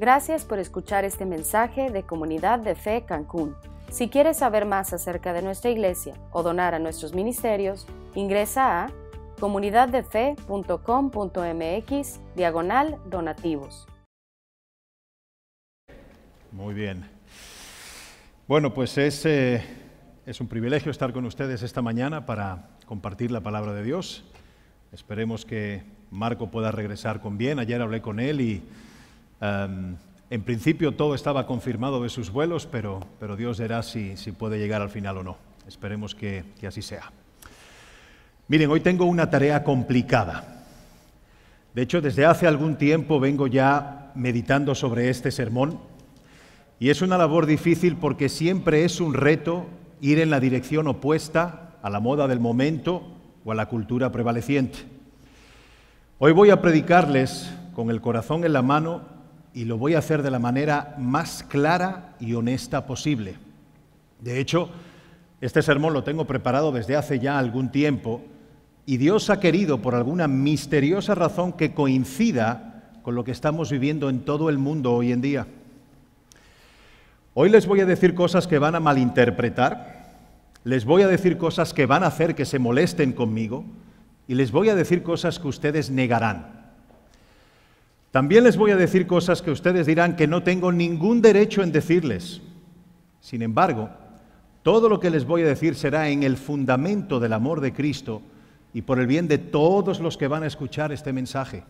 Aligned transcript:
Gracias 0.00 0.44
por 0.44 0.60
escuchar 0.60 1.04
este 1.04 1.24
mensaje 1.24 1.90
de 1.90 2.04
Comunidad 2.04 2.60
de 2.60 2.76
Fe 2.76 3.02
Cancún. 3.04 3.56
Si 3.90 4.08
quieres 4.08 4.36
saber 4.36 4.64
más 4.64 4.92
acerca 4.92 5.32
de 5.32 5.42
nuestra 5.42 5.72
iglesia 5.72 6.14
o 6.30 6.44
donar 6.44 6.72
a 6.72 6.78
nuestros 6.78 7.14
ministerios, 7.14 7.84
ingresa 8.14 8.84
a 8.84 8.92
comunidaddefe.com.mx 9.40 12.20
diagonal 12.36 12.98
donativos. 13.10 13.88
Muy 16.52 16.74
bien. 16.74 17.04
Bueno, 18.46 18.72
pues 18.72 18.96
es, 18.98 19.26
eh, 19.26 19.64
es 20.26 20.40
un 20.40 20.46
privilegio 20.46 20.92
estar 20.92 21.12
con 21.12 21.24
ustedes 21.24 21.64
esta 21.64 21.82
mañana 21.82 22.24
para 22.24 22.68
compartir 22.86 23.32
la 23.32 23.40
palabra 23.40 23.72
de 23.72 23.82
Dios. 23.82 24.24
Esperemos 24.92 25.44
que 25.44 25.82
Marco 26.12 26.52
pueda 26.52 26.70
regresar 26.70 27.20
con 27.20 27.36
bien. 27.36 27.58
Ayer 27.58 27.82
hablé 27.82 28.00
con 28.00 28.20
él 28.20 28.40
y 28.40 28.62
em, 29.40 29.96
en 30.30 30.42
principio 30.42 30.92
todo 30.92 31.14
estaba 31.14 31.46
confirmado 31.46 32.02
de 32.02 32.08
sus 32.08 32.30
vuelos, 32.30 32.66
pero, 32.66 33.00
pero 33.18 33.36
Dios 33.36 33.58
verá 33.58 33.82
si, 33.82 34.16
si, 34.16 34.32
puede 34.32 34.58
llegar 34.58 34.82
al 34.82 34.90
final 34.90 35.18
o 35.18 35.22
no. 35.22 35.36
Esperemos 35.66 36.14
que, 36.14 36.44
que 36.60 36.66
así 36.66 36.82
sea. 36.82 37.10
Miren, 38.48 38.70
hoy 38.70 38.80
tengo 38.80 39.04
una 39.04 39.30
tarea 39.30 39.64
complicada. 39.64 40.64
De 41.74 41.82
hecho, 41.82 42.00
desde 42.00 42.26
hace 42.26 42.46
algún 42.46 42.76
tiempo 42.76 43.20
vengo 43.20 43.46
ya 43.46 44.10
meditando 44.14 44.74
sobre 44.74 45.10
este 45.10 45.30
sermón 45.30 45.78
y 46.80 46.90
es 46.90 47.02
una 47.02 47.18
labor 47.18 47.46
difícil 47.46 47.96
porque 47.96 48.28
siempre 48.28 48.84
es 48.84 49.00
un 49.00 49.14
reto 49.14 49.66
ir 50.00 50.20
en 50.20 50.30
la 50.30 50.40
dirección 50.40 50.86
opuesta 50.86 51.76
a 51.82 51.90
la 51.90 52.00
moda 52.00 52.28
del 52.28 52.40
momento 52.40 53.02
o 53.44 53.52
a 53.52 53.54
la 53.54 53.66
cultura 53.66 54.12
prevaleciente. 54.12 54.78
Hoy 56.18 56.32
voy 56.32 56.50
a 56.50 56.60
predicarles 56.60 57.52
con 57.74 57.90
el 57.90 58.00
corazón 58.00 58.44
en 58.44 58.52
la 58.52 58.62
mano 58.62 59.17
y 59.54 59.64
lo 59.64 59.78
voy 59.78 59.94
a 59.94 59.98
hacer 59.98 60.22
de 60.22 60.30
la 60.30 60.38
manera 60.38 60.94
más 60.98 61.42
clara 61.42 62.14
y 62.20 62.34
honesta 62.34 62.86
posible. 62.86 63.36
De 64.20 64.40
hecho, 64.40 64.70
este 65.40 65.62
sermón 65.62 65.92
lo 65.92 66.04
tengo 66.04 66.26
preparado 66.26 66.72
desde 66.72 66.96
hace 66.96 67.18
ya 67.18 67.38
algún 67.38 67.70
tiempo 67.70 68.22
y 68.86 68.96
Dios 68.96 69.28
ha 69.28 69.38
querido, 69.38 69.82
por 69.82 69.94
alguna 69.94 70.28
misteriosa 70.28 71.14
razón, 71.14 71.52
que 71.52 71.74
coincida 71.74 72.90
con 73.02 73.14
lo 73.14 73.22
que 73.22 73.32
estamos 73.32 73.70
viviendo 73.70 74.08
en 74.08 74.20
todo 74.20 74.48
el 74.48 74.56
mundo 74.58 74.94
hoy 74.94 75.12
en 75.12 75.20
día. 75.20 75.46
Hoy 77.34 77.50
les 77.50 77.66
voy 77.66 77.80
a 77.80 77.86
decir 77.86 78.14
cosas 78.14 78.46
que 78.46 78.58
van 78.58 78.74
a 78.74 78.80
malinterpretar, 78.80 80.08
les 80.64 80.84
voy 80.84 81.02
a 81.02 81.06
decir 81.06 81.38
cosas 81.38 81.74
que 81.74 81.86
van 81.86 82.02
a 82.02 82.06
hacer 82.06 82.34
que 82.34 82.46
se 82.46 82.58
molesten 82.58 83.12
conmigo, 83.12 83.64
y 84.26 84.34
les 84.34 84.50
voy 84.52 84.70
a 84.70 84.74
decir 84.74 85.02
cosas 85.02 85.38
que 85.38 85.48
ustedes 85.48 85.90
negarán. 85.90 86.57
También 88.10 88.44
les 88.44 88.56
voy 88.56 88.70
a 88.70 88.76
decir 88.76 89.06
cosas 89.06 89.42
que 89.42 89.50
ustedes 89.50 89.86
dirán 89.86 90.16
que 90.16 90.26
no 90.26 90.42
tengo 90.42 90.72
ningún 90.72 91.20
derecho 91.20 91.62
en 91.62 91.72
decirles. 91.72 92.40
Sin 93.20 93.42
embargo, 93.42 93.90
todo 94.62 94.88
lo 94.88 94.98
que 94.98 95.10
les 95.10 95.26
voy 95.26 95.42
a 95.42 95.46
decir 95.46 95.74
será 95.74 96.08
en 96.08 96.22
el 96.22 96.36
fundamento 96.36 97.20
del 97.20 97.34
amor 97.34 97.60
de 97.60 97.72
Cristo 97.72 98.22
y 98.72 98.82
por 98.82 98.98
el 98.98 99.06
bien 99.06 99.28
de 99.28 99.38
todos 99.38 100.00
los 100.00 100.16
que 100.16 100.28
van 100.28 100.42
a 100.42 100.46
escuchar 100.46 100.92
este 100.92 101.12
mensaje. 101.12 101.64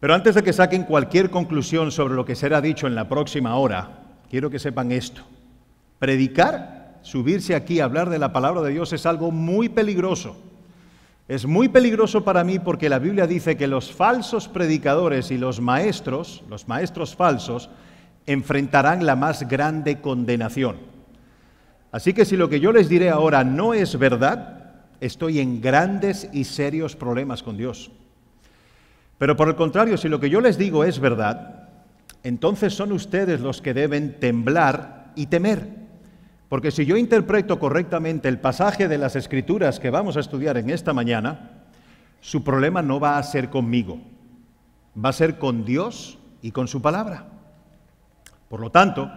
Pero 0.00 0.14
antes 0.14 0.34
de 0.34 0.42
que 0.42 0.52
saquen 0.52 0.84
cualquier 0.84 1.30
conclusión 1.30 1.92
sobre 1.92 2.14
lo 2.14 2.24
que 2.24 2.34
será 2.34 2.60
dicho 2.60 2.86
en 2.86 2.94
la 2.94 3.08
próxima 3.08 3.56
hora, 3.56 4.00
quiero 4.28 4.50
que 4.50 4.58
sepan 4.58 4.90
esto. 4.90 5.22
Predicar, 5.98 6.98
subirse 7.02 7.54
aquí 7.54 7.78
hablar 7.78 8.10
de 8.10 8.18
la 8.18 8.32
palabra 8.32 8.62
de 8.62 8.72
Dios 8.72 8.92
es 8.92 9.06
algo 9.06 9.30
muy 9.30 9.68
peligroso. 9.68 10.36
Es 11.28 11.46
muy 11.46 11.68
peligroso 11.68 12.24
para 12.24 12.44
mí 12.44 12.58
porque 12.58 12.88
la 12.88 12.98
Biblia 12.98 13.26
dice 13.26 13.56
que 13.56 13.66
los 13.66 13.92
falsos 13.92 14.48
predicadores 14.48 15.30
y 15.30 15.38
los 15.38 15.60
maestros, 15.60 16.42
los 16.48 16.66
maestros 16.66 17.14
falsos, 17.14 17.70
enfrentarán 18.26 19.06
la 19.06 19.16
más 19.16 19.48
grande 19.48 20.00
condenación. 20.00 20.76
Así 21.92 22.12
que 22.12 22.24
si 22.24 22.36
lo 22.36 22.48
que 22.48 22.60
yo 22.60 22.72
les 22.72 22.88
diré 22.88 23.10
ahora 23.10 23.44
no 23.44 23.74
es 23.74 23.98
verdad, 23.98 24.72
estoy 25.00 25.40
en 25.40 25.60
grandes 25.60 26.28
y 26.32 26.44
serios 26.44 26.96
problemas 26.96 27.42
con 27.42 27.56
Dios. 27.56 27.90
Pero 29.18 29.36
por 29.36 29.48
el 29.48 29.54
contrario, 29.54 29.96
si 29.96 30.08
lo 30.08 30.18
que 30.18 30.30
yo 30.30 30.40
les 30.40 30.58
digo 30.58 30.84
es 30.84 30.98
verdad, 30.98 31.68
entonces 32.24 32.74
son 32.74 32.92
ustedes 32.92 33.40
los 33.40 33.62
que 33.62 33.74
deben 33.74 34.18
temblar 34.18 35.12
y 35.14 35.26
temer. 35.26 35.81
Porque 36.52 36.70
si 36.70 36.84
yo 36.84 36.98
interpreto 36.98 37.58
correctamente 37.58 38.28
el 38.28 38.38
pasaje 38.38 38.86
de 38.86 38.98
las 38.98 39.16
escrituras 39.16 39.80
que 39.80 39.88
vamos 39.88 40.18
a 40.18 40.20
estudiar 40.20 40.58
en 40.58 40.68
esta 40.68 40.92
mañana, 40.92 41.62
su 42.20 42.44
problema 42.44 42.82
no 42.82 43.00
va 43.00 43.16
a 43.16 43.22
ser 43.22 43.48
conmigo, 43.48 44.02
va 45.02 45.08
a 45.08 45.14
ser 45.14 45.38
con 45.38 45.64
Dios 45.64 46.18
y 46.42 46.50
con 46.50 46.68
su 46.68 46.82
palabra. 46.82 47.24
Por 48.50 48.60
lo 48.60 48.70
tanto, 48.70 49.10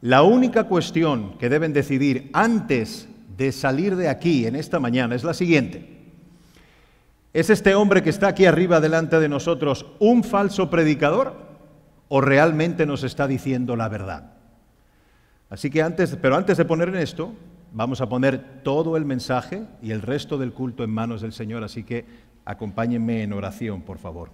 la 0.00 0.24
única 0.24 0.64
cuestión 0.64 1.38
que 1.38 1.48
deben 1.48 1.72
decidir 1.72 2.30
antes 2.32 3.08
de 3.36 3.52
salir 3.52 3.94
de 3.94 4.08
aquí 4.08 4.46
en 4.46 4.56
esta 4.56 4.80
mañana 4.80 5.14
es 5.14 5.22
la 5.22 5.34
siguiente. 5.34 6.10
¿Es 7.32 7.48
este 7.48 7.76
hombre 7.76 8.02
que 8.02 8.10
está 8.10 8.26
aquí 8.26 8.44
arriba 8.44 8.80
delante 8.80 9.20
de 9.20 9.28
nosotros 9.28 9.86
un 10.00 10.24
falso 10.24 10.68
predicador 10.68 11.46
o 12.08 12.20
realmente 12.20 12.86
nos 12.86 13.04
está 13.04 13.28
diciendo 13.28 13.76
la 13.76 13.88
verdad? 13.88 14.41
Así 15.52 15.68
que 15.68 15.82
antes, 15.82 16.16
pero 16.16 16.34
antes 16.34 16.56
de 16.56 16.64
poner 16.64 16.88
en 16.88 16.96
esto, 16.96 17.34
vamos 17.72 18.00
a 18.00 18.08
poner 18.08 18.62
todo 18.62 18.96
el 18.96 19.04
mensaje 19.04 19.64
y 19.82 19.90
el 19.90 20.00
resto 20.00 20.38
del 20.38 20.54
culto 20.54 20.82
en 20.82 20.88
manos 20.88 21.20
del 21.20 21.34
Señor, 21.34 21.62
así 21.62 21.84
que 21.84 22.06
acompáñenme 22.46 23.22
en 23.22 23.34
oración, 23.34 23.82
por 23.82 23.98
favor. 23.98 24.30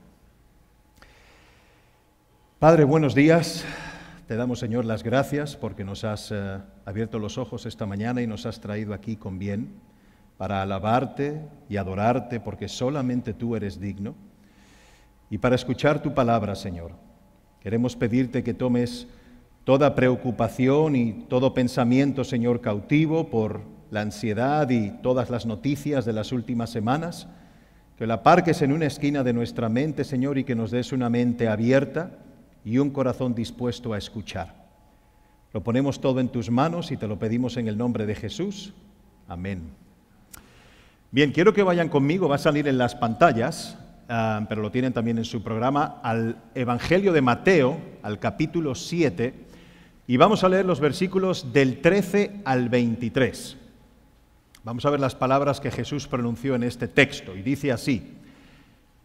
Padre, 2.60 2.84
buenos 2.84 3.16
días. 3.16 3.64
Te 4.28 4.36
damos, 4.36 4.60
Señor, 4.60 4.84
las 4.84 5.02
gracias 5.02 5.56
porque 5.56 5.82
nos 5.82 6.04
has 6.04 6.30
eh, 6.30 6.60
abierto 6.84 7.18
los 7.18 7.36
ojos 7.36 7.66
esta 7.66 7.84
mañana 7.84 8.22
y 8.22 8.28
nos 8.28 8.46
has 8.46 8.60
traído 8.60 8.94
aquí 8.94 9.16
con 9.16 9.40
bien 9.40 9.72
para 10.36 10.62
alabarte 10.62 11.42
y 11.68 11.78
adorarte 11.78 12.38
porque 12.38 12.68
solamente 12.68 13.34
tú 13.34 13.56
eres 13.56 13.80
digno 13.80 14.14
y 15.30 15.38
para 15.38 15.56
escuchar 15.56 16.00
tu 16.00 16.14
palabra, 16.14 16.54
Señor. 16.54 16.92
Queremos 17.60 17.96
pedirte 17.96 18.44
que 18.44 18.54
tomes 18.54 19.08
toda 19.68 19.94
preocupación 19.94 20.96
y 20.96 21.12
todo 21.28 21.52
pensamiento, 21.52 22.24
Señor, 22.24 22.62
cautivo 22.62 23.28
por 23.28 23.60
la 23.90 24.00
ansiedad 24.00 24.70
y 24.70 24.88
todas 25.02 25.28
las 25.28 25.44
noticias 25.44 26.06
de 26.06 26.14
las 26.14 26.32
últimas 26.32 26.70
semanas, 26.70 27.28
que 27.98 28.06
la 28.06 28.22
parques 28.22 28.62
en 28.62 28.72
una 28.72 28.86
esquina 28.86 29.22
de 29.24 29.34
nuestra 29.34 29.68
mente, 29.68 30.04
Señor, 30.04 30.38
y 30.38 30.44
que 30.44 30.54
nos 30.54 30.70
des 30.70 30.90
una 30.90 31.10
mente 31.10 31.48
abierta 31.48 32.12
y 32.64 32.78
un 32.78 32.88
corazón 32.88 33.34
dispuesto 33.34 33.92
a 33.92 33.98
escuchar. 33.98 34.54
Lo 35.52 35.62
ponemos 35.62 36.00
todo 36.00 36.20
en 36.20 36.30
tus 36.30 36.50
manos 36.50 36.90
y 36.90 36.96
te 36.96 37.06
lo 37.06 37.18
pedimos 37.18 37.58
en 37.58 37.68
el 37.68 37.76
nombre 37.76 38.06
de 38.06 38.14
Jesús. 38.14 38.72
Amén. 39.28 39.64
Bien, 41.10 41.30
quiero 41.30 41.52
que 41.52 41.62
vayan 41.62 41.90
conmigo, 41.90 42.26
va 42.26 42.36
a 42.36 42.38
salir 42.38 42.68
en 42.68 42.78
las 42.78 42.94
pantallas, 42.94 43.76
ah, 44.08 44.46
pero 44.48 44.62
lo 44.62 44.70
tienen 44.70 44.94
también 44.94 45.18
en 45.18 45.26
su 45.26 45.42
programa, 45.42 46.00
al 46.02 46.38
Evangelio 46.54 47.12
de 47.12 47.20
Mateo, 47.20 47.76
al 48.02 48.18
capítulo 48.18 48.74
7 48.74 49.47
y 50.08 50.16
vamos 50.16 50.42
a 50.42 50.48
leer 50.48 50.64
los 50.64 50.80
versículos 50.80 51.52
del 51.52 51.82
13 51.82 52.40
al 52.46 52.70
23. 52.70 53.58
Vamos 54.64 54.86
a 54.86 54.90
ver 54.90 55.00
las 55.00 55.14
palabras 55.14 55.60
que 55.60 55.70
Jesús 55.70 56.08
pronunció 56.08 56.54
en 56.54 56.62
este 56.62 56.88
texto 56.88 57.36
y 57.36 57.42
dice 57.42 57.70
así, 57.70 58.14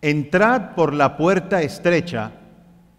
Entrad 0.02 0.75
por 0.75 0.94
la 0.94 1.18
puerta 1.18 1.62
estrecha, 1.62 2.31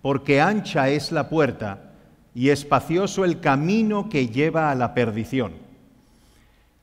porque 0.02 0.42
ancha 0.42 0.90
es 0.90 1.12
la 1.12 1.30
puerta 1.30 1.92
y 2.34 2.50
espacioso 2.50 3.24
el 3.24 3.40
camino 3.40 4.10
que 4.10 4.28
lleva 4.28 4.70
a 4.70 4.74
la 4.74 4.92
perdición. 4.92 5.54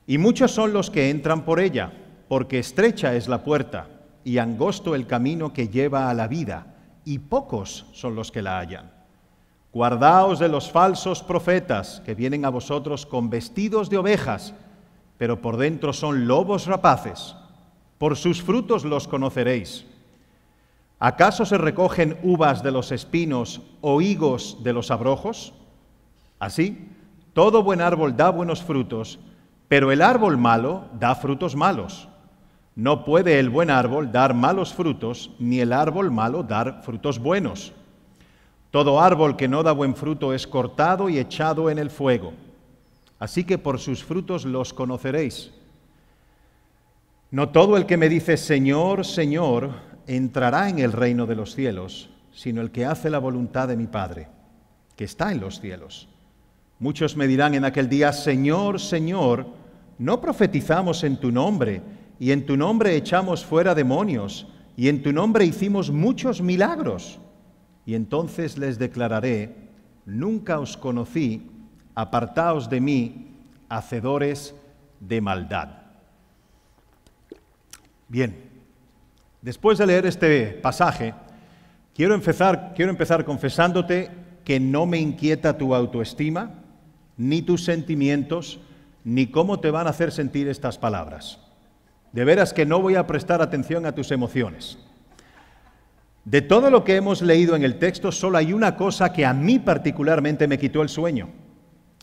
Y 0.08 0.18
muchos 0.18 0.50
son 0.50 0.72
los 0.72 0.90
que 0.90 1.08
entran 1.08 1.44
por 1.44 1.60
ella, 1.60 1.92
porque 2.26 2.58
estrecha 2.58 3.14
es 3.14 3.28
la 3.28 3.44
puerta 3.44 3.86
y 4.24 4.38
angosto 4.38 4.96
el 4.96 5.06
camino 5.06 5.52
que 5.52 5.68
lleva 5.68 6.10
a 6.10 6.14
la 6.14 6.26
vida, 6.26 6.66
y 7.04 7.20
pocos 7.20 7.86
son 7.92 8.16
los 8.16 8.32
que 8.32 8.42
la 8.42 8.58
hallan. 8.58 8.91
Guardaos 9.72 10.38
de 10.38 10.48
los 10.48 10.70
falsos 10.70 11.22
profetas 11.22 12.02
que 12.04 12.14
vienen 12.14 12.44
a 12.44 12.50
vosotros 12.50 13.06
con 13.06 13.30
vestidos 13.30 13.88
de 13.88 13.96
ovejas, 13.96 14.52
pero 15.16 15.40
por 15.40 15.56
dentro 15.56 15.94
son 15.94 16.26
lobos 16.26 16.66
rapaces. 16.66 17.34
Por 17.96 18.16
sus 18.16 18.42
frutos 18.42 18.84
los 18.84 19.08
conoceréis. 19.08 19.86
¿Acaso 20.98 21.46
se 21.46 21.56
recogen 21.56 22.18
uvas 22.22 22.62
de 22.62 22.70
los 22.70 22.92
espinos 22.92 23.62
o 23.80 24.02
higos 24.02 24.58
de 24.62 24.74
los 24.74 24.90
abrojos? 24.90 25.54
Así, 26.38 26.88
todo 27.32 27.62
buen 27.62 27.80
árbol 27.80 28.14
da 28.14 28.28
buenos 28.30 28.62
frutos, 28.62 29.18
pero 29.68 29.90
el 29.90 30.02
árbol 30.02 30.36
malo 30.36 30.84
da 31.00 31.14
frutos 31.14 31.56
malos. 31.56 32.08
No 32.74 33.04
puede 33.04 33.38
el 33.38 33.48
buen 33.48 33.70
árbol 33.70 34.12
dar 34.12 34.34
malos 34.34 34.74
frutos, 34.74 35.30
ni 35.38 35.60
el 35.60 35.72
árbol 35.72 36.10
malo 36.10 36.42
dar 36.42 36.82
frutos 36.82 37.18
buenos. 37.18 37.72
Todo 38.72 39.02
árbol 39.02 39.36
que 39.36 39.48
no 39.48 39.62
da 39.62 39.72
buen 39.72 39.94
fruto 39.94 40.32
es 40.32 40.46
cortado 40.46 41.10
y 41.10 41.18
echado 41.18 41.68
en 41.68 41.78
el 41.78 41.90
fuego. 41.90 42.32
Así 43.18 43.44
que 43.44 43.58
por 43.58 43.78
sus 43.78 44.02
frutos 44.02 44.46
los 44.46 44.72
conoceréis. 44.72 45.52
No 47.30 47.50
todo 47.50 47.76
el 47.76 47.84
que 47.84 47.98
me 47.98 48.08
dice 48.08 48.38
Señor, 48.38 49.04
Señor, 49.04 49.72
entrará 50.06 50.70
en 50.70 50.78
el 50.78 50.92
reino 50.92 51.26
de 51.26 51.36
los 51.36 51.54
cielos, 51.54 52.08
sino 52.32 52.62
el 52.62 52.70
que 52.70 52.86
hace 52.86 53.10
la 53.10 53.18
voluntad 53.18 53.68
de 53.68 53.76
mi 53.76 53.86
Padre, 53.86 54.28
que 54.96 55.04
está 55.04 55.32
en 55.32 55.40
los 55.40 55.60
cielos. 55.60 56.08
Muchos 56.78 57.14
me 57.14 57.26
dirán 57.26 57.52
en 57.52 57.66
aquel 57.66 57.90
día, 57.90 58.10
Señor, 58.14 58.80
Señor, 58.80 59.48
¿no 59.98 60.18
profetizamos 60.18 61.04
en 61.04 61.18
tu 61.18 61.30
nombre 61.30 61.82
y 62.18 62.32
en 62.32 62.46
tu 62.46 62.56
nombre 62.56 62.96
echamos 62.96 63.44
fuera 63.44 63.74
demonios 63.74 64.48
y 64.78 64.88
en 64.88 65.02
tu 65.02 65.12
nombre 65.12 65.44
hicimos 65.44 65.90
muchos 65.90 66.40
milagros? 66.40 67.20
Y 67.84 67.94
entonces 67.94 68.58
les 68.58 68.78
declararé, 68.78 69.54
nunca 70.06 70.58
os 70.60 70.76
conocí, 70.76 71.50
apartaos 71.94 72.70
de 72.70 72.80
mí, 72.80 73.28
hacedores 73.68 74.54
de 75.00 75.20
maldad. 75.20 75.68
Bien, 78.08 78.36
después 79.40 79.78
de 79.78 79.86
leer 79.86 80.06
este 80.06 80.48
pasaje, 80.62 81.14
quiero 81.94 82.14
empezar, 82.14 82.72
quiero 82.76 82.90
empezar 82.90 83.24
confesándote 83.24 84.10
que 84.44 84.60
no 84.60 84.86
me 84.86 84.98
inquieta 84.98 85.56
tu 85.56 85.74
autoestima, 85.74 86.50
ni 87.16 87.42
tus 87.42 87.64
sentimientos, 87.64 88.60
ni 89.04 89.26
cómo 89.26 89.60
te 89.60 89.70
van 89.70 89.86
a 89.86 89.90
hacer 89.90 90.12
sentir 90.12 90.48
estas 90.48 90.78
palabras. 90.78 91.38
De 92.12 92.24
veras 92.24 92.52
que 92.52 92.66
no 92.66 92.80
voy 92.80 92.96
a 92.96 93.06
prestar 93.06 93.40
atención 93.40 93.86
a 93.86 93.92
tus 93.92 94.10
emociones. 94.10 94.78
De 96.24 96.40
todo 96.40 96.70
lo 96.70 96.84
que 96.84 96.96
hemos 96.96 97.20
leído 97.20 97.56
en 97.56 97.64
el 97.64 97.78
texto, 97.78 98.12
solo 98.12 98.38
hay 98.38 98.52
una 98.52 98.76
cosa 98.76 99.12
que 99.12 99.26
a 99.26 99.32
mí 99.32 99.58
particularmente 99.58 100.46
me 100.46 100.58
quitó 100.58 100.82
el 100.82 100.88
sueño. 100.88 101.28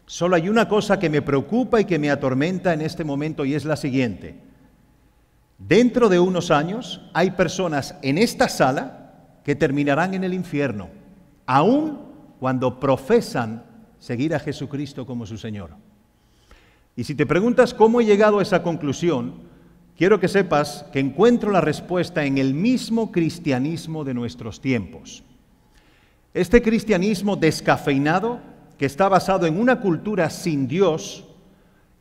Solo 0.06 0.36
hay 0.36 0.50
una 0.50 0.68
cosa 0.68 1.00
que 1.00 1.10
me 1.10 1.22
preocupa 1.22 1.80
y 1.80 1.86
que 1.86 2.00
me 2.00 2.10
atormenta 2.10 2.74
en 2.74 2.82
este 2.82 3.04
momento 3.04 3.46
y 3.46 3.54
es 3.54 3.64
la 3.64 3.78
siguiente. 3.78 4.36
Dentro 5.58 6.10
de 6.10 6.20
unos 6.20 6.52
años 6.52 7.02
hay 7.14 7.32
personas 7.32 7.96
en 8.02 8.18
esta 8.18 8.50
sala 8.50 9.40
que 9.44 9.56
terminarán 9.56 10.14
en 10.14 10.24
el 10.24 10.34
infierno, 10.34 10.90
aun 11.46 12.00
cuando 12.40 12.80
profesan 12.80 13.64
seguir 14.00 14.34
a 14.34 14.40
Jesucristo 14.40 15.06
como 15.06 15.26
su 15.26 15.38
Señor. 15.38 15.72
Y 16.96 17.04
si 17.06 17.16
te 17.16 17.26
preguntas 17.26 17.74
cómo 17.74 18.02
he 18.02 18.06
llegado 18.06 18.40
a 18.40 18.42
esa 18.42 18.64
conclusión, 18.64 19.49
quiero 20.00 20.18
que 20.18 20.30
sepas 20.30 20.86
que 20.94 21.00
encuentro 21.02 21.52
la 21.52 21.60
respuesta 21.60 22.24
en 22.24 22.38
el 22.38 22.54
mismo 22.54 23.12
cristianismo 23.12 24.06
de 24.06 24.14
nuestros 24.14 24.62
tiempos. 24.62 25.24
Este 26.34 26.62
cristianismo 26.62 27.36
descafeinado, 27.36 28.40
que 28.78 28.86
está 28.86 29.10
basado 29.10 29.46
en 29.46 29.60
una 29.60 29.82
cultura 29.82 30.30
sin 30.30 30.70
Dios, 30.70 31.26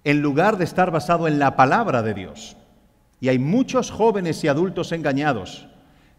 en 0.05 0.23
lugar 0.23 0.59
de 0.59 0.65
estar 0.65 0.93
basado 0.93 1.27
en 1.27 1.41
la 1.41 1.57
palabra 1.57 2.05
de 2.05 2.15
Dios. 2.15 2.57
Y 3.21 3.31
hay 3.31 3.41
muchos 3.41 3.91
jóvenes 3.91 4.45
y 4.45 4.49
adultos 4.49 4.93
engañados, 4.93 5.67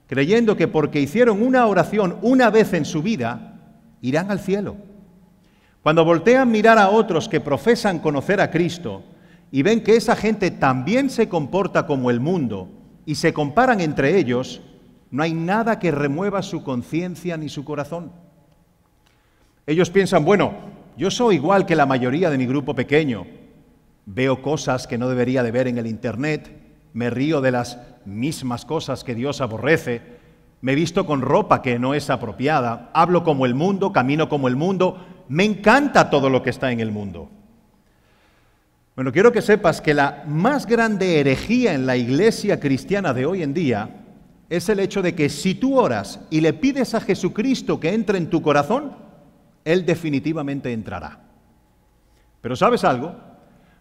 creyendo 0.08 0.58
que 0.58 0.68
porque 0.68 1.00
hicieron 1.00 1.42
una 1.42 1.66
oración 1.66 2.18
una 2.22 2.50
vez 2.50 2.74
en 2.74 2.84
su 2.84 3.02
vida, 3.02 3.58
irán 4.02 4.32
al 4.32 4.42
cielo. 4.42 4.76
Cuando 5.82 6.04
voltean 6.04 6.42
a 6.42 6.52
mirar 6.52 6.78
a 6.78 6.90
otros 6.90 7.30
que 7.30 7.40
profesan 7.40 8.00
conocer 8.00 8.42
a 8.42 8.52
Cristo, 8.52 9.02
y 9.52 9.64
ven 9.64 9.84
que 9.84 9.96
esa 9.96 10.16
gente 10.16 10.52
también 10.52 11.10
se 11.10 11.28
comporta 11.28 11.86
como 11.88 12.10
el 12.10 12.20
mundo 12.20 12.70
y 13.06 13.16
se 13.16 13.34
comparan 13.34 13.82
entre 13.82 14.18
ellos, 14.18 14.62
no 15.12 15.24
hay 15.24 15.34
nada 15.34 15.80
que 15.80 15.92
remueva 15.92 16.44
su 16.44 16.64
conciencia 16.64 17.38
ni 17.38 17.50
su 17.50 17.66
corazón. 17.66 18.12
Ellos 19.66 19.90
piensan, 19.90 20.24
bueno, 20.24 20.54
yo 20.98 21.10
soy 21.10 21.36
igual 21.36 21.66
que 21.66 21.76
la 21.76 21.86
mayoría 21.86 22.30
de 22.30 22.38
mi 22.38 22.46
grupo 22.46 22.76
pequeño, 22.76 23.26
veo 24.06 24.42
cosas 24.42 24.88
que 24.88 24.98
no 24.98 25.10
debería 25.10 25.44
de 25.44 25.52
ver 25.52 25.68
en 25.68 25.78
el 25.78 25.88
Internet, 25.88 26.52
me 26.94 27.10
río 27.10 27.42
de 27.42 27.52
las 27.52 27.80
mismas 28.06 28.66
cosas 28.66 29.04
que 29.04 29.16
Dios 29.16 29.42
aborrece, 29.42 30.02
me 30.62 30.76
visto 30.76 31.06
con 31.06 31.22
ropa 31.22 31.62
que 31.62 31.80
no 31.80 31.94
es 31.94 32.10
apropiada, 32.10 32.90
hablo 32.94 33.24
como 33.24 33.46
el 33.46 33.56
mundo, 33.56 33.94
camino 33.94 34.28
como 34.30 34.48
el 34.48 34.56
mundo, 34.56 35.06
me 35.28 35.46
encanta 35.46 36.10
todo 36.10 36.30
lo 36.30 36.44
que 36.44 36.50
está 36.50 36.72
en 36.72 36.80
el 36.80 36.92
mundo. 36.92 37.30
Bueno, 39.00 39.14
quiero 39.14 39.32
que 39.32 39.42
sepas 39.42 39.80
que 39.80 39.94
la 39.94 40.26
más 40.28 40.66
grande 40.66 41.22
herejía 41.22 41.74
en 41.74 41.86
la 41.86 41.96
iglesia 41.96 42.60
cristiana 42.60 43.14
de 43.14 43.26
hoy 43.26 43.44
en 43.44 43.54
día 43.54 44.04
es 44.50 44.68
el 44.68 44.82
hecho 44.82 45.02
de 45.02 45.16
que 45.16 45.30
si 45.30 45.56
tú 45.56 45.80
oras 45.80 46.20
y 46.30 46.42
le 46.42 46.52
pides 46.52 46.94
a 46.94 47.00
Jesucristo 47.00 47.80
que 47.80 47.94
entre 47.94 48.18
en 48.18 48.30
tu 48.30 48.42
corazón, 48.42 48.98
Él 49.64 49.86
definitivamente 49.86 50.74
entrará. 50.74 51.22
Pero 52.42 52.58
¿sabes 52.58 52.84
algo? 52.84 53.16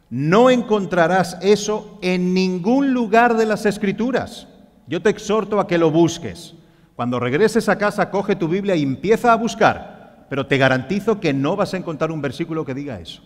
No 0.09 0.51
encontrarás 0.51 1.37
eso 1.43 1.99
en 2.01 2.33
ningún 2.33 2.95
lugar 2.95 3.37
de 3.37 3.47
las 3.47 3.67
Escrituras. 3.67 4.47
Yo 4.87 5.03
te 5.03 5.11
exhorto 5.11 5.59
a 5.59 5.67
que 5.67 5.79
lo 5.79 5.91
busques. 5.91 6.55
Cuando 6.95 7.19
regreses 7.19 7.69
a 7.69 7.77
casa, 7.77 8.13
coge 8.13 8.37
tu 8.37 8.47
Biblia 8.47 8.77
y 8.77 8.85
empieza 8.85 9.33
a 9.33 9.37
buscar, 9.37 10.27
pero 10.31 10.47
te 10.47 10.59
garantizo 10.59 11.19
que 11.19 11.33
no 11.33 11.57
vas 11.57 11.75
a 11.75 11.77
encontrar 11.77 12.13
un 12.13 12.23
versículo 12.23 12.65
que 12.65 12.73
diga 12.73 13.01
eso. 13.01 13.21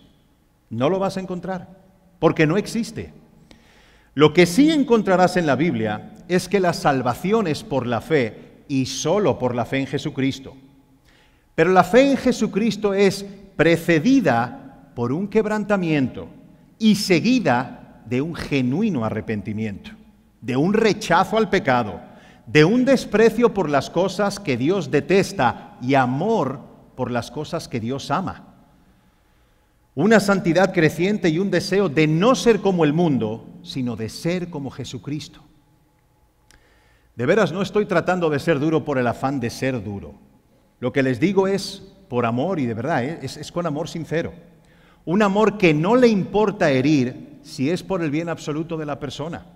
No 0.70 0.88
lo 0.88 0.98
vas 0.98 1.18
a 1.18 1.20
encontrar 1.20 1.81
porque 2.22 2.46
no 2.46 2.56
existe. 2.56 3.12
Lo 4.14 4.32
que 4.32 4.46
sí 4.46 4.70
encontrarás 4.70 5.36
en 5.36 5.44
la 5.44 5.56
Biblia 5.56 6.12
es 6.28 6.48
que 6.48 6.60
la 6.60 6.72
salvación 6.72 7.48
es 7.48 7.64
por 7.64 7.84
la 7.84 8.00
fe 8.00 8.62
y 8.69 8.86
solo 8.86 9.40
por 9.40 9.56
la 9.56 9.64
fe 9.64 9.80
en 9.80 9.88
Jesucristo. 9.88 10.56
Pero 11.56 11.72
la 11.72 11.82
fe 11.82 12.12
en 12.12 12.16
Jesucristo 12.16 12.94
es 12.94 13.26
precedida 13.56 14.92
por 14.94 15.10
un 15.10 15.26
quebrantamiento 15.26 16.28
y 16.78 16.94
seguida 16.94 18.04
de 18.06 18.22
un 18.22 18.36
genuino 18.36 19.04
arrepentimiento, 19.04 19.90
de 20.40 20.56
un 20.56 20.75
rechazo 20.75 21.36
al 21.36 21.50
pecado, 21.50 22.00
de 22.46 22.64
un 22.64 22.84
desprecio 22.84 23.52
por 23.52 23.68
las 23.68 23.90
cosas 23.90 24.38
que 24.38 24.56
Dios 24.56 24.92
detesta 24.92 25.76
y 25.82 25.94
amor 25.94 26.60
por 26.94 27.10
las 27.10 27.32
cosas 27.32 27.66
que 27.66 27.80
Dios 27.80 28.12
ama 28.12 28.51
una 29.94 30.20
santidad 30.20 30.72
creciente 30.72 31.28
y 31.28 31.38
un 31.38 31.50
deseo 31.50 31.88
de 31.88 32.06
no 32.06 32.34
ser 32.34 32.60
como 32.60 32.84
el 32.84 32.92
mundo, 32.92 33.46
sino 33.62 33.96
de 33.96 34.08
ser 34.08 34.48
como 34.48 34.70
Jesucristo. 34.70 35.42
De 37.14 37.26
veras 37.26 37.52
no 37.52 37.60
estoy 37.60 37.84
tratando 37.84 38.30
de 38.30 38.38
ser 38.38 38.58
duro 38.58 38.84
por 38.84 38.96
el 38.96 39.06
afán 39.06 39.38
de 39.38 39.50
ser 39.50 39.84
duro. 39.84 40.14
Lo 40.80 40.92
que 40.92 41.02
les 41.02 41.20
digo 41.20 41.46
es 41.46 41.82
por 42.08 42.24
amor 42.24 42.58
y 42.58 42.66
de 42.66 42.74
verdad, 42.74 43.04
¿eh? 43.04 43.18
es, 43.22 43.36
es 43.36 43.52
con 43.52 43.66
amor 43.66 43.88
sincero. 43.88 44.32
Un 45.04 45.22
amor 45.22 45.58
que 45.58 45.74
no 45.74 45.96
le 45.96 46.08
importa 46.08 46.70
herir 46.70 47.38
si 47.42 47.70
es 47.70 47.82
por 47.82 48.02
el 48.02 48.10
bien 48.10 48.28
absoluto 48.28 48.78
de 48.78 48.86
la 48.86 48.98
persona. 48.98 49.46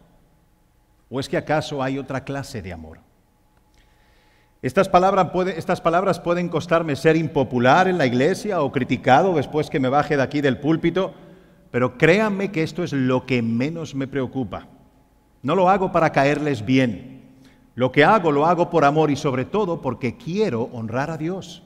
¿O 1.08 1.18
es 1.18 1.28
que 1.28 1.36
acaso 1.36 1.82
hay 1.82 1.98
otra 1.98 2.24
clase 2.24 2.60
de 2.60 2.72
amor? 2.72 2.98
Estas 4.66 4.88
palabras, 4.88 6.18
pueden 6.18 6.48
costarme 6.48 6.96
ser 6.96 7.14
impopular 7.14 7.86
en 7.86 7.98
la 7.98 8.06
iglesia 8.06 8.62
o 8.62 8.72
criticado 8.72 9.32
después 9.34 9.70
que 9.70 9.78
me 9.78 9.88
baje 9.88 10.16
de 10.16 10.24
aquí 10.24 10.40
del 10.40 10.58
púlpito, 10.58 11.14
pero 11.70 11.96
créanme 11.96 12.50
que 12.50 12.64
esto 12.64 12.82
es 12.82 12.92
lo 12.92 13.26
que 13.26 13.42
menos 13.42 13.94
me 13.94 14.08
preocupa. 14.08 14.66
No 15.44 15.54
lo 15.54 15.70
hago 15.70 15.92
para 15.92 16.10
caerles 16.10 16.66
bien. 16.66 17.22
Lo 17.76 17.92
que 17.92 18.02
hago 18.02 18.32
lo 18.32 18.44
hago 18.44 18.68
por 18.68 18.84
amor 18.84 19.12
y 19.12 19.14
sobre 19.14 19.44
todo 19.44 19.80
porque 19.80 20.16
quiero 20.16 20.62
honrar 20.72 21.12
a 21.12 21.16
Dios. 21.16 21.62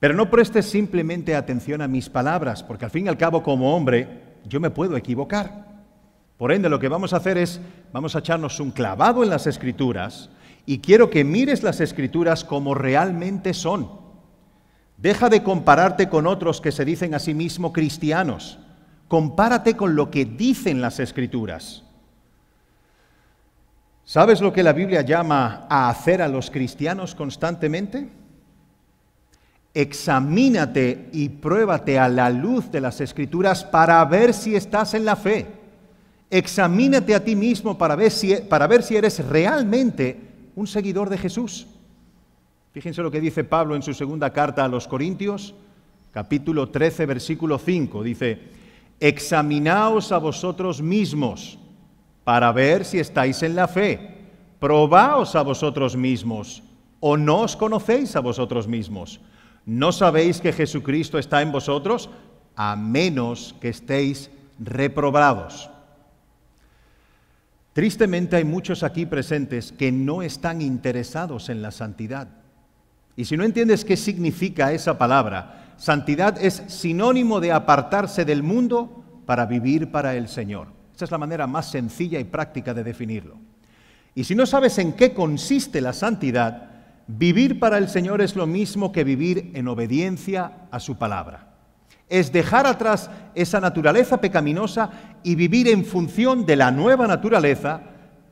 Pero 0.00 0.14
no 0.14 0.30
prestes 0.30 0.66
simplemente 0.66 1.36
atención 1.36 1.82
a 1.82 1.86
mis 1.86 2.10
palabras, 2.10 2.64
porque 2.64 2.86
al 2.86 2.90
fin 2.90 3.06
y 3.06 3.08
al 3.08 3.16
cabo 3.16 3.44
como 3.44 3.76
hombre 3.76 4.22
yo 4.44 4.58
me 4.58 4.70
puedo 4.70 4.96
equivocar. 4.96 5.66
Por 6.36 6.50
ende, 6.50 6.68
lo 6.68 6.80
que 6.80 6.88
vamos 6.88 7.12
a 7.12 7.18
hacer 7.18 7.38
es, 7.38 7.60
vamos 7.92 8.16
a 8.16 8.18
echarnos 8.18 8.58
un 8.58 8.72
clavado 8.72 9.22
en 9.22 9.30
las 9.30 9.46
escrituras 9.46 10.30
y 10.66 10.78
quiero 10.78 11.10
que 11.10 11.24
mires 11.24 11.62
las 11.62 11.80
escrituras 11.80 12.44
como 12.44 12.74
realmente 12.74 13.54
son. 13.54 13.90
Deja 14.96 15.28
de 15.28 15.42
compararte 15.42 16.08
con 16.08 16.26
otros 16.26 16.60
que 16.60 16.72
se 16.72 16.84
dicen 16.84 17.14
a 17.14 17.18
sí 17.18 17.34
mismos 17.34 17.72
cristianos. 17.72 18.58
Compárate 19.08 19.76
con 19.76 19.96
lo 19.96 20.10
que 20.10 20.24
dicen 20.24 20.80
las 20.80 21.00
escrituras. 21.00 21.82
¿Sabes 24.04 24.40
lo 24.40 24.52
que 24.52 24.62
la 24.62 24.72
Biblia 24.72 25.02
llama 25.02 25.66
a 25.68 25.88
hacer 25.88 26.22
a 26.22 26.28
los 26.28 26.50
cristianos 26.50 27.14
constantemente? 27.14 28.08
Examínate 29.72 31.08
y 31.12 31.28
pruébate 31.28 31.98
a 31.98 32.08
la 32.08 32.30
luz 32.30 32.70
de 32.70 32.80
las 32.80 33.00
escrituras 33.00 33.64
para 33.64 34.04
ver 34.04 34.32
si 34.32 34.54
estás 34.54 34.94
en 34.94 35.04
la 35.04 35.16
fe. 35.16 35.46
Examínate 36.30 37.14
a 37.14 37.24
ti 37.24 37.34
mismo 37.34 37.76
para 37.76 37.96
ver 37.96 38.10
si, 38.10 38.36
para 38.36 38.66
ver 38.66 38.82
si 38.82 38.96
eres 38.96 39.24
realmente 39.26 40.23
un 40.54 40.66
seguidor 40.66 41.10
de 41.10 41.18
Jesús. 41.18 41.66
Fíjense 42.72 43.02
lo 43.02 43.10
que 43.10 43.20
dice 43.20 43.44
Pablo 43.44 43.76
en 43.76 43.82
su 43.82 43.94
segunda 43.94 44.32
carta 44.32 44.64
a 44.64 44.68
los 44.68 44.88
Corintios, 44.88 45.54
capítulo 46.12 46.68
13, 46.68 47.06
versículo 47.06 47.58
5. 47.58 48.02
Dice, 48.02 48.40
examinaos 49.00 50.12
a 50.12 50.18
vosotros 50.18 50.82
mismos 50.82 51.58
para 52.24 52.52
ver 52.52 52.84
si 52.84 52.98
estáis 52.98 53.42
en 53.42 53.54
la 53.54 53.68
fe. 53.68 54.14
Probaos 54.58 55.36
a 55.36 55.42
vosotros 55.42 55.96
mismos 55.96 56.62
o 57.00 57.16
no 57.16 57.42
os 57.42 57.54
conocéis 57.54 58.16
a 58.16 58.20
vosotros 58.20 58.66
mismos. 58.66 59.20
¿No 59.66 59.92
sabéis 59.92 60.40
que 60.40 60.52
Jesucristo 60.52 61.18
está 61.18 61.42
en 61.42 61.52
vosotros? 61.52 62.08
A 62.56 62.76
menos 62.76 63.54
que 63.60 63.68
estéis 63.68 64.30
reprobados. 64.58 65.68
Tristemente 67.74 68.36
hay 68.36 68.44
muchos 68.44 68.84
aquí 68.84 69.04
presentes 69.04 69.72
que 69.72 69.90
no 69.90 70.22
están 70.22 70.62
interesados 70.62 71.48
en 71.48 71.60
la 71.60 71.72
santidad. 71.72 72.28
Y 73.16 73.24
si 73.24 73.36
no 73.36 73.42
entiendes 73.42 73.84
qué 73.84 73.96
significa 73.96 74.72
esa 74.72 74.96
palabra, 74.96 75.74
santidad 75.76 76.38
es 76.40 76.62
sinónimo 76.68 77.40
de 77.40 77.50
apartarse 77.50 78.24
del 78.24 78.44
mundo 78.44 79.02
para 79.26 79.46
vivir 79.46 79.90
para 79.90 80.14
el 80.14 80.28
Señor. 80.28 80.68
Esa 80.94 81.06
es 81.06 81.10
la 81.10 81.18
manera 81.18 81.48
más 81.48 81.68
sencilla 81.68 82.20
y 82.20 82.24
práctica 82.24 82.74
de 82.74 82.84
definirlo. 82.84 83.38
Y 84.14 84.22
si 84.22 84.36
no 84.36 84.46
sabes 84.46 84.78
en 84.78 84.92
qué 84.92 85.12
consiste 85.12 85.80
la 85.80 85.92
santidad, 85.92 86.70
vivir 87.08 87.58
para 87.58 87.78
el 87.78 87.88
Señor 87.88 88.22
es 88.22 88.36
lo 88.36 88.46
mismo 88.46 88.92
que 88.92 89.02
vivir 89.02 89.50
en 89.54 89.66
obediencia 89.66 90.68
a 90.70 90.78
su 90.78 90.96
palabra. 90.96 91.53
Es 92.14 92.30
dejar 92.30 92.64
atrás 92.64 93.10
esa 93.34 93.58
naturaleza 93.58 94.20
pecaminosa 94.20 94.88
y 95.24 95.34
vivir 95.34 95.66
en 95.66 95.84
función 95.84 96.46
de 96.46 96.54
la 96.54 96.70
nueva 96.70 97.08
naturaleza 97.08 97.80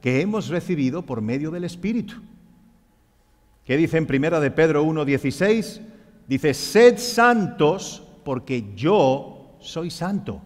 que 0.01 0.21
hemos 0.21 0.51
recibido 0.51 1.03
por 1.03 1.21
medio 1.21 1.51
del 1.51 1.65
Espíritu. 1.65 2.15
¿Qué 3.65 3.77
dice 3.77 3.99
en 3.99 4.07
Primera 4.07 4.39
de 4.39 4.53
Pedro 4.53 4.85
1:16? 4.85 5.81
Dice, 6.29 6.55
"Sed 6.55 6.97
santos 6.97 8.05
porque 8.23 8.73
yo 8.77 9.57
soy 9.59 9.91
santo." 9.91 10.41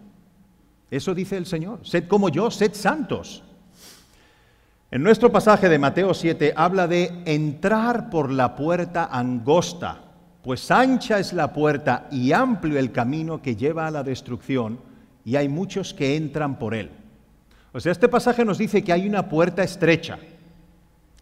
Eso 0.90 1.14
dice 1.14 1.36
el 1.36 1.44
Señor, 1.44 1.80
"Sed 1.82 2.08
como 2.08 2.30
yo, 2.30 2.50
sed 2.50 2.72
santos." 2.72 3.42
En 4.90 5.02
nuestro 5.02 5.30
pasaje 5.30 5.68
de 5.68 5.78
Mateo 5.78 6.14
7 6.14 6.54
habla 6.56 6.88
de 6.88 7.22
entrar 7.26 8.08
por 8.08 8.30
la 8.30 8.56
puerta 8.56 9.10
angosta, 9.12 10.05
pues 10.46 10.70
ancha 10.70 11.18
es 11.18 11.32
la 11.32 11.52
puerta 11.52 12.06
y 12.12 12.30
amplio 12.30 12.78
el 12.78 12.92
camino 12.92 13.42
que 13.42 13.56
lleva 13.56 13.88
a 13.88 13.90
la 13.90 14.04
destrucción, 14.04 14.78
y 15.24 15.34
hay 15.34 15.48
muchos 15.48 15.92
que 15.92 16.14
entran 16.14 16.56
por 16.56 16.72
él. 16.72 16.88
O 17.72 17.80
sea, 17.80 17.90
este 17.90 18.08
pasaje 18.08 18.44
nos 18.44 18.56
dice 18.56 18.84
que 18.84 18.92
hay 18.92 19.08
una 19.08 19.28
puerta 19.28 19.64
estrecha, 19.64 20.20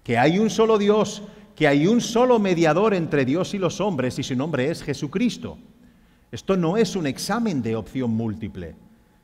que 0.02 0.18
hay 0.18 0.38
un 0.38 0.50
solo 0.50 0.76
Dios, 0.76 1.22
que 1.56 1.66
hay 1.66 1.86
un 1.86 2.02
solo 2.02 2.38
mediador 2.38 2.92
entre 2.92 3.24
Dios 3.24 3.54
y 3.54 3.58
los 3.58 3.80
hombres, 3.80 4.18
y 4.18 4.22
su 4.22 4.36
nombre 4.36 4.70
es 4.70 4.82
Jesucristo. 4.82 5.56
Esto 6.30 6.58
no 6.58 6.76
es 6.76 6.94
un 6.94 7.06
examen 7.06 7.62
de 7.62 7.76
opción 7.76 8.10
múltiple. 8.10 8.76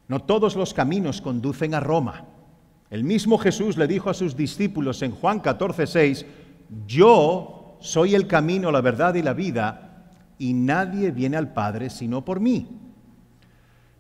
No 0.08 0.20
todos 0.20 0.56
los 0.56 0.72
caminos 0.72 1.20
conducen 1.20 1.74
a 1.74 1.80
Roma. 1.80 2.24
El 2.88 3.04
mismo 3.04 3.36
Jesús 3.36 3.76
le 3.76 3.86
dijo 3.86 4.08
a 4.08 4.14
sus 4.14 4.34
discípulos 4.34 5.02
en 5.02 5.10
Juan 5.10 5.40
14, 5.40 5.86
6, 5.86 6.26
yo 6.86 7.76
soy 7.80 8.14
el 8.14 8.26
camino, 8.26 8.72
la 8.72 8.80
verdad 8.80 9.14
y 9.14 9.20
la 9.20 9.34
vida, 9.34 9.88
y 10.40 10.54
nadie 10.54 11.12
viene 11.12 11.36
al 11.36 11.52
Padre 11.52 11.90
sino 11.90 12.24
por 12.24 12.40
mí. 12.40 12.66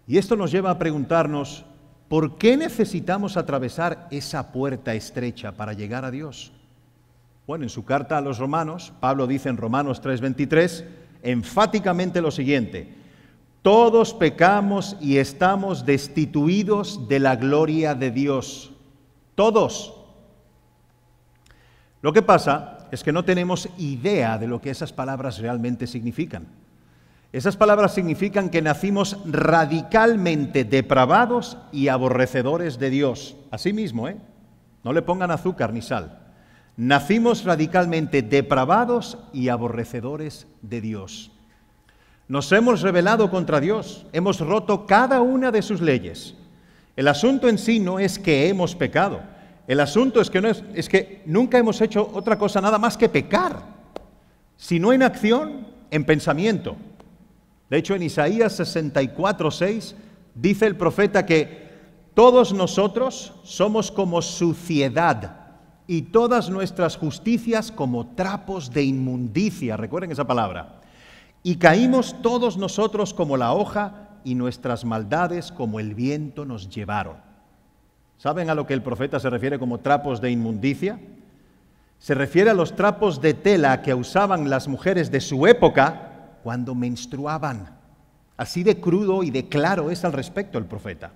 Y 0.08 0.18
esto 0.18 0.34
nos 0.34 0.50
lleva 0.50 0.70
a 0.70 0.78
preguntarnos, 0.78 1.64
¿por 2.08 2.36
qué 2.36 2.56
necesitamos 2.56 3.36
atravesar 3.36 4.08
esa 4.10 4.50
puerta 4.50 4.94
estrecha 4.94 5.52
para 5.52 5.74
llegar 5.74 6.04
a 6.04 6.10
Dios? 6.10 6.50
Bueno, 7.46 7.64
en 7.64 7.70
su 7.70 7.84
carta 7.84 8.18
a 8.18 8.20
los 8.20 8.38
romanos, 8.38 8.92
Pablo 8.98 9.28
dice 9.28 9.48
en 9.48 9.56
Romanos 9.56 10.02
3:23 10.02 10.84
enfáticamente 11.22 12.20
lo 12.22 12.30
siguiente, 12.30 12.94
todos 13.62 14.14
pecamos 14.14 14.96
y 15.00 15.18
estamos 15.18 15.84
destituidos 15.84 17.06
de 17.08 17.20
la 17.20 17.36
gloria 17.36 17.94
de 17.94 18.10
Dios 18.10 18.72
todos. 19.34 19.94
Lo 22.02 22.12
que 22.12 22.20
pasa 22.20 22.79
es 22.90 23.02
que 23.02 23.12
no 23.12 23.24
tenemos 23.24 23.68
idea 23.78 24.38
de 24.38 24.46
lo 24.46 24.60
que 24.60 24.70
esas 24.70 24.92
palabras 24.92 25.38
realmente 25.38 25.86
significan. 25.86 26.46
Esas 27.32 27.56
palabras 27.56 27.94
significan 27.94 28.50
que 28.50 28.60
nacimos 28.60 29.18
radicalmente 29.24 30.64
depravados 30.64 31.58
y 31.70 31.88
aborrecedores 31.88 32.78
de 32.78 32.90
Dios. 32.90 33.36
Así 33.52 33.72
mismo, 33.72 34.08
¿eh? 34.08 34.16
No 34.82 34.92
le 34.92 35.02
pongan 35.02 35.30
azúcar 35.30 35.72
ni 35.72 35.82
sal. 35.82 36.18
Nacimos 36.76 37.44
radicalmente 37.44 38.22
depravados 38.22 39.18
y 39.32 39.48
aborrecedores 39.48 40.46
de 40.62 40.80
Dios. 40.80 41.30
Nos 42.26 42.50
hemos 42.52 42.80
rebelado 42.80 43.30
contra 43.30 43.60
Dios, 43.60 44.06
hemos 44.12 44.40
roto 44.40 44.86
cada 44.86 45.20
una 45.20 45.50
de 45.50 45.62
sus 45.62 45.80
leyes. 45.80 46.34
El 46.96 47.08
asunto 47.08 47.48
en 47.48 47.58
sí 47.58 47.80
no 47.80 47.98
es 47.98 48.18
que 48.18 48.48
hemos 48.48 48.74
pecado. 48.74 49.20
El 49.70 49.78
asunto 49.78 50.20
es 50.20 50.28
que, 50.30 50.40
no 50.40 50.48
es, 50.48 50.88
que 50.88 51.22
nunca 51.26 51.56
hemos 51.56 51.80
hecho 51.80 52.10
otra 52.12 52.36
cosa 52.36 52.60
nada 52.60 52.76
más 52.76 52.96
que 52.96 53.08
pecar. 53.08 53.62
Si 54.56 54.80
no 54.80 54.92
en 54.92 55.00
acción, 55.00 55.68
en 55.92 56.04
pensamiento. 56.04 56.74
De 57.68 57.78
hecho, 57.78 57.94
en 57.94 58.02
Isaías 58.02 58.52
64, 58.54 59.48
6 59.48 59.94
dice 60.34 60.66
el 60.66 60.76
profeta 60.76 61.24
que 61.24 61.70
todos 62.14 62.52
nosotros 62.52 63.32
somos 63.44 63.92
como 63.92 64.22
suciedad 64.22 65.36
y 65.86 66.02
todas 66.02 66.50
nuestras 66.50 66.96
justicias 66.96 67.70
como 67.70 68.08
trapos 68.16 68.72
de 68.72 68.82
inmundicia. 68.82 69.76
Recuerden 69.76 70.10
esa 70.10 70.26
palabra. 70.26 70.80
Y 71.44 71.58
caímos 71.58 72.16
todos 72.22 72.56
nosotros 72.56 73.14
como 73.14 73.36
la 73.36 73.52
hoja 73.52 74.18
y 74.24 74.34
nuestras 74.34 74.84
maldades 74.84 75.52
como 75.52 75.78
el 75.78 75.94
viento 75.94 76.44
nos 76.44 76.68
llevaron. 76.68 77.29
¿Saben 78.20 78.50
a 78.50 78.54
lo 78.54 78.66
que 78.66 78.74
el 78.74 78.82
profeta 78.82 79.18
se 79.18 79.30
refiere 79.30 79.58
como 79.58 79.78
trapos 79.78 80.20
de 80.20 80.30
inmundicia? 80.30 81.00
Se 81.98 82.14
refiere 82.14 82.50
a 82.50 82.54
los 82.54 82.76
trapos 82.76 83.22
de 83.22 83.32
tela 83.32 83.80
que 83.80 83.94
usaban 83.94 84.50
las 84.50 84.68
mujeres 84.68 85.10
de 85.10 85.22
su 85.22 85.46
época 85.46 86.36
cuando 86.42 86.74
menstruaban. 86.74 87.78
Así 88.36 88.62
de 88.62 88.78
crudo 88.78 89.22
y 89.22 89.30
de 89.30 89.48
claro 89.48 89.90
es 89.90 90.04
al 90.04 90.12
respecto 90.12 90.58
el 90.58 90.66
profeta. 90.66 91.12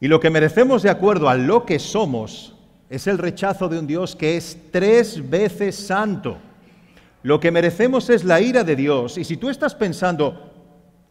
Y 0.00 0.08
lo 0.08 0.18
que 0.18 0.30
merecemos 0.30 0.82
de 0.82 0.90
acuerdo 0.90 1.28
a 1.28 1.36
lo 1.36 1.64
que 1.64 1.78
somos 1.78 2.56
es 2.90 3.06
el 3.06 3.18
rechazo 3.18 3.68
de 3.68 3.78
un 3.78 3.86
Dios 3.86 4.16
que 4.16 4.36
es 4.36 4.58
tres 4.72 5.30
veces 5.30 5.76
santo. 5.76 6.38
Lo 7.22 7.38
que 7.38 7.52
merecemos 7.52 8.10
es 8.10 8.24
la 8.24 8.40
ira 8.40 8.64
de 8.64 8.74
Dios. 8.74 9.16
Y 9.16 9.22
si 9.22 9.36
tú 9.36 9.48
estás 9.48 9.76
pensando, 9.76 10.50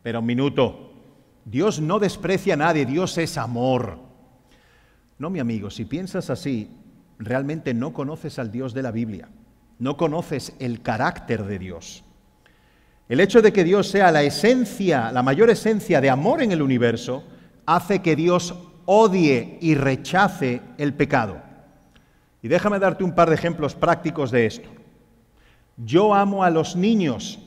pero 0.03 0.19
un 0.19 0.25
minuto, 0.25 0.91
Dios 1.45 1.79
no 1.79 1.99
desprecia 1.99 2.55
a 2.55 2.57
nadie, 2.57 2.85
Dios 2.85 3.17
es 3.17 3.37
amor. 3.37 4.10
No, 5.21 5.29
mi 5.29 5.39
amigo, 5.39 5.69
si 5.69 5.85
piensas 5.85 6.31
así, 6.31 6.67
realmente 7.19 7.75
no 7.75 7.93
conoces 7.93 8.39
al 8.39 8.51
Dios 8.51 8.73
de 8.73 8.81
la 8.81 8.89
Biblia, 8.89 9.29
no 9.77 9.95
conoces 9.95 10.55
el 10.57 10.81
carácter 10.81 11.45
de 11.45 11.59
Dios. 11.59 12.03
El 13.07 13.19
hecho 13.19 13.43
de 13.43 13.53
que 13.53 13.63
Dios 13.63 13.87
sea 13.87 14.11
la 14.11 14.23
esencia, 14.23 15.11
la 15.11 15.21
mayor 15.21 15.51
esencia 15.51 16.01
de 16.01 16.09
amor 16.09 16.41
en 16.41 16.51
el 16.51 16.63
universo, 16.63 17.23
hace 17.67 18.01
que 18.01 18.15
Dios 18.15 18.55
odie 18.87 19.59
y 19.61 19.75
rechace 19.75 20.59
el 20.79 20.95
pecado. 20.95 21.39
Y 22.41 22.47
déjame 22.47 22.79
darte 22.79 23.03
un 23.03 23.13
par 23.13 23.29
de 23.29 23.35
ejemplos 23.35 23.75
prácticos 23.75 24.31
de 24.31 24.47
esto. 24.47 24.69
Yo 25.77 26.15
amo 26.15 26.43
a 26.43 26.49
los 26.49 26.75
niños, 26.75 27.37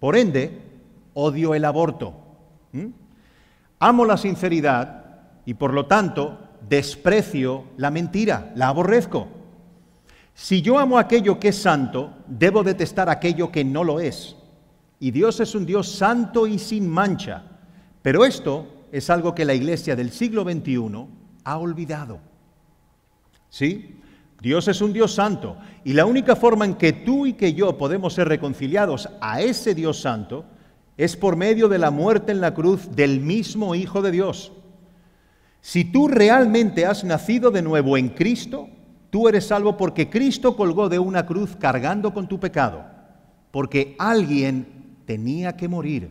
por 0.00 0.16
ende, 0.16 0.60
odio 1.14 1.54
el 1.54 1.66
aborto. 1.66 2.14
Amo 3.78 4.04
la 4.04 4.16
sinceridad 4.16 5.04
y 5.44 5.54
por 5.54 5.72
lo 5.72 5.86
tanto 5.86 6.45
desprecio 6.68 7.64
la 7.76 7.90
mentira, 7.90 8.52
la 8.56 8.68
aborrezco. 8.68 9.28
Si 10.34 10.60
yo 10.62 10.78
amo 10.78 10.98
aquello 10.98 11.40
que 11.40 11.48
es 11.48 11.56
santo, 11.56 12.12
debo 12.26 12.62
detestar 12.62 13.08
aquello 13.08 13.50
que 13.50 13.64
no 13.64 13.84
lo 13.84 14.00
es. 14.00 14.36
Y 15.00 15.10
Dios 15.10 15.40
es 15.40 15.54
un 15.54 15.66
Dios 15.66 15.88
santo 15.88 16.46
y 16.46 16.58
sin 16.58 16.88
mancha. 16.88 17.42
Pero 18.02 18.24
esto 18.24 18.66
es 18.92 19.10
algo 19.10 19.34
que 19.34 19.44
la 19.44 19.54
iglesia 19.54 19.96
del 19.96 20.10
siglo 20.10 20.44
XXI 20.44 21.06
ha 21.44 21.58
olvidado. 21.58 22.20
¿Sí? 23.48 24.00
Dios 24.40 24.68
es 24.68 24.80
un 24.80 24.92
Dios 24.92 25.14
santo. 25.14 25.56
Y 25.84 25.92
la 25.92 26.04
única 26.04 26.36
forma 26.36 26.64
en 26.64 26.74
que 26.74 26.92
tú 26.92 27.26
y 27.26 27.32
que 27.32 27.54
yo 27.54 27.78
podemos 27.78 28.14
ser 28.14 28.28
reconciliados 28.28 29.08
a 29.20 29.40
ese 29.40 29.74
Dios 29.74 30.00
santo 30.00 30.44
es 30.96 31.16
por 31.16 31.36
medio 31.36 31.68
de 31.68 31.78
la 31.78 31.90
muerte 31.90 32.32
en 32.32 32.40
la 32.40 32.54
cruz 32.54 32.94
del 32.94 33.20
mismo 33.20 33.74
Hijo 33.74 34.02
de 34.02 34.10
Dios. 34.10 34.52
Si 35.66 35.84
tú 35.84 36.06
realmente 36.06 36.86
has 36.86 37.02
nacido 37.02 37.50
de 37.50 37.60
nuevo 37.60 37.96
en 37.96 38.10
Cristo, 38.10 38.68
tú 39.10 39.26
eres 39.28 39.48
salvo 39.48 39.76
porque 39.76 40.08
Cristo 40.08 40.56
colgó 40.56 40.88
de 40.88 41.00
una 41.00 41.26
cruz 41.26 41.56
cargando 41.56 42.14
con 42.14 42.28
tu 42.28 42.38
pecado, 42.38 42.84
porque 43.50 43.96
alguien 43.98 45.00
tenía 45.06 45.56
que 45.56 45.66
morir. 45.66 46.08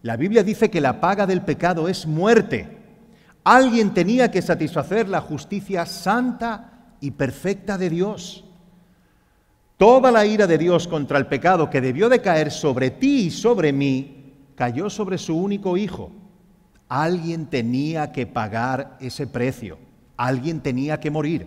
La 0.00 0.16
Biblia 0.16 0.42
dice 0.42 0.70
que 0.70 0.80
la 0.80 1.02
paga 1.02 1.26
del 1.26 1.42
pecado 1.42 1.86
es 1.86 2.06
muerte. 2.06 2.78
Alguien 3.44 3.92
tenía 3.92 4.30
que 4.30 4.40
satisfacer 4.40 5.06
la 5.06 5.20
justicia 5.20 5.84
santa 5.84 6.94
y 6.98 7.10
perfecta 7.10 7.76
de 7.76 7.90
Dios. 7.90 8.46
Toda 9.76 10.10
la 10.10 10.24
ira 10.24 10.46
de 10.46 10.56
Dios 10.56 10.88
contra 10.88 11.18
el 11.18 11.26
pecado 11.26 11.68
que 11.68 11.82
debió 11.82 12.08
de 12.08 12.22
caer 12.22 12.50
sobre 12.50 12.88
ti 12.88 13.26
y 13.26 13.30
sobre 13.30 13.70
mí, 13.70 14.32
cayó 14.54 14.88
sobre 14.88 15.18
su 15.18 15.36
único 15.36 15.76
hijo. 15.76 16.10
Alguien 16.88 17.46
tenía 17.46 18.12
que 18.12 18.26
pagar 18.26 18.96
ese 19.00 19.26
precio. 19.26 19.78
Alguien 20.16 20.60
tenía 20.60 20.98
que 21.00 21.10
morir. 21.10 21.46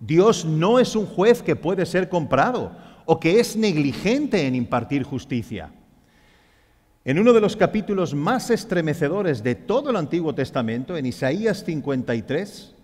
Dios 0.00 0.44
no 0.44 0.78
es 0.78 0.94
un 0.94 1.06
juez 1.06 1.42
que 1.42 1.56
puede 1.56 1.86
ser 1.86 2.08
comprado 2.08 2.72
o 3.06 3.18
que 3.18 3.40
es 3.40 3.56
negligente 3.56 4.46
en 4.46 4.54
impartir 4.54 5.02
justicia. 5.04 5.70
En 7.04 7.18
uno 7.18 7.32
de 7.32 7.40
los 7.40 7.56
capítulos 7.56 8.14
más 8.14 8.50
estremecedores 8.50 9.42
de 9.42 9.54
todo 9.54 9.90
el 9.90 9.96
Antiguo 9.96 10.34
Testamento, 10.34 10.96
en 10.96 11.06
Isaías 11.06 11.64
53, 11.64 12.74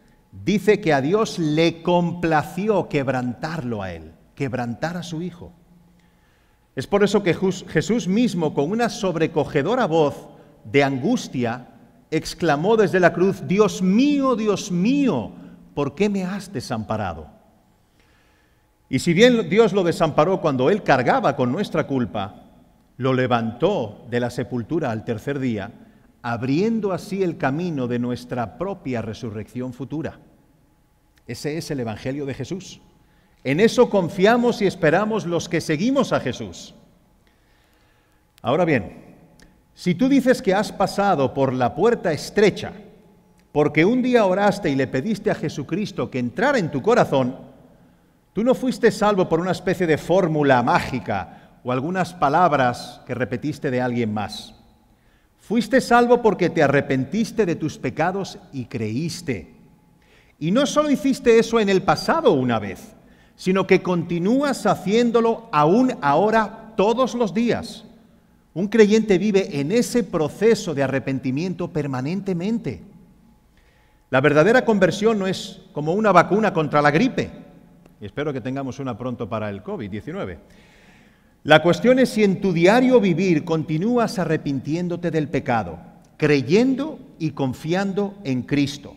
dice 0.45 0.81
que 0.81 0.93
a 0.93 1.01
Dios 1.01 1.39
le 1.41 1.83
complació 1.83 2.89
quebrantarlo 2.89 3.83
a 3.83 3.93
él, 3.93 4.13
quebrantar 4.37 4.97
a 4.97 5.03
su 5.03 5.23
Hijo. 5.23 5.53
Es 6.77 6.87
por 6.87 7.03
eso 7.03 7.23
que 7.23 7.35
Jesús 7.35 8.09
mismo, 8.09 8.55
con 8.55 8.71
una 8.71 8.89
sobrecogedora 8.89 9.87
voz 9.87 10.29
de 10.65 10.85
angustia, 10.85 11.72
exclamó 12.13 12.77
desde 12.77 13.01
la 13.01 13.13
cruz, 13.13 13.49
Dios 13.49 13.81
mío, 13.81 14.37
Dios 14.37 14.71
mío, 14.71 15.33
¿por 15.75 15.95
qué 15.95 16.11
me 16.11 16.25
has 16.25 16.53
desamparado? 16.53 17.27
Y 18.91 18.99
si 18.99 19.15
bien 19.15 19.49
Dios 19.49 19.73
lo 19.73 19.83
desamparó 19.83 20.43
cuando 20.43 20.69
Él 20.69 20.83
cargaba 20.83 21.35
con 21.35 21.51
nuestra 21.51 21.87
culpa, 21.87 22.51
lo 22.99 23.15
levantó 23.15 24.05
de 24.11 24.21
la 24.21 24.29
sepultura 24.29 24.91
al 24.91 25.07
tercer 25.07 25.39
día, 25.39 25.73
abriendo 26.21 26.93
así 26.93 27.23
el 27.23 27.39
camino 27.39 27.89
de 27.89 27.99
nuestra 27.99 28.59
propia 28.59 29.01
resurrección 29.01 29.73
futura. 29.73 30.21
Ese 31.27 31.57
es 31.57 31.71
el 31.71 31.81
Evangelio 31.81 32.27
de 32.27 32.35
Jesús. 32.35 32.83
En 33.43 33.59
eso 33.59 33.89
confiamos 33.89 34.61
y 34.61 34.67
esperamos 34.67 35.25
los 35.25 35.49
que 35.49 35.63
seguimos 35.63 36.13
a 36.13 36.21
Jesús. 36.21 36.75
Ahora 38.43 38.67
bien, 38.67 39.12
si 39.75 39.95
tú 39.95 40.09
dices 40.09 40.43
que 40.43 40.55
has 40.55 40.71
pasado 40.71 41.33
por 41.33 41.53
la 41.53 41.75
puerta 41.75 42.13
estrecha, 42.13 42.73
porque 43.53 43.85
un 43.85 44.03
día 44.03 44.25
oraste 44.25 44.71
y 44.71 44.75
le 44.75 44.87
pediste 44.87 45.31
a 45.31 45.35
Jesucristo 45.35 46.11
que 46.11 46.19
entrara 46.19 46.59
en 46.59 46.71
tu 46.71 46.83
corazón, 46.83 47.37
tú 48.33 48.45
no 48.45 48.55
fuiste 48.55 48.91
salvo 48.91 49.29
por 49.29 49.41
una 49.41 49.53
especie 49.53 49.87
de 49.87 49.99
fórmula 49.99 50.63
mágica 50.63 51.59
o 51.65 51.73
algunas 51.73 52.15
palabras 52.15 53.01
que 53.07 53.15
repetiste 53.15 53.71
de 53.71 53.81
alguien 53.81 54.13
más. 54.13 54.55
Fuiste 55.39 55.81
salvo 55.81 56.23
porque 56.23 56.51
te 56.51 56.63
arrepentiste 56.63 57.45
de 57.45 57.57
tus 57.57 57.77
pecados 57.77 58.39
y 58.53 58.67
creíste. 58.67 59.55
Y 60.39 60.51
no 60.51 60.67
solo 60.67 60.91
hiciste 60.91 61.39
eso 61.39 61.61
en 61.61 61.69
el 61.69 61.83
pasado 61.83 62.33
una 62.33 62.59
vez, 62.59 62.95
sino 63.37 63.67
que 63.67 63.83
continúas 63.83 64.67
haciéndolo 64.67 65.49
aún 65.53 65.95
ahora 66.01 66.73
todos 66.77 67.15
los 67.15 67.35
días. 67.35 67.85
Un 68.55 68.69
creyente 68.69 69.17
vive 69.17 69.61
en 69.61 69.73
ese 69.73 70.05
proceso 70.05 70.75
de 70.75 70.83
arrepentimiento 70.83 71.73
permanentemente. 71.73 72.83
La 74.11 74.21
verdadera 74.21 74.65
conversión 74.65 75.19
no 75.19 75.27
es 75.27 75.63
como 75.73 75.95
una 75.95 76.13
vacuna 76.13 76.53
contra 76.53 76.83
la 76.83 76.91
gripe. 76.91 77.31
espero 78.01 78.33
que 78.33 78.43
tengamos 78.43 78.79
una 78.79 78.99
pronto 78.99 79.29
para 79.29 79.49
el 79.49 79.63
COVID-19. 79.63 80.39
La 81.45 81.63
cuestión 81.63 81.99
es 81.99 82.11
si 82.11 82.23
en 82.23 82.41
tu 82.41 82.53
diario 82.53 83.01
vivir 83.01 83.45
continúas 83.45 84.19
arrepintiéndote 84.19 85.11
del 85.11 85.29
pecado, 85.29 85.79
creyendo 86.19 86.99
y 87.19 87.31
confiando 87.31 88.19
en 88.23 88.43
Cristo. 88.43 88.95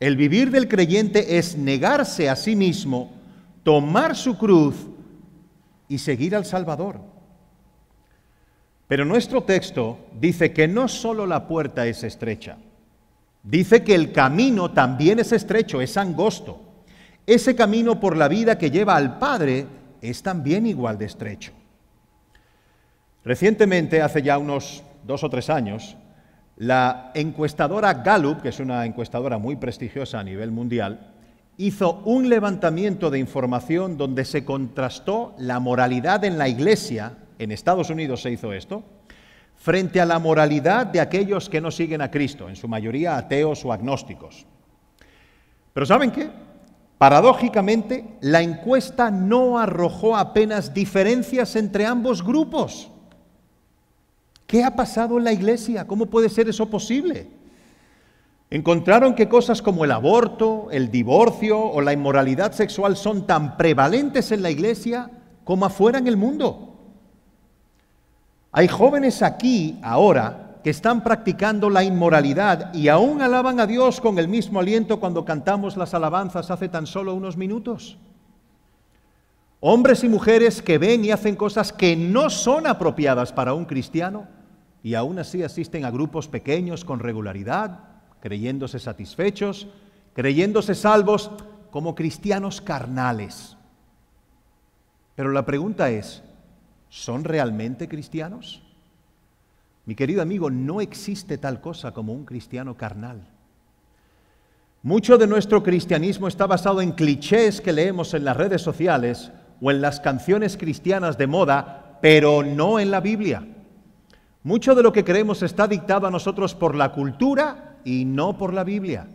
El 0.00 0.16
vivir 0.16 0.50
del 0.50 0.66
creyente 0.66 1.38
es 1.38 1.56
negarse 1.56 2.28
a 2.28 2.36
sí 2.36 2.56
mismo, 2.56 3.12
tomar 3.62 4.16
su 4.16 4.36
cruz 4.36 4.74
y 5.88 5.98
seguir 5.98 6.34
al 6.34 6.44
Salvador. 6.44 7.13
Pero 8.88 9.04
nuestro 9.04 9.42
texto 9.42 9.98
dice 10.20 10.52
que 10.52 10.68
no 10.68 10.88
solo 10.88 11.26
la 11.26 11.48
puerta 11.48 11.86
es 11.86 12.04
estrecha, 12.04 12.56
dice 13.42 13.82
que 13.82 13.94
el 13.94 14.12
camino 14.12 14.72
también 14.72 15.18
es 15.18 15.32
estrecho, 15.32 15.80
es 15.80 15.96
angosto. 15.96 16.60
Ese 17.26 17.56
camino 17.56 17.98
por 17.98 18.16
la 18.16 18.28
vida 18.28 18.58
que 18.58 18.70
lleva 18.70 18.96
al 18.96 19.18
Padre 19.18 19.66
es 20.02 20.22
también 20.22 20.66
igual 20.66 20.98
de 20.98 21.06
estrecho. 21.06 21.52
Recientemente, 23.24 24.02
hace 24.02 24.20
ya 24.20 24.36
unos 24.36 24.84
dos 25.06 25.24
o 25.24 25.30
tres 25.30 25.48
años, 25.48 25.96
la 26.56 27.10
encuestadora 27.14 27.94
Gallup, 27.94 28.42
que 28.42 28.50
es 28.50 28.60
una 28.60 28.84
encuestadora 28.84 29.38
muy 29.38 29.56
prestigiosa 29.56 30.20
a 30.20 30.24
nivel 30.24 30.50
mundial, 30.50 31.14
hizo 31.56 32.02
un 32.04 32.28
levantamiento 32.28 33.10
de 33.10 33.18
información 33.18 33.96
donde 33.96 34.24
se 34.24 34.44
contrastó 34.44 35.34
la 35.38 35.58
moralidad 35.58 36.24
en 36.24 36.36
la 36.36 36.48
Iglesia, 36.48 37.12
en 37.38 37.52
Estados 37.52 37.90
Unidos 37.90 38.22
se 38.22 38.30
hizo 38.30 38.52
esto, 38.52 38.82
frente 39.56 40.00
a 40.00 40.06
la 40.06 40.18
moralidad 40.18 40.86
de 40.86 41.00
aquellos 41.00 41.48
que 41.48 41.60
no 41.60 41.70
siguen 41.70 42.02
a 42.02 42.10
Cristo, 42.10 42.48
en 42.48 42.56
su 42.56 42.68
mayoría 42.68 43.16
ateos 43.16 43.64
o 43.64 43.72
agnósticos. 43.72 44.46
Pero 45.72 45.86
¿saben 45.86 46.10
qué? 46.10 46.30
Paradójicamente, 46.98 48.04
la 48.20 48.42
encuesta 48.42 49.10
no 49.10 49.58
arrojó 49.58 50.16
apenas 50.16 50.72
diferencias 50.72 51.56
entre 51.56 51.86
ambos 51.86 52.24
grupos. 52.24 52.90
¿Qué 54.46 54.62
ha 54.62 54.76
pasado 54.76 55.18
en 55.18 55.24
la 55.24 55.32
iglesia? 55.32 55.86
¿Cómo 55.86 56.06
puede 56.06 56.28
ser 56.28 56.48
eso 56.48 56.70
posible? 56.70 57.28
Encontraron 58.50 59.14
que 59.14 59.28
cosas 59.28 59.62
como 59.62 59.84
el 59.84 59.90
aborto, 59.90 60.68
el 60.70 60.90
divorcio 60.90 61.58
o 61.58 61.80
la 61.80 61.92
inmoralidad 61.92 62.52
sexual 62.52 62.96
son 62.96 63.26
tan 63.26 63.56
prevalentes 63.56 64.30
en 64.30 64.42
la 64.42 64.50
iglesia 64.50 65.10
como 65.42 65.66
afuera 65.66 65.98
en 65.98 66.06
el 66.06 66.16
mundo. 66.16 66.73
Hay 68.56 68.68
jóvenes 68.68 69.20
aquí 69.20 69.80
ahora 69.82 70.60
que 70.62 70.70
están 70.70 71.02
practicando 71.02 71.68
la 71.68 71.82
inmoralidad 71.82 72.72
y 72.72 72.86
aún 72.86 73.20
alaban 73.20 73.58
a 73.58 73.66
Dios 73.66 74.00
con 74.00 74.16
el 74.16 74.28
mismo 74.28 74.60
aliento 74.60 75.00
cuando 75.00 75.24
cantamos 75.24 75.76
las 75.76 75.92
alabanzas 75.92 76.52
hace 76.52 76.68
tan 76.68 76.86
solo 76.86 77.14
unos 77.14 77.36
minutos. 77.36 77.98
Hombres 79.58 80.04
y 80.04 80.08
mujeres 80.08 80.62
que 80.62 80.78
ven 80.78 81.04
y 81.04 81.10
hacen 81.10 81.34
cosas 81.34 81.72
que 81.72 81.96
no 81.96 82.30
son 82.30 82.68
apropiadas 82.68 83.32
para 83.32 83.54
un 83.54 83.64
cristiano 83.64 84.28
y 84.84 84.94
aún 84.94 85.18
así 85.18 85.42
asisten 85.42 85.84
a 85.84 85.90
grupos 85.90 86.28
pequeños 86.28 86.84
con 86.84 87.00
regularidad, 87.00 87.80
creyéndose 88.20 88.78
satisfechos, 88.78 89.66
creyéndose 90.12 90.76
salvos 90.76 91.32
como 91.72 91.96
cristianos 91.96 92.60
carnales. 92.60 93.56
Pero 95.16 95.32
la 95.32 95.44
pregunta 95.44 95.90
es, 95.90 96.22
¿son 96.94 97.24
realmente 97.24 97.88
cristianos? 97.88 98.62
Mi 99.84 99.96
querido 99.96 100.22
amigo, 100.22 100.48
no 100.48 100.80
existe 100.80 101.38
tal 101.38 101.60
cosa 101.60 101.92
como 101.92 102.12
un 102.12 102.24
cristiano 102.24 102.76
carnal. 102.76 103.26
Mucho 104.84 105.18
de 105.18 105.26
nuestro 105.26 105.64
cristianismo 105.64 106.28
está 106.28 106.46
basado 106.46 106.80
en 106.80 106.92
clichés 106.92 107.60
que 107.60 107.72
leemos 107.72 108.14
en 108.14 108.24
las 108.24 108.36
redes 108.36 108.62
sociales 108.62 109.32
o 109.60 109.72
en 109.72 109.80
las 109.80 109.98
canciones 109.98 110.56
cristianas 110.56 111.18
de 111.18 111.26
moda, 111.26 111.98
pero 112.00 112.44
no 112.44 112.78
en 112.78 112.92
la 112.92 113.00
Biblia. 113.00 113.44
Mucho 114.44 114.76
de 114.76 114.84
lo 114.84 114.92
que 114.92 115.04
creemos 115.04 115.42
está 115.42 115.66
dictado 115.66 116.06
a 116.06 116.12
nosotros 116.12 116.54
por 116.54 116.76
la 116.76 116.92
cultura 116.92 117.78
y 117.84 118.04
no 118.04 118.38
por 118.38 118.54
la 118.54 118.62
Biblia. 118.62 119.08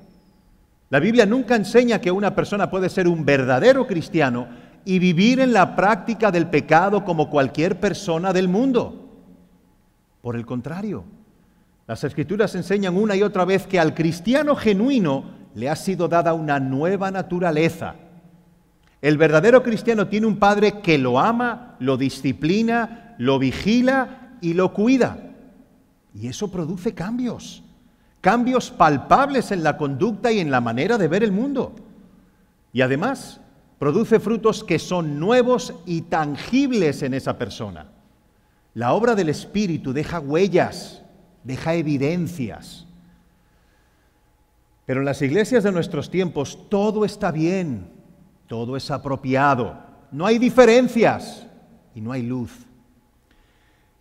La 0.90 1.00
Biblia 1.00 1.26
nunca 1.26 1.56
enseña 1.56 2.02
que 2.02 2.12
una 2.12 2.36
persona 2.36 2.70
puede 2.70 2.90
ser 2.90 3.08
un 3.08 3.24
verdadero 3.24 3.88
cristiano 3.88 4.50
y 4.86 5.00
vivir 5.00 5.40
en 5.40 5.54
la 5.54 5.76
práctica 5.76 6.32
del 6.32 6.48
pecado 6.48 7.04
como 7.04 7.30
cualquier 7.30 7.80
persona 7.80 8.34
del 8.34 8.48
mundo. 8.48 9.10
Por 10.22 10.36
el 10.36 10.46
contrario, 10.46 11.04
las 11.88 12.04
escrituras 12.04 12.54
enseñan 12.56 12.98
una 12.98 13.16
y 13.16 13.24
otra 13.24 13.46
vez 13.46 13.66
que 13.66 13.80
al 13.80 13.94
cristiano 13.94 14.56
genuino 14.56 15.24
le 15.56 15.70
ha 15.70 15.76
sido 15.76 16.08
dada 16.08 16.34
una 16.34 16.60
nueva 16.60 17.10
naturaleza. 17.12 17.96
El 19.02 19.18
verdadero 19.18 19.64
cristiano 19.64 20.08
tiene 20.08 20.28
un 20.28 20.38
padre 20.38 20.82
que 20.82 20.98
lo 20.98 21.20
ama, 21.20 21.76
lo 21.80 21.98
disciplina, 21.98 23.16
lo 23.18 23.40
vigila 23.40 24.36
y 24.42 24.54
lo 24.54 24.74
cuida. 24.74 25.18
Y 26.14 26.28
eso 26.28 26.52
produce 26.52 26.94
cambios, 26.94 27.64
cambios 28.22 28.72
palpables 28.72 29.52
en 29.52 29.64
la 29.64 29.78
conducta 29.78 30.32
y 30.32 30.40
en 30.40 30.52
la 30.52 30.62
manera 30.62 30.98
de 30.98 31.08
ver 31.08 31.24
el 31.24 31.32
mundo. 31.32 31.76
Y 32.74 32.82
además 32.82 33.40
produce 33.80 34.20
frutos 34.20 34.64
que 34.64 34.78
son 34.78 35.20
nuevos 35.20 35.74
y 35.86 36.02
tangibles 36.02 37.02
en 37.02 37.14
esa 37.14 37.38
persona. 37.38 37.88
La 38.74 38.94
obra 38.94 39.16
del 39.16 39.30
Espíritu 39.30 39.94
deja 39.94 40.20
huellas, 40.20 41.02
deja 41.44 41.74
evidencias. 41.74 42.86
Pero 44.86 45.00
en 45.00 45.06
las 45.06 45.22
iglesias 45.22 45.64
de 45.64 45.72
nuestros 45.72 46.12
tiempos 46.12 46.70
todo 46.70 47.06
está 47.06 47.32
bien, 47.32 47.90
todo 48.48 48.76
es 48.76 48.92
apropiado, 48.92 49.78
no 50.12 50.26
hay 50.26 50.38
diferencias 50.38 51.48
y 51.96 52.02
no 52.02 52.12
hay 52.12 52.24
luz. 52.24 52.52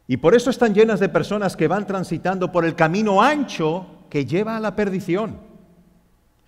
Y 0.08 0.16
por 0.16 0.34
eso 0.34 0.50
están 0.50 0.74
llenas 0.74 1.00
de 1.00 1.08
personas 1.08 1.56
que 1.56 1.68
van 1.68 1.86
transitando 1.86 2.50
por 2.50 2.64
el 2.64 2.74
camino 2.74 3.22
ancho 3.22 3.86
que 4.08 4.24
lleva 4.24 4.56
a 4.56 4.60
la 4.60 4.74
perdición. 4.74 5.38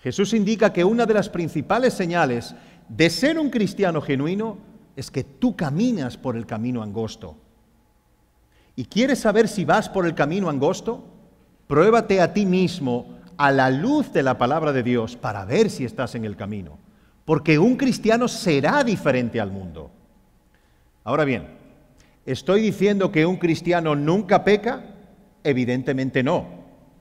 Jesús 0.03 0.33
indica 0.33 0.73
que 0.73 0.83
una 0.83 1.05
de 1.05 1.13
las 1.13 1.29
principales 1.29 1.93
señales 1.93 2.55
de 2.91 3.09
ser 3.09 3.39
un 3.39 3.51
cristiano 3.51 4.01
genuino 4.03 4.59
es 4.97 5.11
que 5.11 5.23
tú 5.23 5.55
caminas 5.55 6.17
por 6.17 6.37
el 6.37 6.45
camino 6.45 6.83
angosto. 6.83 7.37
¿Y 8.75 8.85
quieres 8.85 9.21
saber 9.21 9.47
si 9.47 9.65
vas 9.65 9.89
por 9.89 10.07
el 10.07 10.15
camino 10.15 10.51
angosto? 10.51 11.05
Pruébate 11.69 12.21
a 12.21 12.35
ti 12.35 12.45
mismo 12.47 13.21
a 13.37 13.53
la 13.53 13.71
luz 13.71 14.13
de 14.13 14.25
la 14.25 14.37
palabra 14.39 14.73
de 14.73 14.83
Dios 14.83 15.17
para 15.17 15.45
ver 15.45 15.71
si 15.71 15.85
estás 15.85 16.17
en 16.17 16.25
el 16.25 16.37
camino. 16.37 16.79
Porque 17.25 17.61
un 17.61 17.77
cristiano 17.77 18.27
será 18.27 18.83
diferente 18.83 19.41
al 19.41 19.53
mundo. 19.53 19.93
Ahora 21.05 21.25
bien, 21.25 21.47
¿estoy 22.27 22.61
diciendo 22.61 23.13
que 23.13 23.25
un 23.25 23.37
cristiano 23.37 23.95
nunca 23.95 24.43
peca? 24.43 24.83
Evidentemente 25.45 26.25
no. 26.25 26.49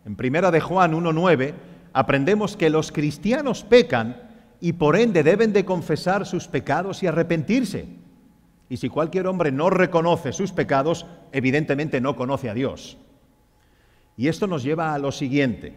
En 0.05 0.15
primera 0.15 0.51
de 0.51 0.61
Juan 0.61 0.93
1.9 0.93 1.53
aprendemos 1.93 2.55
que 2.55 2.69
los 2.69 2.91
cristianos 2.91 3.63
pecan 3.63 4.28
y 4.61 4.73
por 4.73 4.95
ende 4.95 5.23
deben 5.23 5.53
de 5.53 5.65
confesar 5.65 6.25
sus 6.25 6.47
pecados 6.47 7.01
y 7.03 7.07
arrepentirse. 7.07 7.87
Y 8.69 8.77
si 8.77 8.89
cualquier 8.89 9.27
hombre 9.27 9.51
no 9.51 9.69
reconoce 9.69 10.31
sus 10.31 10.51
pecados, 10.51 11.05
evidentemente 11.31 12.01
no 12.01 12.15
conoce 12.15 12.49
a 12.49 12.53
Dios. 12.53 12.97
Y 14.15 14.27
esto 14.27 14.47
nos 14.47 14.63
lleva 14.63 14.93
a 14.93 14.99
lo 14.99 15.11
siguiente. 15.11 15.75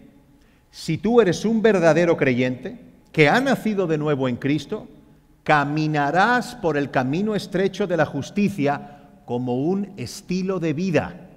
Si 0.70 0.98
tú 0.98 1.20
eres 1.20 1.44
un 1.44 1.62
verdadero 1.62 2.16
creyente 2.16 2.80
que 3.12 3.28
ha 3.28 3.40
nacido 3.40 3.86
de 3.86 3.98
nuevo 3.98 4.28
en 4.28 4.36
Cristo, 4.36 4.88
caminarás 5.44 6.54
por 6.56 6.76
el 6.76 6.90
camino 6.90 7.34
estrecho 7.34 7.86
de 7.86 7.96
la 7.96 8.06
justicia 8.06 9.00
como 9.24 9.54
un 9.56 9.92
estilo 9.96 10.58
de 10.58 10.72
vida. 10.72 11.28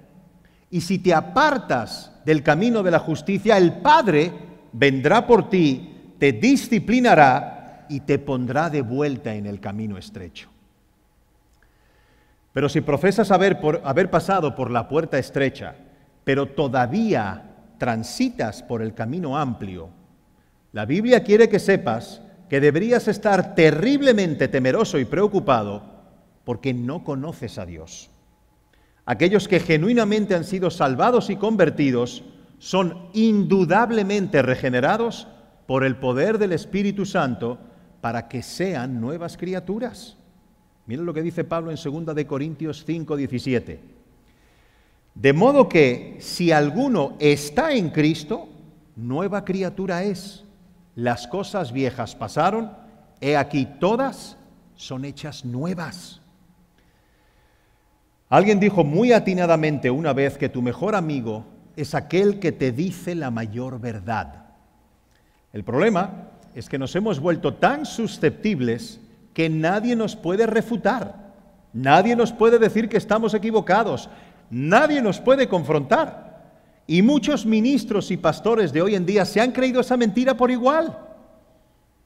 Y 0.70 0.80
si 0.80 0.98
te 0.98 1.14
apartas 1.14 2.12
del 2.24 2.42
camino 2.42 2.82
de 2.82 2.90
la 2.90 2.98
justicia, 2.98 3.56
el 3.56 3.74
Padre 3.74 4.32
vendrá 4.72 5.26
por 5.26 5.48
ti, 5.48 5.95
te 6.18 6.32
disciplinará 6.32 7.86
y 7.88 8.00
te 8.00 8.18
pondrá 8.18 8.70
de 8.70 8.82
vuelta 8.82 9.34
en 9.34 9.46
el 9.46 9.60
camino 9.60 9.96
estrecho. 9.98 10.48
Pero 12.52 12.68
si 12.68 12.80
profesas 12.80 13.30
haber, 13.30 13.58
haber 13.84 14.10
pasado 14.10 14.54
por 14.54 14.70
la 14.70 14.88
puerta 14.88 15.18
estrecha, 15.18 15.74
pero 16.24 16.46
todavía 16.46 17.54
transitas 17.78 18.62
por 18.62 18.82
el 18.82 18.94
camino 18.94 19.36
amplio, 19.36 19.90
la 20.72 20.86
Biblia 20.86 21.22
quiere 21.22 21.48
que 21.48 21.58
sepas 21.58 22.22
que 22.48 22.60
deberías 22.60 23.08
estar 23.08 23.54
terriblemente 23.54 24.48
temeroso 24.48 24.98
y 24.98 25.04
preocupado 25.04 25.82
porque 26.44 26.72
no 26.72 27.04
conoces 27.04 27.58
a 27.58 27.66
Dios. 27.66 28.10
Aquellos 29.04 29.48
que 29.48 29.60
genuinamente 29.60 30.34
han 30.34 30.44
sido 30.44 30.70
salvados 30.70 31.30
y 31.30 31.36
convertidos 31.36 32.24
son 32.58 33.08
indudablemente 33.12 34.42
regenerados 34.42 35.28
por 35.66 35.84
el 35.84 35.96
poder 35.96 36.38
del 36.38 36.52
Espíritu 36.52 37.04
Santo 37.04 37.58
para 38.00 38.28
que 38.28 38.42
sean 38.42 39.00
nuevas 39.00 39.36
criaturas. 39.36 40.16
Miren 40.86 41.04
lo 41.04 41.12
que 41.12 41.22
dice 41.22 41.44
Pablo 41.44 41.72
en 41.72 41.76
2 41.76 42.14
de 42.14 42.26
Corintios 42.26 42.84
5, 42.86 43.16
17. 43.16 43.80
De 45.14 45.32
modo 45.32 45.68
que 45.68 46.18
si 46.20 46.52
alguno 46.52 47.16
está 47.18 47.72
en 47.72 47.90
Cristo, 47.90 48.48
nueva 48.94 49.44
criatura 49.44 50.04
es. 50.04 50.44
Las 50.94 51.26
cosas 51.26 51.72
viejas 51.72 52.14
pasaron, 52.14 52.70
he 53.20 53.36
aquí 53.36 53.66
todas 53.80 54.36
son 54.76 55.04
hechas 55.04 55.44
nuevas. 55.44 56.20
Alguien 58.28 58.60
dijo 58.60 58.84
muy 58.84 59.12
atinadamente 59.12 59.90
una 59.90 60.12
vez 60.12 60.36
que 60.38 60.48
tu 60.48 60.62
mejor 60.62 60.94
amigo 60.94 61.44
es 61.76 61.94
aquel 61.94 62.38
que 62.38 62.52
te 62.52 62.72
dice 62.72 63.14
la 63.14 63.30
mayor 63.30 63.80
verdad. 63.80 64.45
El 65.56 65.64
problema 65.64 66.28
es 66.54 66.68
que 66.68 66.78
nos 66.78 66.94
hemos 66.96 67.18
vuelto 67.18 67.54
tan 67.54 67.86
susceptibles 67.86 69.00
que 69.32 69.48
nadie 69.48 69.96
nos 69.96 70.14
puede 70.14 70.44
refutar, 70.46 71.32
nadie 71.72 72.14
nos 72.14 72.30
puede 72.30 72.58
decir 72.58 72.90
que 72.90 72.98
estamos 72.98 73.32
equivocados, 73.32 74.10
nadie 74.50 75.00
nos 75.00 75.18
puede 75.18 75.48
confrontar. 75.48 76.52
Y 76.86 77.00
muchos 77.00 77.46
ministros 77.46 78.10
y 78.10 78.18
pastores 78.18 78.70
de 78.70 78.82
hoy 78.82 78.96
en 78.96 79.06
día 79.06 79.24
se 79.24 79.40
han 79.40 79.52
creído 79.52 79.80
esa 79.80 79.96
mentira 79.96 80.36
por 80.36 80.50
igual. 80.50 80.98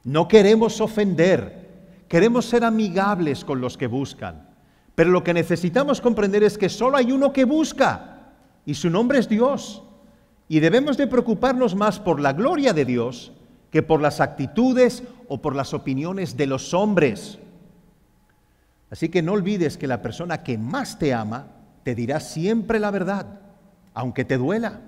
No 0.05 0.29
queremos 0.29 0.81
ofender, 0.81 2.05
queremos 2.07 2.45
ser 2.47 2.63
amigables 2.63 3.45
con 3.45 3.61
los 3.61 3.77
que 3.77 3.89
buscan. 3.89 4.49
Pero 4.95 5.11
lo 5.11 5.25
que 5.25 5.35
necesitamos 5.35 6.01
comprender 6.01 6.45
es 6.45 6.57
que 6.57 6.69
solo 6.69 6.97
hay 6.97 7.11
uno 7.11 7.33
que 7.33 7.45
busca 7.45 8.29
y 8.65 8.75
su 8.75 8.91
nombre 8.91 9.19
es 9.19 9.29
Dios. 9.29 9.83
Y 10.47 10.61
debemos 10.61 10.97
de 10.97 11.09
preocuparnos 11.09 11.75
más 11.75 11.99
por 11.99 12.21
la 12.21 12.33
gloria 12.33 12.73
de 12.73 12.85
Dios 12.85 13.33
que 13.71 13.83
por 13.83 14.01
las 14.01 14.21
actitudes 14.21 15.03
o 15.29 15.41
por 15.41 15.55
las 15.55 15.75
opiniones 15.75 16.37
de 16.37 16.47
los 16.47 16.75
hombres. 16.75 17.39
Así 18.91 19.09
que 19.09 19.23
no 19.23 19.33
olvides 19.33 19.77
que 19.77 19.87
la 19.87 20.03
persona 20.03 20.43
que 20.43 20.59
más 20.59 20.99
te 20.99 21.15
ama 21.15 21.47
te 21.85 21.95
dirá 21.95 22.21
siempre 22.21 22.81
la 22.81 22.91
verdad, 22.91 23.41
aunque 23.95 24.25
te 24.25 24.37
duela. 24.37 24.81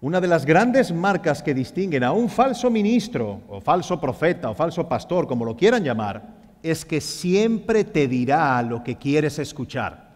Una 0.00 0.20
de 0.20 0.26
las 0.26 0.44
grandes 0.44 0.92
marcas 0.92 1.42
que 1.42 1.54
distinguen 1.54 2.04
a 2.04 2.12
un 2.12 2.28
falso 2.28 2.70
ministro 2.70 3.40
o 3.48 3.60
falso 3.60 3.98
profeta 4.00 4.50
o 4.50 4.54
falso 4.54 4.86
pastor, 4.88 5.26
como 5.26 5.44
lo 5.44 5.56
quieran 5.56 5.84
llamar, 5.84 6.34
es 6.62 6.84
que 6.84 7.00
siempre 7.00 7.84
te 7.84 8.08
dirá 8.08 8.60
lo 8.62 8.82
que 8.82 8.96
quieres 8.96 9.38
escuchar. 9.38 10.06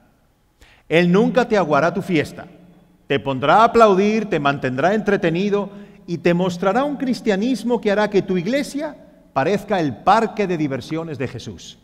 Él 0.89 1.11
nunca 1.11 1.47
te 1.47 1.57
aguará 1.57 1.95
tu 1.95 2.03
fiesta, 2.03 2.47
te 3.07 3.21
pondrá 3.21 3.59
a 3.59 3.65
aplaudir, 3.65 4.29
te 4.29 4.41
mantendrá 4.41 4.93
entretenido 4.93 5.71
y 6.11 6.19
te 6.19 6.35
mostrará 6.35 6.83
un 6.83 6.97
cristianismo 6.97 7.81
que 7.81 7.93
hará 7.93 8.11
que 8.11 8.21
tu 8.21 8.37
iglesia 8.37 8.97
parezca 9.33 9.79
el 9.79 9.99
parque 9.99 10.49
de 10.49 10.57
diversiones 10.57 11.19
de 11.19 11.29
Jesús. 11.29 11.79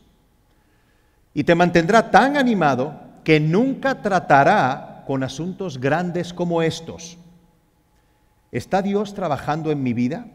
Y 1.33 1.45
te 1.45 1.55
mantendrá 1.55 2.11
tan 2.11 2.37
animado 2.37 3.01
que 3.23 3.39
nunca 3.39 4.03
tratará 4.03 5.05
con 5.07 5.23
asuntos 5.23 5.79
grandes 5.79 6.33
como 6.33 6.61
estos. 6.61 7.19
¿Está 8.51 8.83
Dios 8.83 9.15
trabajando 9.15 9.71
en 9.71 9.85
mi 9.85 9.93
vida? 9.93 10.27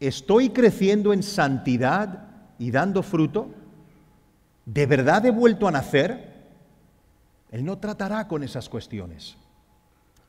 ¿Estoy 0.00 0.48
creciendo 0.48 1.12
en 1.12 1.22
santidad 1.22 2.28
y 2.58 2.70
dando 2.70 3.02
fruto, 3.02 3.50
¿de 4.64 4.86
verdad 4.86 5.26
he 5.26 5.30
vuelto 5.30 5.68
a 5.68 5.72
nacer? 5.72 6.48
Él 7.50 7.66
no 7.66 7.76
tratará 7.76 8.26
con 8.26 8.42
esas 8.42 8.66
cuestiones. 8.70 9.36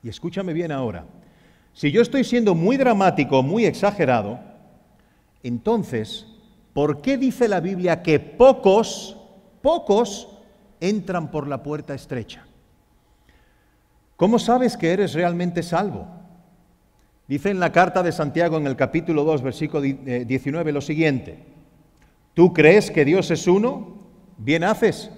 Y 0.04 0.10
escúchame 0.10 0.52
bien 0.52 0.74
ahora, 0.74 1.06
si 1.74 1.92
yo 1.92 2.02
estoy 2.02 2.24
siendo 2.24 2.56
muy 2.56 2.78
dramático, 2.78 3.42
muy 3.44 3.66
exagerado, 3.66 4.40
entonces, 5.44 6.28
¿por 6.74 7.02
qué 7.02 7.18
dice 7.18 7.48
la 7.48 7.60
Biblia 7.60 8.04
que 8.04 8.20
pocos, 8.20 9.18
pocos 9.62 10.28
entran 10.80 11.32
por 11.32 11.48
la 11.48 11.64
puerta 11.64 11.94
estrecha? 11.94 12.46
¿Cómo 14.16 14.38
sabes 14.38 14.76
que 14.76 14.92
eres 14.92 15.14
realmente 15.14 15.64
salvo? 15.64 16.08
Dice 17.28 17.52
en 17.52 17.60
la 17.60 17.72
carta 17.72 18.04
de 18.04 18.12
Santiago 18.12 18.58
en 18.58 18.68
el 18.68 18.76
capítulo 18.76 19.24
2, 19.24 19.42
versículo 19.44 19.82
19 19.82 20.72
lo 20.72 20.82
siguiente. 20.82 21.46
¿Tú 22.34 22.54
crees 22.54 22.92
que 22.92 23.06
Dios 23.06 23.32
es 23.32 23.48
uno? 23.48 24.00
Bien 24.38 24.64
haces. 24.64 25.12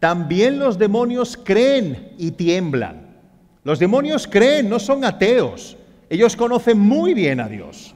También 0.00 0.58
los 0.58 0.78
demonios 0.78 1.36
creen 1.36 2.14
y 2.18 2.32
tiemblan. 2.32 3.18
Los 3.64 3.78
demonios 3.78 4.26
creen, 4.26 4.68
no 4.68 4.80
son 4.80 5.04
ateos. 5.04 5.76
Ellos 6.12 6.36
conocen 6.36 6.78
muy 6.78 7.14
bien 7.14 7.40
a 7.40 7.48
Dios. 7.48 7.94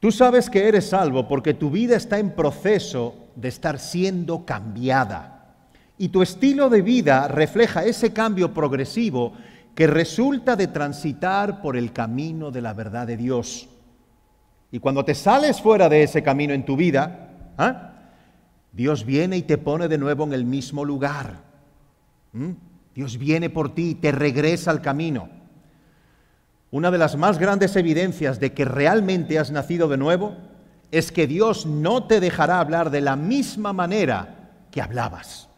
Tú 0.00 0.12
sabes 0.12 0.50
que 0.50 0.68
eres 0.68 0.90
salvo 0.90 1.26
porque 1.26 1.54
tu 1.54 1.70
vida 1.70 1.96
está 1.96 2.18
en 2.18 2.32
proceso 2.32 3.14
de 3.36 3.48
estar 3.48 3.78
siendo 3.78 4.44
cambiada. 4.44 5.54
Y 5.96 6.10
tu 6.10 6.20
estilo 6.20 6.68
de 6.68 6.82
vida 6.82 7.26
refleja 7.26 7.86
ese 7.86 8.12
cambio 8.12 8.52
progresivo 8.52 9.32
que 9.74 9.86
resulta 9.86 10.56
de 10.56 10.66
transitar 10.66 11.62
por 11.62 11.78
el 11.78 11.90
camino 11.90 12.50
de 12.50 12.60
la 12.60 12.74
verdad 12.74 13.06
de 13.06 13.16
Dios. 13.16 13.66
Y 14.70 14.78
cuando 14.78 15.06
te 15.06 15.14
sales 15.14 15.62
fuera 15.62 15.88
de 15.88 16.02
ese 16.02 16.22
camino 16.22 16.52
en 16.52 16.66
tu 16.66 16.76
vida, 16.76 17.30
¿ah? 17.56 17.92
Dios 18.72 19.06
viene 19.06 19.38
y 19.38 19.42
te 19.42 19.56
pone 19.56 19.88
de 19.88 19.96
nuevo 19.96 20.24
en 20.24 20.34
el 20.34 20.44
mismo 20.44 20.84
lugar. 20.84 21.38
Dios 22.94 23.16
viene 23.16 23.48
por 23.48 23.74
ti 23.74 23.92
y 23.92 23.94
te 23.94 24.12
regresa 24.12 24.70
al 24.70 24.82
camino. 24.82 25.43
Una 26.74 26.90
de 26.90 26.98
las 26.98 27.16
más 27.16 27.38
grandes 27.38 27.76
evidencias 27.76 28.40
de 28.40 28.52
que 28.52 28.64
realmente 28.64 29.38
has 29.38 29.52
nacido 29.52 29.86
de 29.86 29.96
nuevo 29.96 30.34
es 30.90 31.12
que 31.12 31.28
Dios 31.28 31.66
no 31.66 32.08
te 32.08 32.18
dejará 32.18 32.58
hablar 32.58 32.90
de 32.90 33.00
la 33.00 33.14
misma 33.14 33.72
manera 33.72 34.50
que 34.72 34.82
hablabas, 34.82 35.48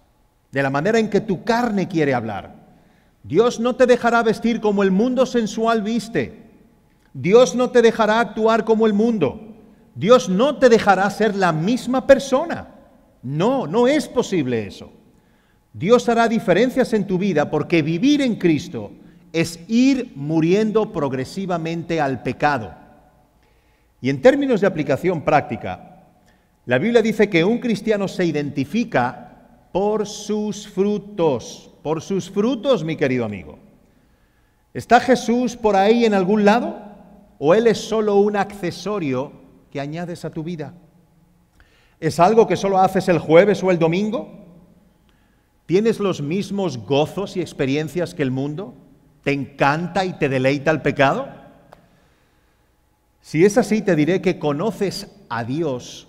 de 0.53 0.63
la 0.63 0.69
manera 0.69 0.99
en 0.99 1.09
que 1.09 1.23
tu 1.23 1.43
carne 1.43 1.89
quiere 1.89 2.13
hablar. 2.13 2.57
Dios 3.23 3.61
no 3.61 3.77
te 3.77 3.87
dejará 3.87 4.23
vestir 4.23 4.61
como 4.61 4.83
el 4.83 4.91
mundo 4.91 5.25
sensual 5.25 5.81
viste. 5.81 6.51
Dios 7.15 7.55
no 7.55 7.71
te 7.71 7.81
dejará 7.81 8.21
actuar 8.21 8.67
como 8.67 8.87
el 8.87 8.93
mundo. 8.93 9.57
Dios 9.95 10.29
no 10.29 10.59
te 10.59 10.69
dejará 10.69 11.09
ser 11.09 11.35
la 11.35 11.51
misma 11.51 12.07
persona. 12.07 12.75
No, 13.23 13.67
no 13.67 13.89
es 13.89 14.07
posible 14.07 14.67
eso. 14.67 14.93
Dios 15.73 16.11
hará 16.11 16.29
diferencias 16.29 16.93
en 16.93 17.07
tu 17.07 17.17
vida 17.17 17.51
porque 17.51 17.81
vivir 17.81 18.21
en 18.21 18.37
Cristo 18.37 18.91
es 19.37 19.61
ir 19.69 20.13
muriendo 20.15 20.93
progresivamente 20.93 22.01
al 22.01 22.23
pecado. 22.23 22.75
Y 24.01 24.09
en 24.09 24.23
términos 24.23 24.63
de 24.63 24.67
aplicación 24.67 25.21
práctica, 25.21 26.07
la 26.65 26.79
Biblia 26.79 27.03
dice 27.03 27.29
que 27.29 27.45
un 27.45 27.59
cristiano 27.59 28.09
se 28.09 28.25
identifica 28.25 29.69
por 29.73 30.07
sus 30.07 30.67
frutos, 30.67 31.71
por 31.83 32.01
sus 32.01 32.31
frutos, 32.31 32.83
mi 32.83 32.97
querido 32.97 33.27
amigo. 33.27 33.59
¿Está 34.73 35.01
Jesús 35.01 35.55
por 35.55 35.77
ahí 35.77 36.07
en 36.07 36.15
algún 36.15 36.47
lado? 36.47 36.81
¿O 37.39 37.53
Él 37.55 37.67
es 37.67 37.77
solo 37.77 38.17
un 38.17 38.37
accesorio 38.37 39.33
que 39.71 39.81
añades 39.81 40.25
a 40.25 40.31
tu 40.31 40.45
vida? 40.45 40.73
¿Es 42.01 42.21
algo 42.21 42.47
que 42.47 42.57
solo 42.57 42.79
haces 42.79 43.07
el 43.09 43.19
jueves 43.19 43.63
o 43.63 43.71
el 43.71 43.79
domingo? 43.79 44.31
¿Tienes 45.67 46.01
los 46.01 46.23
mismos 46.23 46.79
gozos 46.79 47.37
y 47.37 47.43
experiencias 47.43 48.15
que 48.15 48.23
el 48.23 48.31
mundo? 48.31 48.86
¿Te 49.27 49.33
encanta 49.33 50.05
y 50.05 50.13
te 50.13 50.29
deleita 50.29 50.71
el 50.71 50.83
pecado? 50.83 51.27
Si 53.21 53.45
es 53.45 53.59
así, 53.59 53.83
te 53.83 53.97
diré 53.97 54.23
que 54.23 54.39
conoces 54.39 55.17
a 55.29 55.43
Dios, 55.43 56.07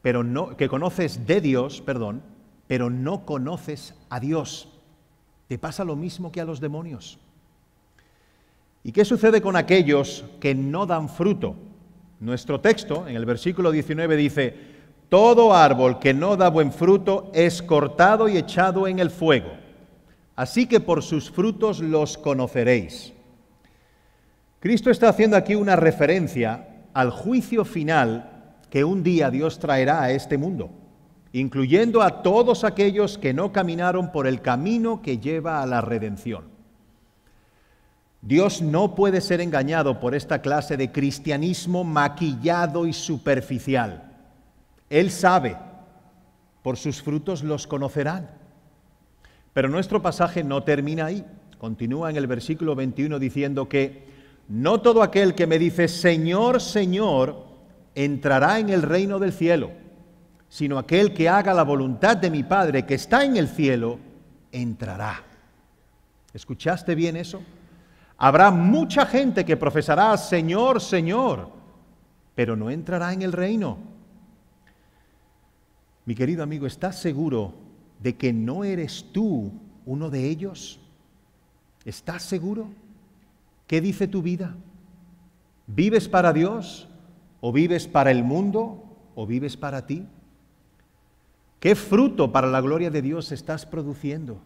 pero 0.00 0.24
no 0.24 0.56
que 0.56 0.66
conoces 0.66 1.26
de 1.26 1.42
Dios, 1.42 1.82
perdón, 1.82 2.22
pero 2.66 2.88
no 2.88 3.26
conoces 3.26 3.92
a 4.08 4.18
Dios. 4.18 4.70
Te 5.46 5.58
pasa 5.58 5.84
lo 5.84 5.94
mismo 5.94 6.32
que 6.32 6.40
a 6.40 6.46
los 6.46 6.58
demonios. 6.58 7.18
¿Y 8.82 8.92
qué 8.92 9.04
sucede 9.04 9.42
con 9.42 9.54
aquellos 9.54 10.24
que 10.40 10.54
no 10.54 10.86
dan 10.86 11.10
fruto? 11.10 11.54
Nuestro 12.18 12.62
texto, 12.62 13.06
en 13.06 13.16
el 13.16 13.26
versículo 13.26 13.70
19, 13.72 14.16
dice, 14.16 14.56
todo 15.10 15.52
árbol 15.52 15.98
que 15.98 16.14
no 16.14 16.34
da 16.38 16.48
buen 16.48 16.72
fruto 16.72 17.30
es 17.34 17.60
cortado 17.60 18.26
y 18.26 18.38
echado 18.38 18.88
en 18.88 19.00
el 19.00 19.10
fuego. 19.10 19.57
Así 20.38 20.68
que 20.68 20.78
por 20.78 21.02
sus 21.02 21.32
frutos 21.32 21.80
los 21.80 22.16
conoceréis. 22.16 23.12
Cristo 24.60 24.88
está 24.88 25.08
haciendo 25.08 25.36
aquí 25.36 25.56
una 25.56 25.74
referencia 25.74 26.84
al 26.94 27.10
juicio 27.10 27.64
final 27.64 28.54
que 28.70 28.84
un 28.84 29.02
día 29.02 29.32
Dios 29.32 29.58
traerá 29.58 30.00
a 30.00 30.12
este 30.12 30.38
mundo, 30.38 30.70
incluyendo 31.32 32.02
a 32.02 32.22
todos 32.22 32.62
aquellos 32.62 33.18
que 33.18 33.34
no 33.34 33.50
caminaron 33.50 34.12
por 34.12 34.28
el 34.28 34.40
camino 34.40 35.02
que 35.02 35.18
lleva 35.18 35.60
a 35.60 35.66
la 35.66 35.80
redención. 35.80 36.44
Dios 38.22 38.62
no 38.62 38.94
puede 38.94 39.20
ser 39.20 39.40
engañado 39.40 39.98
por 39.98 40.14
esta 40.14 40.40
clase 40.40 40.76
de 40.76 40.92
cristianismo 40.92 41.82
maquillado 41.82 42.86
y 42.86 42.92
superficial. 42.92 44.12
Él 44.88 45.10
sabe, 45.10 45.56
por 46.62 46.76
sus 46.76 47.02
frutos 47.02 47.42
los 47.42 47.66
conocerán. 47.66 48.37
Pero 49.58 49.68
nuestro 49.68 50.00
pasaje 50.00 50.44
no 50.44 50.62
termina 50.62 51.06
ahí. 51.06 51.24
Continúa 51.58 52.10
en 52.10 52.16
el 52.16 52.28
versículo 52.28 52.76
21 52.76 53.18
diciendo 53.18 53.68
que 53.68 54.06
no 54.46 54.80
todo 54.80 55.02
aquel 55.02 55.34
que 55.34 55.48
me 55.48 55.58
dice 55.58 55.88
Señor, 55.88 56.60
Señor, 56.60 57.44
entrará 57.92 58.60
en 58.60 58.68
el 58.68 58.82
reino 58.82 59.18
del 59.18 59.32
cielo, 59.32 59.72
sino 60.48 60.78
aquel 60.78 61.12
que 61.12 61.28
haga 61.28 61.54
la 61.54 61.64
voluntad 61.64 62.16
de 62.16 62.30
mi 62.30 62.44
Padre 62.44 62.86
que 62.86 62.94
está 62.94 63.24
en 63.24 63.36
el 63.36 63.48
cielo, 63.48 63.98
entrará. 64.52 65.24
¿Escuchaste 66.32 66.94
bien 66.94 67.16
eso? 67.16 67.42
Habrá 68.16 68.52
mucha 68.52 69.06
gente 69.06 69.44
que 69.44 69.56
profesará 69.56 70.16
Señor, 70.18 70.80
Señor, 70.80 71.50
pero 72.36 72.54
no 72.54 72.70
entrará 72.70 73.12
en 73.12 73.22
el 73.22 73.32
reino. 73.32 73.76
Mi 76.04 76.14
querido 76.14 76.44
amigo, 76.44 76.64
¿estás 76.64 77.00
seguro 77.00 77.66
de 78.00 78.16
que 78.16 78.32
no 78.32 78.64
eres 78.64 79.06
tú 79.12 79.52
uno 79.86 80.10
de 80.10 80.28
ellos? 80.28 80.80
¿Estás 81.84 82.22
seguro? 82.22 82.68
¿Qué 83.66 83.80
dice 83.80 84.08
tu 84.08 84.22
vida? 84.22 84.54
¿Vives 85.66 86.08
para 86.08 86.32
Dios 86.32 86.88
o 87.40 87.52
vives 87.52 87.86
para 87.86 88.10
el 88.10 88.24
mundo 88.24 88.82
o 89.14 89.26
vives 89.26 89.56
para 89.56 89.86
ti? 89.86 90.06
¿Qué 91.60 91.74
fruto 91.74 92.32
para 92.32 92.46
la 92.46 92.60
gloria 92.60 92.90
de 92.90 93.02
Dios 93.02 93.32
estás 93.32 93.66
produciendo? 93.66 94.40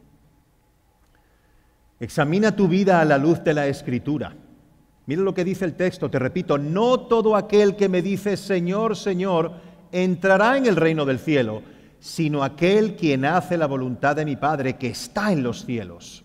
Examina 2.01 2.57
tu 2.57 2.67
vida 2.69 3.01
a 3.01 3.05
la 3.05 3.19
luz 3.19 3.45
de 3.45 3.55
la 3.55 3.69
Escritura. 3.69 4.35
Mira 5.07 5.23
lo 5.23 5.35
que 5.35 5.45
dice 5.45 5.65
el 5.65 5.75
texto, 5.75 6.11
te 6.11 6.19
repito, 6.19 6.59
no 6.59 7.01
todo 7.01 7.37
aquel 7.37 7.77
que 7.77 7.89
me 7.89 8.03
dice 8.03 8.37
Señor, 8.37 8.97
Señor, 8.97 9.53
entrará 9.91 10.57
en 10.57 10.67
el 10.67 10.77
reino 10.77 11.05
del 11.05 11.19
cielo, 11.19 11.63
sino 12.03 12.43
aquel 12.43 12.97
quien 12.97 13.25
hace 13.25 13.57
la 13.57 13.69
voluntad 13.69 14.17
de 14.17 14.25
mi 14.25 14.35
Padre 14.35 14.75
que 14.75 14.89
está 14.89 15.31
en 15.31 15.45
los 15.45 15.65
cielos. 15.65 16.25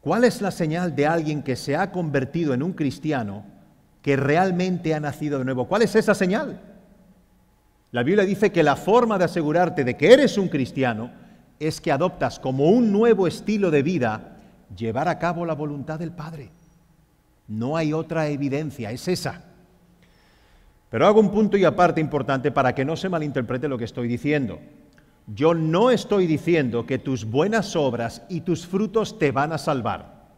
¿Cuál 0.00 0.24
es 0.24 0.40
la 0.40 0.50
señal 0.50 0.96
de 0.96 1.06
alguien 1.06 1.42
que 1.42 1.54
se 1.54 1.76
ha 1.76 1.92
convertido 1.92 2.54
en 2.54 2.62
un 2.62 2.72
cristiano 2.72 3.44
que 4.00 4.16
realmente 4.16 4.94
ha 4.94 5.00
nacido 5.00 5.38
de 5.38 5.44
nuevo? 5.44 5.66
¿Cuál 5.66 5.82
es 5.82 5.94
esa 5.94 6.14
señal? 6.14 6.62
La 7.90 8.02
Biblia 8.02 8.24
dice 8.24 8.50
que 8.50 8.62
la 8.62 8.76
forma 8.76 9.18
de 9.18 9.26
asegurarte 9.26 9.84
de 9.84 9.98
que 9.98 10.14
eres 10.14 10.38
un 10.38 10.48
cristiano 10.48 11.10
es 11.60 11.78
que 11.82 11.92
adoptas 11.92 12.38
como 12.38 12.70
un 12.70 12.90
nuevo 12.90 13.26
estilo 13.26 13.70
de 13.70 13.82
vida 13.82 14.38
llevar 14.74 15.08
a 15.08 15.18
cabo 15.18 15.44
la 15.44 15.54
voluntad 15.54 15.98
del 15.98 16.12
Padre. 16.12 16.48
No 17.48 17.76
hay 17.76 17.92
otra 17.92 18.28
evidencia, 18.28 18.92
es 18.92 19.08
esa. 19.08 19.42
Pero 20.90 21.06
hago 21.06 21.20
un 21.20 21.30
punto 21.30 21.56
y 21.56 21.64
aparte 21.64 22.00
importante 22.00 22.50
para 22.50 22.74
que 22.74 22.84
no 22.84 22.96
se 22.96 23.08
malinterprete 23.08 23.68
lo 23.68 23.76
que 23.76 23.84
estoy 23.84 24.08
diciendo. 24.08 24.58
Yo 25.26 25.52
no 25.52 25.90
estoy 25.90 26.26
diciendo 26.26 26.86
que 26.86 26.98
tus 26.98 27.26
buenas 27.26 27.76
obras 27.76 28.22
y 28.30 28.40
tus 28.40 28.66
frutos 28.66 29.18
te 29.18 29.30
van 29.30 29.52
a 29.52 29.58
salvar. 29.58 30.28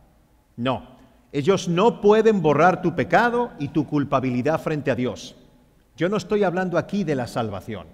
No, 0.56 0.96
ellos 1.32 1.68
no 1.68 2.00
pueden 2.00 2.42
borrar 2.42 2.82
tu 2.82 2.96
pecado 2.96 3.52
y 3.60 3.68
tu 3.68 3.86
culpabilidad 3.86 4.60
frente 4.60 4.90
a 4.90 4.96
Dios. 4.96 5.36
Yo 5.96 6.08
no 6.08 6.16
estoy 6.16 6.42
hablando 6.42 6.76
aquí 6.76 7.04
de 7.04 7.14
la 7.14 7.28
salvación. 7.28 7.86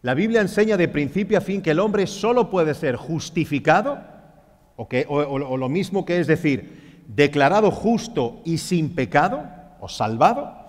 La 0.00 0.14
Biblia 0.14 0.40
enseña 0.40 0.76
de 0.78 0.88
principio 0.88 1.36
a 1.36 1.42
fin 1.42 1.60
que 1.60 1.72
el 1.72 1.80
hombre 1.80 2.06
solo 2.06 2.48
puede 2.48 2.74
ser 2.74 2.96
justificado, 2.96 3.98
o, 4.76 4.86
o 4.86 5.56
lo 5.56 5.68
mismo 5.68 6.04
que 6.06 6.18
es 6.18 6.26
decir, 6.26 7.04
declarado 7.08 7.70
justo 7.70 8.40
y 8.44 8.58
sin 8.58 8.94
pecado, 8.94 9.44
o 9.80 9.88
salvado, 9.88 10.61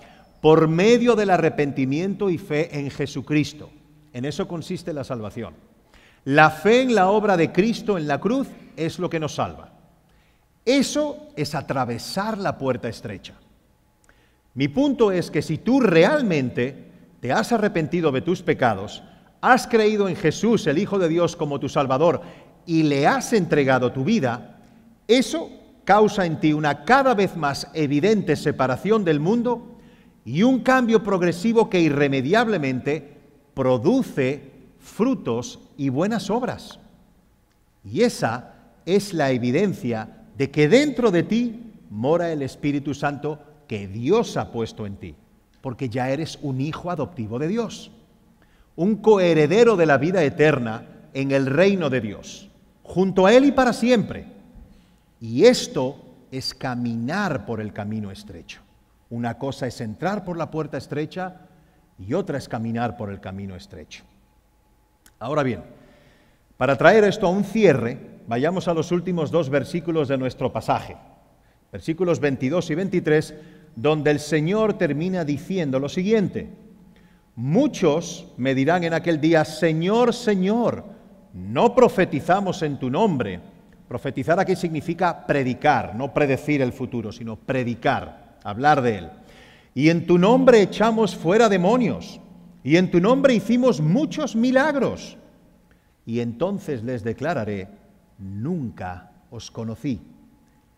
por 0.44 0.68
medio 0.68 1.16
del 1.16 1.30
arrepentimiento 1.30 2.30
y 2.30 2.38
fe 2.38 2.78
en 2.78 2.92
Jesucristo. 2.92 3.70
En 4.12 4.26
eso 4.26 4.46
consiste 4.46 4.92
la 4.92 5.06
salvación. 5.06 5.54
La 6.26 6.50
fe 6.50 6.82
en 6.82 6.96
la 6.96 7.08
obra 7.08 7.38
de 7.38 7.54
Cristo 7.54 7.98
en 7.98 8.10
la 8.10 8.20
cruz 8.20 8.50
es 8.76 9.00
lo 9.00 9.10
que 9.10 9.22
nos 9.22 9.36
salva. 9.36 9.72
Eso 10.66 11.30
es 11.38 11.56
atravesar 11.56 12.38
la 12.38 12.58
puerta 12.58 12.90
estrecha. 12.90 13.36
Mi 14.54 14.68
punto 14.68 15.14
es 15.14 15.32
que 15.32 15.42
si 15.42 15.60
tú 15.60 15.80
realmente 15.80 16.92
te 17.22 17.32
has 17.32 17.54
arrepentido 17.54 18.12
de 18.12 18.20
tus 18.20 18.42
pecados, 18.42 19.02
has 19.40 19.66
creído 19.66 20.10
en 20.10 20.18
Jesús, 20.18 20.68
el 20.68 20.78
Hijo 20.78 21.00
de 21.00 21.08
Dios, 21.08 21.38
como 21.38 21.62
tu 21.62 21.70
Salvador, 21.70 22.22
y 22.66 22.84
le 22.84 23.08
has 23.08 23.32
entregado 23.32 23.94
tu 23.94 24.04
vida, 24.04 24.60
eso 25.08 25.50
causa 25.86 26.26
en 26.26 26.42
ti 26.42 26.52
una 26.52 26.84
cada 26.84 27.14
vez 27.14 27.38
más 27.38 27.70
evidente 27.74 28.36
separación 28.36 29.06
del 29.06 29.22
mundo 29.22 29.73
y 30.26 30.44
un 30.44 30.60
cambio 30.60 31.04
progresivo 31.04 31.70
que 31.70 31.82
irremediablemente 31.82 33.18
produce 33.54 34.52
frutos 34.80 35.60
y 35.78 35.90
buenas 35.90 36.30
obras. 36.30 36.80
Y 37.84 38.02
esa 38.02 38.54
es 38.86 39.14
la 39.14 39.32
evidencia 39.32 40.10
de 40.38 40.50
que 40.50 40.68
dentro 40.68 41.12
de 41.12 41.24
ti 41.24 41.74
mora 41.90 42.32
el 42.32 42.42
Espíritu 42.42 42.94
Santo 42.94 43.40
que 43.68 43.88
Dios 43.88 44.38
ha 44.38 44.52
puesto 44.52 44.86
en 44.86 44.96
ti, 44.98 45.16
porque 45.62 45.90
ya 45.90 46.10
eres 46.10 46.40
un 46.42 46.62
hijo 46.62 46.90
adoptivo 46.90 47.40
de 47.40 47.48
Dios, 47.48 47.92
un 48.76 48.98
coheredero 48.98 49.76
de 49.76 49.86
la 49.86 49.98
vida 49.98 50.24
eterna 50.24 50.86
en 51.14 51.32
el 51.32 51.46
reino 51.46 51.90
de 51.90 52.02
Dios, 52.02 52.50
junto 52.82 53.26
a 53.26 53.34
Él 53.34 53.46
y 53.46 53.52
para 53.52 53.74
siempre. 53.74 54.26
Y 55.22 55.46
esto 55.46 55.98
es 56.32 56.54
caminar 56.54 57.46
por 57.46 57.62
el 57.62 57.72
camino 57.72 58.12
estrecho. 58.12 58.62
Una 59.13 59.38
cosa 59.38 59.67
es 59.67 59.80
entrar 59.80 60.26
por 60.26 60.38
la 60.38 60.49
puerta 60.49 60.76
estrecha 60.76 61.41
y 61.99 62.15
otra 62.15 62.39
es 62.39 62.49
caminar 62.49 62.97
por 62.97 63.12
el 63.12 63.19
camino 63.19 63.56
estrecho. 63.56 64.04
Ahora 65.19 65.43
bien, 65.43 65.62
para 66.58 66.76
traer 66.80 67.04
esto 67.04 67.28
a 67.28 67.30
un 67.30 67.43
cierre, 67.43 67.99
vayamos 68.26 68.67
a 68.67 68.73
los 68.73 68.91
últimos 68.91 69.30
dos 69.30 69.52
versículos 69.52 70.08
de 70.08 70.17
nuestro 70.17 70.52
pasaje, 70.52 70.97
versículos 71.71 72.19
22 72.19 72.71
y 72.71 72.73
23, 72.73 73.36
donde 73.76 74.10
el 74.10 74.19
Señor 74.19 74.80
termina 74.80 75.23
diciendo 75.23 75.78
lo 75.78 75.89
siguiente, 75.89 76.49
muchos 77.36 78.34
me 78.38 78.56
dirán 78.56 78.84
en 78.84 78.95
aquel 78.95 79.21
día, 79.21 79.45
Señor, 79.45 80.15
Señor, 80.15 80.86
no 81.34 81.76
profetizamos 81.76 82.63
en 82.63 82.80
tu 82.80 82.89
nombre. 82.89 83.39
Profetizar 83.88 84.39
aquí 84.39 84.56
significa 84.56 85.28
predicar, 85.28 85.93
no 85.93 86.12
predecir 86.12 86.63
el 86.63 86.73
futuro, 86.73 87.12
sino 87.12 87.36
predicar 87.36 88.23
hablar 88.44 88.82
de 88.82 88.98
Él. 88.98 89.10
Y 89.74 89.90
en 89.90 90.06
tu 90.06 90.18
nombre 90.18 90.62
echamos 90.62 91.16
fuera 91.16 91.50
demonios, 91.50 92.20
y 92.64 92.78
en 92.78 92.92
tu 92.92 93.02
nombre 93.02 93.34
hicimos 93.34 93.82
muchos 93.82 94.36
milagros. 94.36 95.18
Y 96.06 96.20
entonces 96.20 96.84
les 96.84 97.04
declararé, 97.04 97.68
nunca 98.18 99.12
os 99.32 99.50
conocí. 99.52 100.02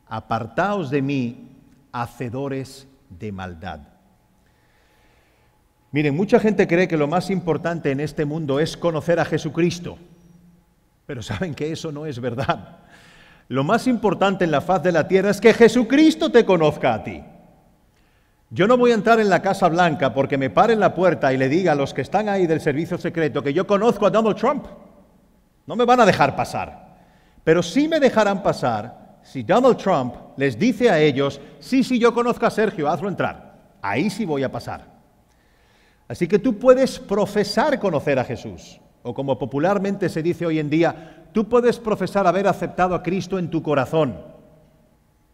Apartaos 0.07 0.89
de 0.89 1.01
mí, 1.01 1.49
hacedores 1.91 2.87
de 3.09 3.31
maldad. 3.31 3.79
Miren, 5.91 6.15
mucha 6.15 6.39
gente 6.39 6.67
cree 6.67 6.87
que 6.87 6.97
lo 6.97 7.07
más 7.07 7.29
importante 7.29 7.91
en 7.91 7.99
este 7.99 8.25
mundo 8.25 8.59
es 8.59 8.75
conocer 8.75 9.19
a 9.19 9.25
Jesucristo, 9.25 9.97
pero 11.05 11.21
saben 11.21 11.55
que 11.55 11.71
eso 11.71 11.91
no 11.91 12.05
es 12.05 12.19
verdad. 12.19 12.79
Lo 13.47 13.63
más 13.63 13.87
importante 13.87 14.43
en 14.43 14.51
la 14.51 14.61
faz 14.61 14.81
de 14.83 14.91
la 14.91 15.07
tierra 15.07 15.29
es 15.29 15.39
que 15.39 15.53
Jesucristo 15.53 16.31
te 16.31 16.45
conozca 16.45 16.95
a 16.95 17.03
ti. 17.03 17.23
Yo 18.55 18.67
no 18.67 18.77
voy 18.77 18.91
a 18.91 18.93
entrar 18.93 19.19
en 19.19 19.27
la 19.27 19.41
Casa 19.41 19.67
Blanca 19.67 20.13
porque 20.13 20.37
me 20.37 20.49
pare 20.49 20.71
en 20.71 20.79
la 20.79 20.95
puerta 20.95 21.33
y 21.33 21.37
le 21.37 21.49
diga 21.49 21.73
a 21.73 21.75
los 21.75 21.93
que 21.93 22.03
están 22.03 22.29
ahí 22.29 22.47
del 22.47 22.61
servicio 22.61 22.97
secreto 22.97 23.43
que 23.43 23.53
yo 23.53 23.67
conozco 23.67 24.05
a 24.05 24.09
Donald 24.09 24.37
Trump. 24.37 24.65
No 25.67 25.75
me 25.75 25.83
van 25.83 25.99
a 25.99 26.05
dejar 26.05 26.37
pasar. 26.37 26.95
Pero 27.43 27.61
sí 27.61 27.89
me 27.89 27.99
dejarán 27.99 28.41
pasar 28.41 29.17
si 29.23 29.43
Donald 29.43 29.75
Trump 29.75 30.15
les 30.37 30.57
dice 30.57 30.89
a 30.89 31.01
ellos, 31.01 31.41
sí, 31.59 31.83
sí, 31.83 31.99
yo 31.99 32.13
conozco 32.13 32.45
a 32.45 32.49
Sergio, 32.49 32.89
hazlo 32.89 33.09
entrar. 33.09 33.75
Ahí 33.81 34.09
sí 34.09 34.23
voy 34.23 34.43
a 34.43 34.51
pasar. 34.53 34.85
Así 36.07 36.25
que 36.25 36.39
tú 36.39 36.57
puedes 36.57 36.97
profesar 36.97 37.77
conocer 37.77 38.17
a 38.19 38.23
Jesús, 38.23 38.79
o 39.03 39.13
como 39.13 39.37
popularmente 39.37 40.07
se 40.07 40.23
dice 40.23 40.45
hoy 40.45 40.59
en 40.59 40.69
día, 40.69 41.25
tú 41.33 41.49
puedes 41.49 41.77
profesar 41.77 42.25
haber 42.25 42.47
aceptado 42.47 42.95
a 42.95 43.03
Cristo 43.03 43.37
en 43.37 43.49
tu 43.49 43.61
corazón. 43.61 44.15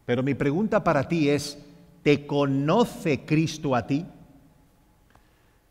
Pero 0.07 0.23
mi 0.23 0.33
pregunta 0.33 0.83
para 0.83 1.07
ti 1.07 1.29
es, 1.29 1.59
¿te 2.03 2.25
conoce 2.25 3.25
Cristo 3.25 3.75
a 3.75 3.85
ti? 3.85 4.05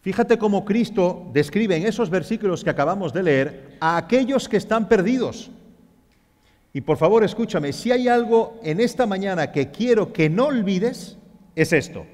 Fíjate 0.03 0.39
cómo 0.39 0.65
Cristo 0.65 1.31
describe 1.33 1.77
en 1.77 1.87
esos 1.87 2.09
versículos 2.09 2.65
que 2.65 2.71
acabamos 2.71 3.13
de 3.13 3.23
leer 3.23 3.77
a 3.81 3.99
aquellos 3.99 4.49
que 4.49 4.57
están 4.57 4.89
perdidos. 4.89 5.51
Y 6.73 6.81
por 6.81 6.97
favor 6.97 7.23
escúchame, 7.23 7.73
si 7.73 7.93
hay 7.93 8.09
algo 8.09 8.59
en 8.63 8.81
esta 8.81 9.07
mañana 9.07 9.53
que 9.53 9.71
quiero 9.71 10.13
que 10.13 10.31
no 10.31 10.47
olvides, 10.47 11.19
es 11.55 11.73
esto. 11.73 12.07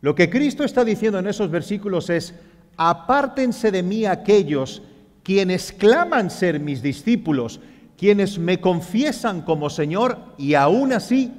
Lo 0.00 0.14
que 0.14 0.28
Cristo 0.28 0.64
está 0.64 0.84
diciendo 0.84 1.18
en 1.18 1.26
esos 1.26 1.50
versículos 1.50 2.10
es, 2.10 2.34
apártense 2.76 3.70
de 3.70 3.82
mí 3.82 4.04
aquellos 4.04 4.82
quienes 5.22 5.72
claman 5.72 6.30
ser 6.30 6.60
mis 6.60 6.82
discípulos, 6.82 7.60
quienes 7.96 8.38
me 8.38 8.60
confiesan 8.60 9.40
como 9.40 9.70
Señor 9.70 10.18
y 10.36 10.54
aún 10.54 10.92
así 10.92 11.32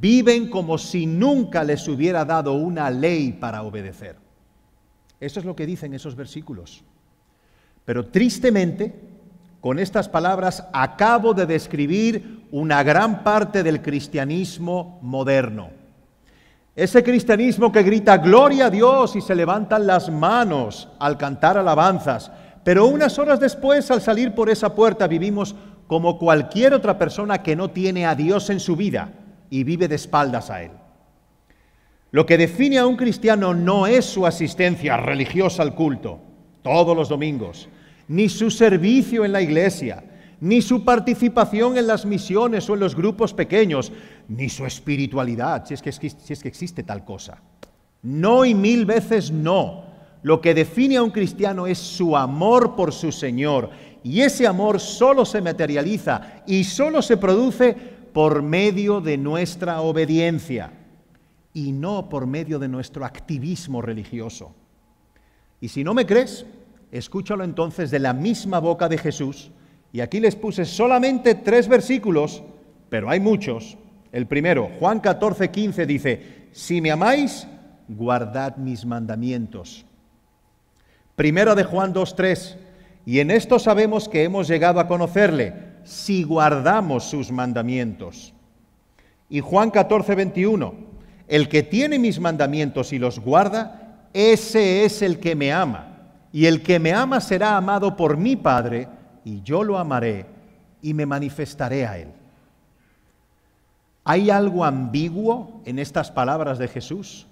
viven 0.00 0.50
como 0.50 0.78
si 0.78 1.06
nunca 1.06 1.62
les 1.62 1.86
hubiera 1.86 2.24
dado 2.24 2.54
una 2.54 2.90
ley 2.90 3.32
para 3.32 3.62
obedecer. 3.62 4.16
Eso 5.20 5.40
es 5.40 5.46
lo 5.46 5.54
que 5.54 5.66
dicen 5.66 5.94
esos 5.94 6.16
versículos. 6.16 6.82
Pero 7.84 8.06
tristemente, 8.06 8.94
con 9.60 9.78
estas 9.78 10.08
palabras 10.08 10.66
acabo 10.72 11.34
de 11.34 11.46
describir 11.46 12.46
una 12.50 12.82
gran 12.82 13.22
parte 13.22 13.62
del 13.62 13.80
cristianismo 13.80 14.98
moderno. 15.02 15.70
Ese 16.74 17.02
cristianismo 17.02 17.72
que 17.72 17.82
grita 17.82 18.18
gloria 18.18 18.66
a 18.66 18.70
Dios 18.70 19.16
y 19.16 19.22
se 19.22 19.34
levantan 19.34 19.86
las 19.86 20.10
manos 20.10 20.88
al 20.98 21.16
cantar 21.16 21.56
alabanzas, 21.56 22.30
pero 22.64 22.86
unas 22.86 23.18
horas 23.18 23.40
después 23.40 23.90
al 23.90 24.02
salir 24.02 24.34
por 24.34 24.50
esa 24.50 24.74
puerta 24.74 25.06
vivimos 25.06 25.54
como 25.86 26.18
cualquier 26.18 26.74
otra 26.74 26.98
persona 26.98 27.42
que 27.42 27.56
no 27.56 27.70
tiene 27.70 28.04
a 28.04 28.14
Dios 28.14 28.50
en 28.50 28.60
su 28.60 28.76
vida 28.76 29.10
y 29.50 29.64
vive 29.64 29.88
de 29.88 29.96
espaldas 29.96 30.50
a 30.50 30.62
Él. 30.62 30.72
Lo 32.10 32.24
que 32.24 32.38
define 32.38 32.78
a 32.78 32.86
un 32.86 32.96
cristiano 32.96 33.52
no 33.52 33.86
es 33.86 34.04
su 34.04 34.26
asistencia 34.26 34.96
religiosa 34.96 35.62
al 35.62 35.74
culto 35.74 36.20
todos 36.66 36.96
los 36.96 37.08
domingos, 37.08 37.68
ni 38.08 38.28
su 38.28 38.50
servicio 38.50 39.24
en 39.24 39.30
la 39.30 39.40
iglesia, 39.40 40.02
ni 40.40 40.60
su 40.60 40.84
participación 40.84 41.78
en 41.78 41.86
las 41.86 42.04
misiones 42.04 42.68
o 42.68 42.74
en 42.74 42.80
los 42.80 42.96
grupos 42.96 43.32
pequeños, 43.32 43.92
ni 44.28 44.48
su 44.48 44.66
espiritualidad, 44.66 45.64
si 45.64 45.74
es 45.74 45.82
que, 45.82 45.90
existe 46.48 46.82
tal 46.82 47.04
cosa. 47.04 47.40
No 48.02 48.44
y 48.44 48.52
mil 48.54 48.84
veces 48.84 49.30
no. 49.30 49.84
Lo 50.22 50.40
que 50.40 50.54
define 50.54 50.96
a 50.96 51.04
un 51.04 51.10
cristiano 51.10 51.68
es 51.68 51.78
su 51.78 52.16
amor 52.16 52.74
por 52.74 52.92
su 52.92 53.12
Señor. 53.12 53.70
Y 54.02 54.22
ese 54.22 54.44
amor 54.44 54.80
solo 54.80 55.24
se 55.24 55.40
materializa 55.40 56.42
y 56.46 56.64
solo 56.64 57.00
se 57.00 57.16
produce 57.16 57.95
por 58.16 58.40
medio 58.40 59.02
de 59.02 59.18
nuestra 59.18 59.82
obediencia 59.82 60.72
y 61.52 61.72
no 61.72 62.08
por 62.08 62.26
medio 62.26 62.58
de 62.58 62.66
nuestro 62.66 63.04
activismo 63.04 63.82
religioso. 63.82 64.54
Y 65.60 65.68
si 65.68 65.84
no 65.84 65.92
me 65.92 66.06
crees, 66.06 66.46
escúchalo 66.90 67.44
entonces 67.44 67.90
de 67.90 67.98
la 67.98 68.14
misma 68.14 68.58
boca 68.58 68.88
de 68.88 68.96
Jesús. 68.96 69.50
Y 69.92 70.00
aquí 70.00 70.18
les 70.18 70.34
puse 70.34 70.64
solamente 70.64 71.34
tres 71.34 71.68
versículos, 71.68 72.42
pero 72.88 73.10
hay 73.10 73.20
muchos. 73.20 73.76
El 74.12 74.26
primero, 74.26 74.70
Juan 74.80 75.00
14, 75.00 75.50
15 75.50 75.84
dice, 75.84 76.48
si 76.52 76.80
me 76.80 76.92
amáis, 76.92 77.46
guardad 77.86 78.56
mis 78.56 78.86
mandamientos. 78.86 79.84
Primera 81.16 81.54
de 81.54 81.64
Juan 81.64 81.92
2, 81.92 82.16
3, 82.16 82.56
y 83.04 83.20
en 83.20 83.30
esto 83.30 83.58
sabemos 83.58 84.08
que 84.08 84.24
hemos 84.24 84.48
llegado 84.48 84.80
a 84.80 84.88
conocerle, 84.88 85.65
si 85.86 86.24
guardamos 86.24 87.04
sus 87.04 87.32
mandamientos. 87.32 88.34
Y 89.28 89.40
Juan 89.40 89.70
14, 89.70 90.14
21, 90.14 90.74
el 91.28 91.48
que 91.48 91.62
tiene 91.62 91.98
mis 91.98 92.20
mandamientos 92.20 92.92
y 92.92 92.98
los 92.98 93.18
guarda, 93.18 94.08
ese 94.12 94.84
es 94.84 95.02
el 95.02 95.18
que 95.18 95.34
me 95.34 95.52
ama. 95.52 95.92
Y 96.32 96.46
el 96.46 96.62
que 96.62 96.78
me 96.78 96.92
ama 96.92 97.20
será 97.20 97.56
amado 97.56 97.96
por 97.96 98.16
mi 98.16 98.36
Padre, 98.36 98.88
y 99.24 99.42
yo 99.42 99.64
lo 99.64 99.78
amaré 99.78 100.26
y 100.82 100.94
me 100.94 101.06
manifestaré 101.06 101.86
a 101.86 101.98
él. 101.98 102.08
¿Hay 104.04 104.30
algo 104.30 104.64
ambiguo 104.64 105.62
en 105.64 105.78
estas 105.78 106.12
palabras 106.12 106.58
de 106.58 106.68
Jesús? 106.68 107.26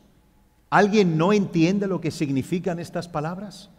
¿Alguien 0.71 1.17
no 1.17 1.33
entiende 1.33 1.87
lo 1.87 2.01
que 2.01 2.11
significan 2.11 2.81
estas 2.81 3.09
palabras? 3.09 3.71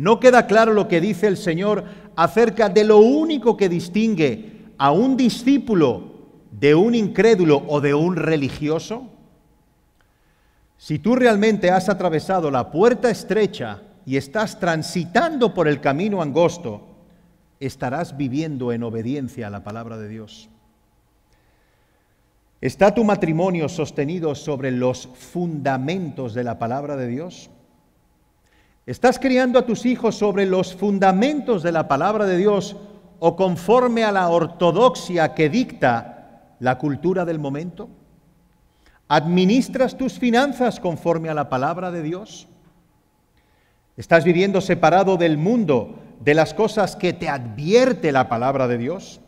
¿No 0.00 0.18
queda 0.18 0.46
claro 0.46 0.72
lo 0.72 0.88
que 0.88 0.98
dice 0.98 1.26
el 1.26 1.36
Señor 1.36 1.84
acerca 2.16 2.70
de 2.70 2.84
lo 2.84 3.00
único 3.00 3.58
que 3.58 3.68
distingue 3.68 4.72
a 4.78 4.92
un 4.92 5.14
discípulo 5.14 6.14
de 6.52 6.74
un 6.74 6.94
incrédulo 6.94 7.62
o 7.68 7.82
de 7.82 7.92
un 7.92 8.16
religioso? 8.16 9.08
Si 10.78 10.98
tú 10.98 11.16
realmente 11.16 11.70
has 11.70 11.90
atravesado 11.90 12.50
la 12.50 12.70
puerta 12.70 13.10
estrecha 13.10 13.82
y 14.06 14.16
estás 14.16 14.58
transitando 14.58 15.52
por 15.52 15.68
el 15.68 15.82
camino 15.82 16.22
angosto, 16.22 16.80
estarás 17.60 18.16
viviendo 18.16 18.72
en 18.72 18.84
obediencia 18.84 19.48
a 19.48 19.50
la 19.50 19.62
palabra 19.62 19.98
de 19.98 20.08
Dios. 20.08 20.48
¿Está 22.62 22.94
tu 22.94 23.04
matrimonio 23.04 23.68
sostenido 23.68 24.34
sobre 24.34 24.70
los 24.70 25.08
fundamentos 25.08 26.32
de 26.32 26.44
la 26.44 26.58
palabra 26.58 26.96
de 26.96 27.06
Dios? 27.06 27.50
¿Estás 28.90 29.20
criando 29.20 29.60
a 29.60 29.64
tus 29.64 29.86
hijos 29.86 30.16
sobre 30.16 30.46
los 30.46 30.74
fundamentos 30.74 31.62
de 31.62 31.70
la 31.70 31.86
palabra 31.86 32.26
de 32.26 32.36
Dios 32.36 32.76
o 33.20 33.36
conforme 33.36 34.02
a 34.02 34.10
la 34.10 34.28
ortodoxia 34.28 35.32
que 35.32 35.48
dicta 35.48 36.56
la 36.58 36.76
cultura 36.76 37.24
del 37.24 37.38
momento? 37.38 37.88
¿Administras 39.06 39.96
tus 39.96 40.18
finanzas 40.18 40.80
conforme 40.80 41.28
a 41.28 41.34
la 41.34 41.48
palabra 41.48 41.92
de 41.92 42.02
Dios? 42.02 42.48
¿Estás 43.96 44.24
viviendo 44.24 44.60
separado 44.60 45.16
del 45.16 45.38
mundo, 45.38 46.00
de 46.18 46.34
las 46.34 46.52
cosas 46.52 46.96
que 46.96 47.12
te 47.12 47.28
advierte 47.28 48.10
la 48.10 48.28
palabra 48.28 48.66
de 48.66 48.78
Dios? 48.78 49.20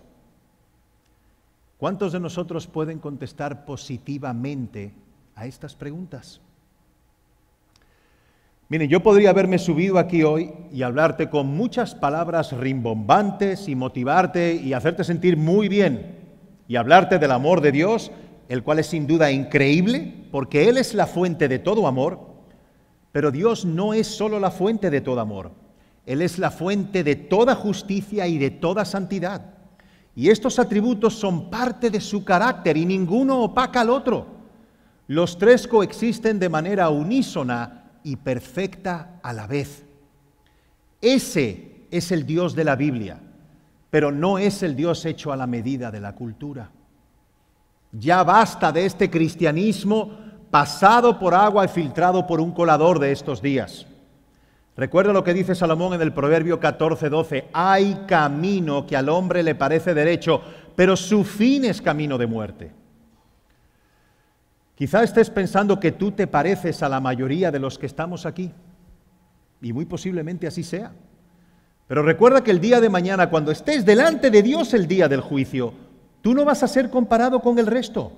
¿Cuántos 1.79 2.11
de 2.11 2.18
nosotros 2.18 2.66
pueden 2.66 2.98
contestar 2.98 3.64
positivamente 3.64 4.92
a 5.37 5.46
estas 5.46 5.77
preguntas? 5.77 6.40
Miren, 8.72 8.88
yo 8.88 9.02
podría 9.02 9.28
haberme 9.28 9.58
subido 9.58 9.98
aquí 9.98 10.22
hoy 10.22 10.50
y 10.72 10.80
hablarte 10.80 11.28
con 11.28 11.46
muchas 11.46 11.94
palabras 11.94 12.52
rimbombantes 12.52 13.68
y 13.68 13.74
motivarte 13.74 14.54
y 14.54 14.72
hacerte 14.72 15.04
sentir 15.04 15.37
muy 15.37 15.68
bien 15.68 16.16
y 16.66 16.76
hablarte 16.76 17.18
del 17.18 17.32
amor 17.32 17.61
de 17.61 17.70
Dios 17.70 18.11
el 18.48 18.62
cual 18.62 18.78
es 18.78 18.87
sin 18.87 19.06
duda 19.06 19.30
increíble, 19.30 20.26
porque 20.30 20.70
Él 20.70 20.78
es 20.78 20.94
la 20.94 21.06
fuente 21.06 21.48
de 21.48 21.58
todo 21.58 21.87
amor, 21.87 22.18
pero 23.12 23.30
Dios 23.30 23.66
no 23.66 23.92
es 23.92 24.06
solo 24.06 24.40
la 24.40 24.50
fuente 24.50 24.88
de 24.88 25.02
todo 25.02 25.20
amor, 25.20 25.50
Él 26.06 26.22
es 26.22 26.38
la 26.38 26.50
fuente 26.50 27.04
de 27.04 27.14
toda 27.14 27.54
justicia 27.54 28.26
y 28.26 28.38
de 28.38 28.52
toda 28.52 28.87
santidad. 28.87 29.52
Y 30.16 30.30
estos 30.30 30.58
atributos 30.58 31.12
son 31.12 31.50
parte 31.50 31.90
de 31.90 32.00
su 32.00 32.24
carácter 32.24 32.78
y 32.78 32.87
ninguno 32.87 33.42
opaca 33.42 33.82
al 33.82 33.90
otro. 33.90 34.28
Los 35.08 35.37
tres 35.37 35.68
coexisten 35.68 36.38
de 36.38 36.48
manera 36.48 36.88
unísona 36.88 37.82
y 38.04 38.16
perfecta 38.16 39.20
a 39.22 39.32
la 39.32 39.46
vez. 39.46 39.84
Ese 41.00 41.86
es 41.90 42.12
el 42.12 42.26
Dios 42.26 42.54
de 42.54 42.64
la 42.64 42.76
Biblia, 42.76 43.18
pero 43.90 44.10
no 44.10 44.38
es 44.38 44.62
el 44.62 44.76
Dios 44.76 45.04
hecho 45.04 45.32
a 45.32 45.36
la 45.36 45.46
medida 45.46 45.90
de 45.90 46.00
la 46.00 46.14
cultura. 46.14 46.70
Ya 47.92 48.22
basta 48.24 48.72
de 48.72 48.86
este 48.86 49.10
cristianismo 49.10 50.18
pasado 50.50 51.18
por 51.18 51.34
agua 51.34 51.64
y 51.64 51.68
filtrado 51.68 52.26
por 52.26 52.40
un 52.40 52.53
colador 52.53 52.98
de 52.98 53.12
estos 53.12 53.42
días. 53.42 53.86
Recuerda 54.76 55.12
lo 55.12 55.22
que 55.22 55.34
dice 55.34 55.55
Salomón 55.55 55.92
en 55.94 56.00
el 56.00 56.14
Proverbio 56.14 56.59
14:12, 56.59 57.48
hay 57.53 58.05
camino 58.07 58.86
que 58.86 58.96
al 58.96 59.11
hombre 59.11 59.42
le 59.42 59.55
parece 59.55 59.92
derecho, 59.92 60.40
pero 60.74 60.96
su 60.96 61.24
fin 61.24 61.64
es 61.66 61.82
camino 61.82 62.16
de 62.16 62.26
muerte. 62.26 62.82
Quizá 64.83 65.05
estés 65.05 65.30
pensando 65.30 65.78
que 65.78 65.93
tú 65.93 66.11
te 66.11 66.26
pareces 66.26 66.83
a 66.83 66.89
la 66.89 66.99
mayoría 66.99 67.53
de 67.53 67.61
los 67.61 67.78
que 67.78 67.87
estamos 67.87 68.26
aquí, 68.26 68.51
y 69.61 69.72
muy 69.72 69.85
posiblemente 69.85 70.49
así 70.49 70.64
sea. 70.64 70.91
Pero 71.87 72.03
recuerda 72.03 72.43
que 72.43 72.51
el 72.51 72.59
día 72.61 72.80
de 72.80 72.89
mañana, 72.89 73.30
cuando 73.30 73.53
estés 73.53 73.87
delante 73.87 74.28
de 74.28 74.43
Dios 74.43 74.74
el 74.74 74.89
día 74.89 75.07
del 75.07 75.20
juicio, 75.20 75.72
Tú 76.22 76.35
no 76.35 76.45
vas 76.45 76.62
a 76.62 76.68
ser 76.68 76.89
comparado 76.89 77.41
con 77.41 77.59
el 77.59 77.66
resto. 77.66 78.12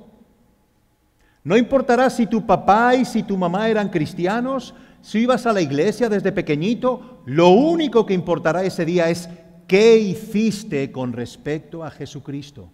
No 1.43 1.57
importará 1.57 2.09
si 2.11 2.27
tu 2.27 2.47
papá 2.47 2.95
y 2.95 3.05
si 3.05 3.23
tu 3.23 3.37
mamá 3.37 3.69
eran 3.69 3.89
cristianos, 3.89 4.75
si 5.01 5.21
ibas 5.21 5.47
a 5.47 5.53
la 5.53 5.63
iglesia 5.63 6.09
desde 6.09 6.33
pequeñito, 6.33 7.23
lo 7.25 7.49
único 7.49 8.07
que 8.07 8.15
importará 8.15 8.63
ese 8.63 8.85
día 8.85 9.09
es 9.09 9.29
qué 9.67 9.99
hiciste 9.99 10.93
con 10.93 11.13
respecto 11.13 11.83
a 11.83 11.91
Jesucristo. 11.91 12.71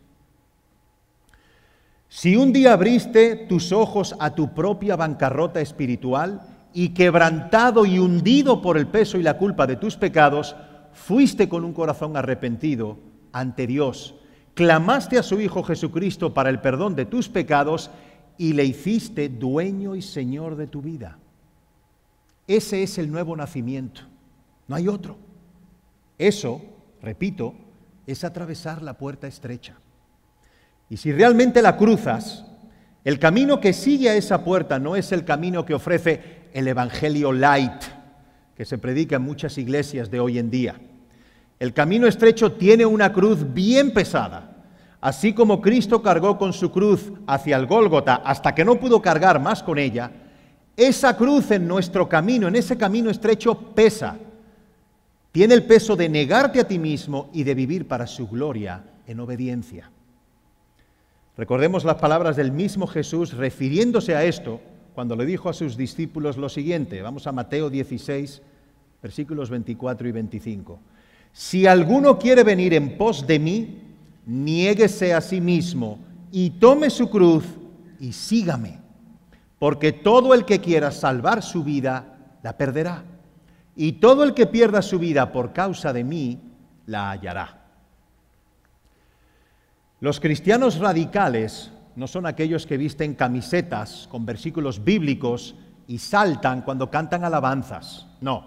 Si 2.12 2.34
un 2.34 2.52
día 2.52 2.72
abriste 2.72 3.36
tus 3.36 3.70
ojos 3.70 4.16
a 4.18 4.34
tu 4.34 4.52
propia 4.52 4.96
bancarrota 4.96 5.60
espiritual 5.60 6.42
y 6.74 6.88
quebrantado 6.88 7.86
y 7.86 8.00
hundido 8.00 8.60
por 8.60 8.76
el 8.76 8.88
peso 8.88 9.16
y 9.16 9.22
la 9.22 9.38
culpa 9.38 9.68
de 9.68 9.76
tus 9.76 9.96
pecados, 9.96 10.56
fuiste 10.92 11.48
con 11.48 11.64
un 11.64 11.72
corazón 11.72 12.16
arrepentido 12.16 12.98
ante 13.32 13.68
Dios, 13.68 14.16
clamaste 14.54 15.18
a 15.18 15.22
su 15.22 15.40
Hijo 15.40 15.62
Jesucristo 15.62 16.34
para 16.34 16.50
el 16.50 16.60
perdón 16.60 16.96
de 16.96 17.06
tus 17.06 17.28
pecados 17.28 17.92
y 18.36 18.54
le 18.54 18.64
hiciste 18.64 19.28
dueño 19.28 19.94
y 19.94 20.02
señor 20.02 20.56
de 20.56 20.66
tu 20.66 20.82
vida. 20.82 21.16
Ese 22.48 22.82
es 22.82 22.98
el 22.98 23.12
nuevo 23.12 23.36
nacimiento, 23.36 24.00
no 24.66 24.74
hay 24.74 24.88
otro. 24.88 25.16
Eso, 26.18 26.60
repito, 27.00 27.54
es 28.04 28.24
atravesar 28.24 28.82
la 28.82 28.98
puerta 28.98 29.28
estrecha. 29.28 29.76
Y 30.90 30.96
si 30.96 31.12
realmente 31.12 31.62
la 31.62 31.76
cruzas, 31.76 32.44
el 33.04 33.20
camino 33.20 33.60
que 33.60 33.72
sigue 33.72 34.10
a 34.10 34.14
esa 34.14 34.44
puerta 34.44 34.80
no 34.80 34.96
es 34.96 35.12
el 35.12 35.24
camino 35.24 35.64
que 35.64 35.72
ofrece 35.72 36.20
el 36.52 36.66
Evangelio 36.66 37.32
light, 37.32 37.82
que 38.56 38.64
se 38.64 38.76
predica 38.76 39.16
en 39.16 39.22
muchas 39.22 39.56
iglesias 39.56 40.10
de 40.10 40.18
hoy 40.18 40.38
en 40.38 40.50
día. 40.50 40.74
El 41.60 41.72
camino 41.72 42.08
estrecho 42.08 42.52
tiene 42.52 42.84
una 42.84 43.12
cruz 43.12 43.54
bien 43.54 43.92
pesada. 43.92 44.64
Así 45.00 45.32
como 45.32 45.62
Cristo 45.62 46.02
cargó 46.02 46.36
con 46.36 46.52
su 46.52 46.72
cruz 46.72 47.12
hacia 47.26 47.56
el 47.56 47.66
Gólgota 47.66 48.16
hasta 48.16 48.54
que 48.54 48.64
no 48.64 48.80
pudo 48.80 49.00
cargar 49.00 49.40
más 49.40 49.62
con 49.62 49.78
ella, 49.78 50.10
esa 50.76 51.16
cruz 51.16 51.52
en 51.52 51.68
nuestro 51.68 52.08
camino, 52.08 52.48
en 52.48 52.56
ese 52.56 52.76
camino 52.76 53.10
estrecho, 53.10 53.56
pesa. 53.56 54.18
Tiene 55.30 55.54
el 55.54 55.62
peso 55.62 55.94
de 55.94 56.08
negarte 56.08 56.60
a 56.60 56.66
ti 56.66 56.80
mismo 56.80 57.30
y 57.32 57.44
de 57.44 57.54
vivir 57.54 57.86
para 57.86 58.06
su 58.08 58.26
gloria 58.26 58.82
en 59.06 59.20
obediencia. 59.20 59.90
Recordemos 61.40 61.86
las 61.86 61.96
palabras 61.96 62.36
del 62.36 62.52
mismo 62.52 62.86
Jesús 62.86 63.32
refiriéndose 63.32 64.14
a 64.14 64.24
esto 64.24 64.60
cuando 64.94 65.16
le 65.16 65.24
dijo 65.24 65.48
a 65.48 65.54
sus 65.54 65.74
discípulos 65.74 66.36
lo 66.36 66.50
siguiente. 66.50 67.00
Vamos 67.00 67.26
a 67.26 67.32
Mateo 67.32 67.70
16, 67.70 68.42
versículos 69.02 69.48
24 69.48 70.06
y 70.06 70.12
25. 70.12 70.78
Si 71.32 71.66
alguno 71.66 72.18
quiere 72.18 72.44
venir 72.44 72.74
en 72.74 72.98
pos 72.98 73.26
de 73.26 73.38
mí, 73.38 73.78
niéguese 74.26 75.14
a 75.14 75.22
sí 75.22 75.40
mismo 75.40 75.98
y 76.30 76.50
tome 76.50 76.90
su 76.90 77.08
cruz 77.08 77.46
y 77.98 78.12
sígame. 78.12 78.78
Porque 79.58 79.92
todo 79.92 80.34
el 80.34 80.44
que 80.44 80.60
quiera 80.60 80.90
salvar 80.90 81.42
su 81.42 81.64
vida, 81.64 82.18
la 82.42 82.58
perderá. 82.58 83.02
Y 83.74 83.92
todo 83.92 84.24
el 84.24 84.34
que 84.34 84.46
pierda 84.46 84.82
su 84.82 84.98
vida 84.98 85.32
por 85.32 85.54
causa 85.54 85.94
de 85.94 86.04
mí, 86.04 86.38
la 86.84 87.12
hallará. 87.12 87.59
Los 90.00 90.18
cristianos 90.18 90.78
radicales 90.78 91.70
no 91.94 92.06
son 92.06 92.24
aquellos 92.24 92.66
que 92.66 92.78
visten 92.78 93.14
camisetas 93.14 94.08
con 94.10 94.24
versículos 94.24 94.82
bíblicos 94.82 95.54
y 95.86 95.98
saltan 95.98 96.62
cuando 96.62 96.90
cantan 96.90 97.24
alabanzas. 97.24 98.06
No, 98.22 98.46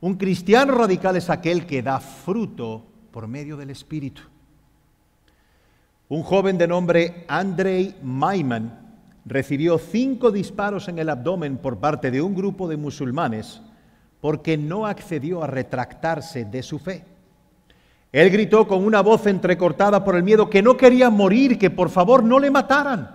un 0.00 0.16
cristiano 0.16 0.74
radical 0.74 1.16
es 1.16 1.30
aquel 1.30 1.66
que 1.66 1.82
da 1.82 2.00
fruto 2.00 2.84
por 3.12 3.28
medio 3.28 3.56
del 3.56 3.70
Espíritu. 3.70 4.22
Un 6.08 6.24
joven 6.24 6.58
de 6.58 6.66
nombre 6.66 7.24
Andrei 7.28 7.94
Maiman 8.02 8.96
recibió 9.24 9.78
cinco 9.78 10.32
disparos 10.32 10.88
en 10.88 10.98
el 10.98 11.10
abdomen 11.10 11.58
por 11.58 11.78
parte 11.78 12.10
de 12.10 12.22
un 12.22 12.34
grupo 12.34 12.66
de 12.66 12.76
musulmanes 12.76 13.60
porque 14.20 14.56
no 14.56 14.86
accedió 14.86 15.44
a 15.44 15.46
retractarse 15.46 16.44
de 16.44 16.62
su 16.62 16.78
fe. 16.78 17.04
Él 18.10 18.30
gritó 18.30 18.66
con 18.66 18.84
una 18.84 19.02
voz 19.02 19.26
entrecortada 19.26 20.02
por 20.04 20.16
el 20.16 20.22
miedo 20.22 20.48
que 20.48 20.62
no 20.62 20.76
quería 20.76 21.10
morir, 21.10 21.58
que 21.58 21.70
por 21.70 21.90
favor 21.90 22.24
no 22.24 22.38
le 22.38 22.50
mataran. 22.50 23.10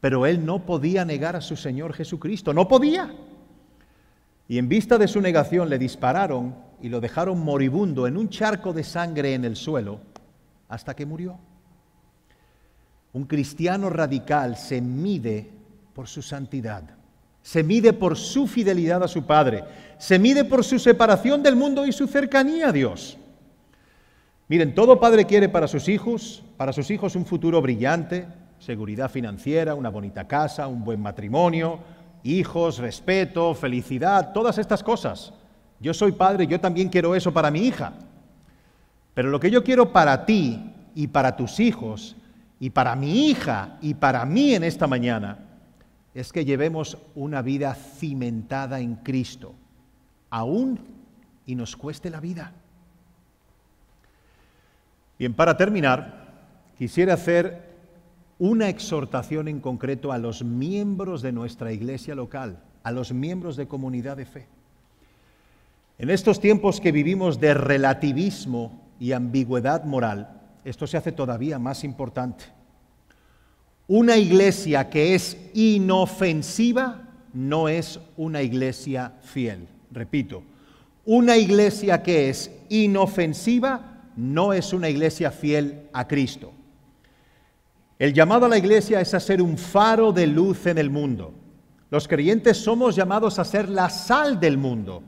Pero 0.00 0.24
él 0.26 0.44
no 0.44 0.64
podía 0.64 1.04
negar 1.04 1.36
a 1.36 1.40
su 1.40 1.56
Señor 1.56 1.92
Jesucristo, 1.92 2.54
no 2.54 2.68
podía. 2.68 3.14
Y 4.48 4.56
en 4.56 4.68
vista 4.68 4.96
de 4.96 5.08
su 5.08 5.20
negación 5.20 5.68
le 5.68 5.78
dispararon 5.78 6.54
y 6.80 6.88
lo 6.88 7.00
dejaron 7.00 7.40
moribundo 7.40 8.06
en 8.06 8.16
un 8.16 8.30
charco 8.30 8.72
de 8.72 8.82
sangre 8.82 9.34
en 9.34 9.44
el 9.44 9.56
suelo 9.56 10.00
hasta 10.68 10.94
que 10.94 11.04
murió. 11.04 11.38
Un 13.12 13.24
cristiano 13.24 13.90
radical 13.90 14.56
se 14.56 14.80
mide 14.80 15.50
por 15.92 16.08
su 16.08 16.22
santidad, 16.22 16.84
se 17.42 17.62
mide 17.62 17.92
por 17.92 18.16
su 18.16 18.46
fidelidad 18.46 19.02
a 19.02 19.08
su 19.08 19.26
Padre, 19.26 19.64
se 19.98 20.18
mide 20.18 20.44
por 20.44 20.64
su 20.64 20.78
separación 20.78 21.42
del 21.42 21.56
mundo 21.56 21.84
y 21.86 21.92
su 21.92 22.06
cercanía 22.06 22.68
a 22.68 22.72
Dios. 22.72 23.17
Miren, 24.48 24.74
todo 24.74 24.98
padre 24.98 25.26
quiere 25.26 25.50
para 25.50 25.68
sus 25.68 25.88
hijos, 25.90 26.42
para 26.56 26.72
sus 26.72 26.90
hijos 26.90 27.14
un 27.16 27.26
futuro 27.26 27.60
brillante, 27.60 28.26
seguridad 28.58 29.10
financiera, 29.10 29.74
una 29.74 29.90
bonita 29.90 30.26
casa, 30.26 30.66
un 30.66 30.84
buen 30.84 31.02
matrimonio, 31.02 31.80
hijos, 32.22 32.78
respeto, 32.78 33.54
felicidad, 33.54 34.32
todas 34.32 34.56
estas 34.56 34.82
cosas. 34.82 35.34
Yo 35.80 35.92
soy 35.92 36.12
padre, 36.12 36.46
yo 36.46 36.58
también 36.58 36.88
quiero 36.88 37.14
eso 37.14 37.30
para 37.30 37.50
mi 37.50 37.60
hija. 37.60 37.92
Pero 39.12 39.28
lo 39.28 39.38
que 39.38 39.50
yo 39.50 39.62
quiero 39.62 39.92
para 39.92 40.24
ti 40.24 40.72
y 40.94 41.08
para 41.08 41.36
tus 41.36 41.60
hijos 41.60 42.16
y 42.58 42.70
para 42.70 42.96
mi 42.96 43.28
hija 43.28 43.76
y 43.82 43.94
para 43.94 44.24
mí 44.24 44.54
en 44.54 44.64
esta 44.64 44.86
mañana 44.86 45.40
es 46.14 46.32
que 46.32 46.46
llevemos 46.46 46.96
una 47.14 47.42
vida 47.42 47.74
cimentada 47.74 48.80
en 48.80 48.96
Cristo, 48.96 49.54
aún 50.30 50.80
y 51.44 51.54
nos 51.54 51.76
cueste 51.76 52.08
la 52.08 52.20
vida. 52.20 52.54
Bien, 55.18 55.34
para 55.34 55.56
terminar, 55.56 56.28
quisiera 56.78 57.14
hacer 57.14 57.66
una 58.38 58.68
exhortación 58.68 59.48
en 59.48 59.58
concreto 59.58 60.12
a 60.12 60.18
los 60.18 60.44
miembros 60.44 61.22
de 61.22 61.32
nuestra 61.32 61.72
iglesia 61.72 62.14
local, 62.14 62.60
a 62.84 62.92
los 62.92 63.12
miembros 63.12 63.56
de 63.56 63.66
comunidad 63.66 64.16
de 64.16 64.26
fe. 64.26 64.46
En 65.98 66.10
estos 66.10 66.38
tiempos 66.38 66.80
que 66.80 66.92
vivimos 66.92 67.40
de 67.40 67.52
relativismo 67.54 68.80
y 69.00 69.10
ambigüedad 69.10 69.82
moral, 69.82 70.40
esto 70.64 70.86
se 70.86 70.96
hace 70.96 71.10
todavía 71.10 71.58
más 71.58 71.82
importante. 71.82 72.44
Una 73.88 74.16
iglesia 74.16 74.88
que 74.88 75.16
es 75.16 75.36
inofensiva 75.54 77.08
no 77.32 77.68
es 77.68 77.98
una 78.16 78.42
iglesia 78.42 79.14
fiel. 79.22 79.66
Repito, 79.90 80.44
una 81.04 81.36
iglesia 81.36 82.02
que 82.02 82.28
es 82.28 82.52
inofensiva 82.68 83.87
no 84.18 84.52
es 84.52 84.72
una 84.72 84.88
iglesia 84.88 85.30
fiel 85.30 85.88
a 85.92 86.08
Cristo. 86.08 86.50
El 88.00 88.12
llamado 88.12 88.46
a 88.46 88.48
la 88.48 88.58
iglesia 88.58 89.00
es 89.00 89.14
a 89.14 89.20
ser 89.20 89.40
un 89.40 89.56
faro 89.56 90.12
de 90.12 90.26
luz 90.26 90.66
en 90.66 90.76
el 90.76 90.90
mundo. 90.90 91.32
Los 91.88 92.08
creyentes 92.08 92.56
somos 92.56 92.96
llamados 92.96 93.38
a 93.38 93.44
ser 93.44 93.68
la 93.68 93.88
sal 93.88 94.40
del 94.40 94.58
mundo 94.58 95.04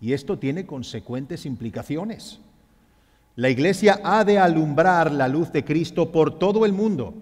y 0.00 0.14
esto 0.14 0.38
tiene 0.38 0.64
consecuentes 0.64 1.44
implicaciones. 1.44 2.40
La 3.36 3.50
iglesia 3.50 4.00
ha 4.02 4.24
de 4.24 4.38
alumbrar 4.38 5.12
la 5.12 5.28
luz 5.28 5.52
de 5.52 5.62
Cristo 5.62 6.10
por 6.10 6.38
todo 6.38 6.64
el 6.64 6.72
mundo. 6.72 7.12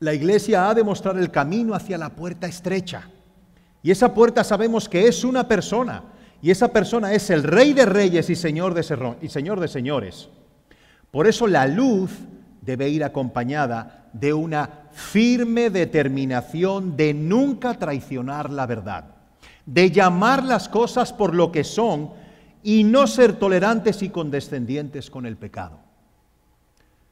La 0.00 0.14
iglesia 0.14 0.68
ha 0.68 0.74
de 0.74 0.82
mostrar 0.82 1.16
el 1.16 1.30
camino 1.30 1.74
hacia 1.74 1.96
la 1.96 2.10
puerta 2.10 2.48
estrecha. 2.48 3.08
Y 3.84 3.92
esa 3.92 4.12
puerta 4.12 4.42
sabemos 4.42 4.88
que 4.88 5.06
es 5.06 5.22
una 5.22 5.46
persona, 5.46 6.02
y 6.42 6.50
esa 6.50 6.72
persona 6.72 7.12
es 7.12 7.30
el 7.30 7.44
Rey 7.44 7.72
de 7.72 7.86
Reyes 7.86 8.28
y 8.28 8.34
Señor 8.34 8.74
de, 8.74 9.16
y 9.22 9.28
Señor 9.28 9.60
de 9.60 9.68
Señores. 9.68 10.28
Por 11.12 11.28
eso 11.28 11.46
la 11.46 11.68
luz 11.68 12.10
debe 12.60 12.88
ir 12.88 13.04
acompañada 13.04 14.08
de 14.12 14.32
una 14.32 14.88
firme 14.90 15.70
determinación 15.70 16.96
de 16.96 17.14
nunca 17.14 17.74
traicionar 17.74 18.50
la 18.50 18.66
verdad, 18.66 19.04
de 19.66 19.92
llamar 19.92 20.42
las 20.42 20.68
cosas 20.68 21.12
por 21.12 21.32
lo 21.32 21.52
que 21.52 21.62
son 21.62 22.10
y 22.64 22.82
no 22.82 23.06
ser 23.06 23.34
tolerantes 23.34 24.02
y 24.02 24.10
condescendientes 24.10 25.10
con 25.10 25.26
el 25.26 25.36
pecado. 25.36 25.78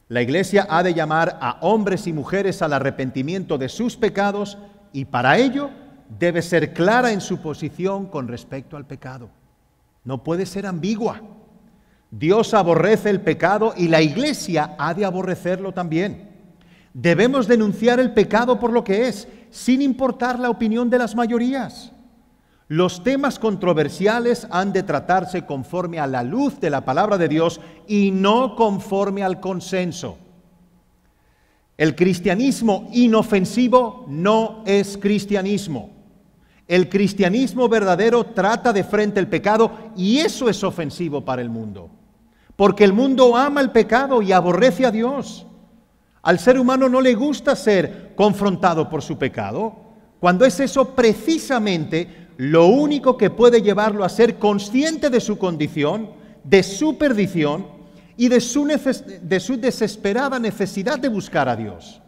La 0.08 0.22
iglesia 0.22 0.66
ha 0.68 0.82
de 0.82 0.92
llamar 0.92 1.38
a 1.40 1.58
hombres 1.60 2.08
y 2.08 2.12
mujeres 2.12 2.62
al 2.62 2.72
arrepentimiento 2.72 3.58
de 3.58 3.68
sus 3.68 3.96
pecados 3.96 4.58
y 4.92 5.04
para 5.04 5.38
ello 5.38 5.70
debe 6.18 6.42
ser 6.42 6.72
clara 6.72 7.12
en 7.12 7.20
su 7.20 7.38
posición 7.38 8.06
con 8.06 8.28
respecto 8.28 8.76
al 8.76 8.86
pecado. 8.86 9.30
No 10.04 10.24
puede 10.24 10.46
ser 10.46 10.66
ambigua. 10.66 11.20
Dios 12.10 12.54
aborrece 12.54 13.10
el 13.10 13.20
pecado 13.20 13.72
y 13.76 13.88
la 13.88 14.02
iglesia 14.02 14.74
ha 14.78 14.94
de 14.94 15.04
aborrecerlo 15.04 15.72
también. 15.72 16.28
Debemos 16.92 17.46
denunciar 17.46 18.00
el 18.00 18.12
pecado 18.12 18.58
por 18.58 18.72
lo 18.72 18.82
que 18.82 19.06
es, 19.06 19.28
sin 19.50 19.80
importar 19.80 20.38
la 20.38 20.50
opinión 20.50 20.90
de 20.90 20.98
las 20.98 21.14
mayorías. 21.14 21.92
Los 22.66 23.04
temas 23.04 23.38
controversiales 23.38 24.46
han 24.50 24.72
de 24.72 24.82
tratarse 24.82 25.44
conforme 25.44 26.00
a 26.00 26.06
la 26.06 26.22
luz 26.22 26.58
de 26.60 26.70
la 26.70 26.84
palabra 26.84 27.18
de 27.18 27.28
Dios 27.28 27.60
y 27.86 28.10
no 28.10 28.56
conforme 28.56 29.22
al 29.22 29.40
consenso. 29.40 30.18
El 31.76 31.94
cristianismo 31.94 32.88
inofensivo 32.92 34.04
no 34.08 34.62
es 34.66 34.98
cristianismo. 34.98 35.99
El 36.70 36.88
cristianismo 36.88 37.68
verdadero 37.68 38.26
trata 38.26 38.72
de 38.72 38.84
frente 38.84 39.18
el 39.18 39.26
pecado 39.26 39.72
y 39.96 40.18
eso 40.18 40.48
es 40.48 40.62
ofensivo 40.62 41.24
para 41.24 41.42
el 41.42 41.50
mundo. 41.50 41.90
Porque 42.54 42.84
el 42.84 42.92
mundo 42.92 43.36
ama 43.36 43.60
el 43.60 43.72
pecado 43.72 44.22
y 44.22 44.30
aborrece 44.30 44.86
a 44.86 44.92
Dios. 44.92 45.48
Al 46.22 46.38
ser 46.38 46.60
humano 46.60 46.88
no 46.88 47.00
le 47.00 47.16
gusta 47.16 47.56
ser 47.56 48.12
confrontado 48.14 48.88
por 48.88 49.02
su 49.02 49.18
pecado, 49.18 49.74
cuando 50.20 50.44
es 50.44 50.60
eso 50.60 50.94
precisamente 50.94 52.28
lo 52.36 52.66
único 52.66 53.16
que 53.16 53.30
puede 53.30 53.62
llevarlo 53.62 54.04
a 54.04 54.08
ser 54.08 54.38
consciente 54.38 55.10
de 55.10 55.20
su 55.20 55.38
condición, 55.38 56.10
de 56.44 56.62
su 56.62 56.96
perdición 56.96 57.66
y 58.16 58.28
de 58.28 58.40
su, 58.40 58.68
su 59.40 59.56
desesperada 59.56 60.38
necesidad 60.38 61.00
de 61.00 61.08
buscar 61.08 61.48
a 61.48 61.56
Dios. 61.56 62.00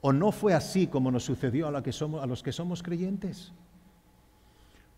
¿O 0.00 0.12
no 0.12 0.32
fue 0.32 0.54
así 0.54 0.86
como 0.86 1.10
nos 1.10 1.24
sucedió 1.24 1.66
a, 1.66 1.70
a 1.70 2.26
los 2.26 2.42
que 2.42 2.52
somos 2.52 2.82
creyentes? 2.82 3.52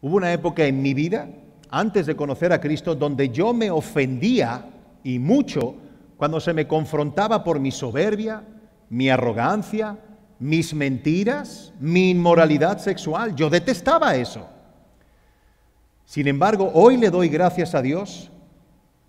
Hubo 0.00 0.16
una 0.16 0.32
época 0.32 0.64
en 0.64 0.82
mi 0.82 0.94
vida, 0.94 1.28
antes 1.70 2.06
de 2.06 2.16
conocer 2.16 2.52
a 2.52 2.60
Cristo, 2.60 2.94
donde 2.94 3.30
yo 3.30 3.52
me 3.52 3.70
ofendía 3.70 4.68
y 5.02 5.18
mucho 5.18 5.74
cuando 6.16 6.40
se 6.40 6.52
me 6.52 6.66
confrontaba 6.66 7.44
por 7.44 7.60
mi 7.60 7.70
soberbia, 7.70 8.42
mi 8.90 9.08
arrogancia, 9.08 9.98
mis 10.38 10.74
mentiras, 10.74 11.72
mi 11.80 12.10
inmoralidad 12.10 12.78
sexual. 12.78 13.34
Yo 13.34 13.50
detestaba 13.50 14.14
eso. 14.16 14.46
Sin 16.04 16.26
embargo, 16.26 16.70
hoy 16.74 16.96
le 16.96 17.10
doy 17.10 17.28
gracias 17.28 17.74
a 17.74 17.82
Dios 17.82 18.30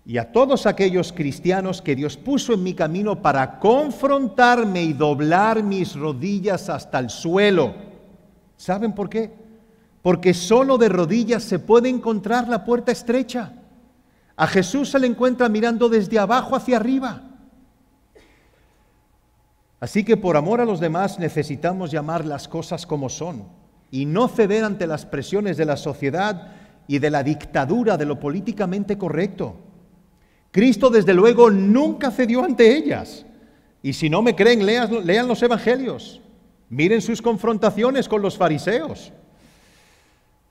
y 0.04 0.18
a 0.18 0.32
todos 0.32 0.66
aquellos 0.66 1.12
cristianos 1.12 1.82
que 1.82 1.94
Dios 1.94 2.16
puso 2.16 2.54
en 2.54 2.62
mi 2.62 2.74
camino 2.74 3.20
para 3.20 3.58
confrontarme 3.58 4.82
y 4.82 4.92
doblar 4.92 5.62
mis 5.62 5.94
rodillas 5.94 6.68
hasta 6.68 6.98
el 6.98 7.10
suelo. 7.10 7.74
¿Saben 8.56 8.94
por 8.94 9.08
qué? 9.08 9.32
Porque 10.02 10.34
solo 10.34 10.78
de 10.78 10.88
rodillas 10.88 11.42
se 11.42 11.58
puede 11.58 11.88
encontrar 11.88 12.48
la 12.48 12.64
puerta 12.64 12.92
estrecha. 12.92 13.52
A 14.36 14.46
Jesús 14.46 14.90
se 14.90 14.98
le 14.98 15.06
encuentra 15.06 15.48
mirando 15.48 15.88
desde 15.88 16.18
abajo 16.18 16.56
hacia 16.56 16.78
arriba. 16.78 17.22
Así 19.80 20.04
que 20.04 20.16
por 20.16 20.36
amor 20.36 20.60
a 20.60 20.66
los 20.66 20.80
demás 20.80 21.18
necesitamos 21.18 21.90
llamar 21.90 22.24
las 22.24 22.48
cosas 22.48 22.86
como 22.86 23.08
son 23.08 23.44
y 23.90 24.06
no 24.06 24.28
ceder 24.28 24.64
ante 24.64 24.86
las 24.86 25.06
presiones 25.06 25.56
de 25.56 25.64
la 25.64 25.76
sociedad 25.76 26.52
y 26.86 26.98
de 26.98 27.10
la 27.10 27.22
dictadura 27.22 27.96
de 27.96 28.04
lo 28.04 28.18
políticamente 28.18 28.98
correcto. 28.98 29.69
Cristo 30.50 30.90
desde 30.90 31.14
luego 31.14 31.50
nunca 31.50 32.10
cedió 32.10 32.44
ante 32.44 32.76
ellas. 32.76 33.24
Y 33.82 33.92
si 33.92 34.10
no 34.10 34.22
me 34.22 34.34
creen, 34.34 34.66
lean, 34.66 35.28
los 35.28 35.42
evangelios. 35.42 36.20
Miren 36.68 37.00
sus 37.00 37.22
confrontaciones 37.22 38.08
con 38.08 38.22
los 38.22 38.36
fariseos. 38.36 39.12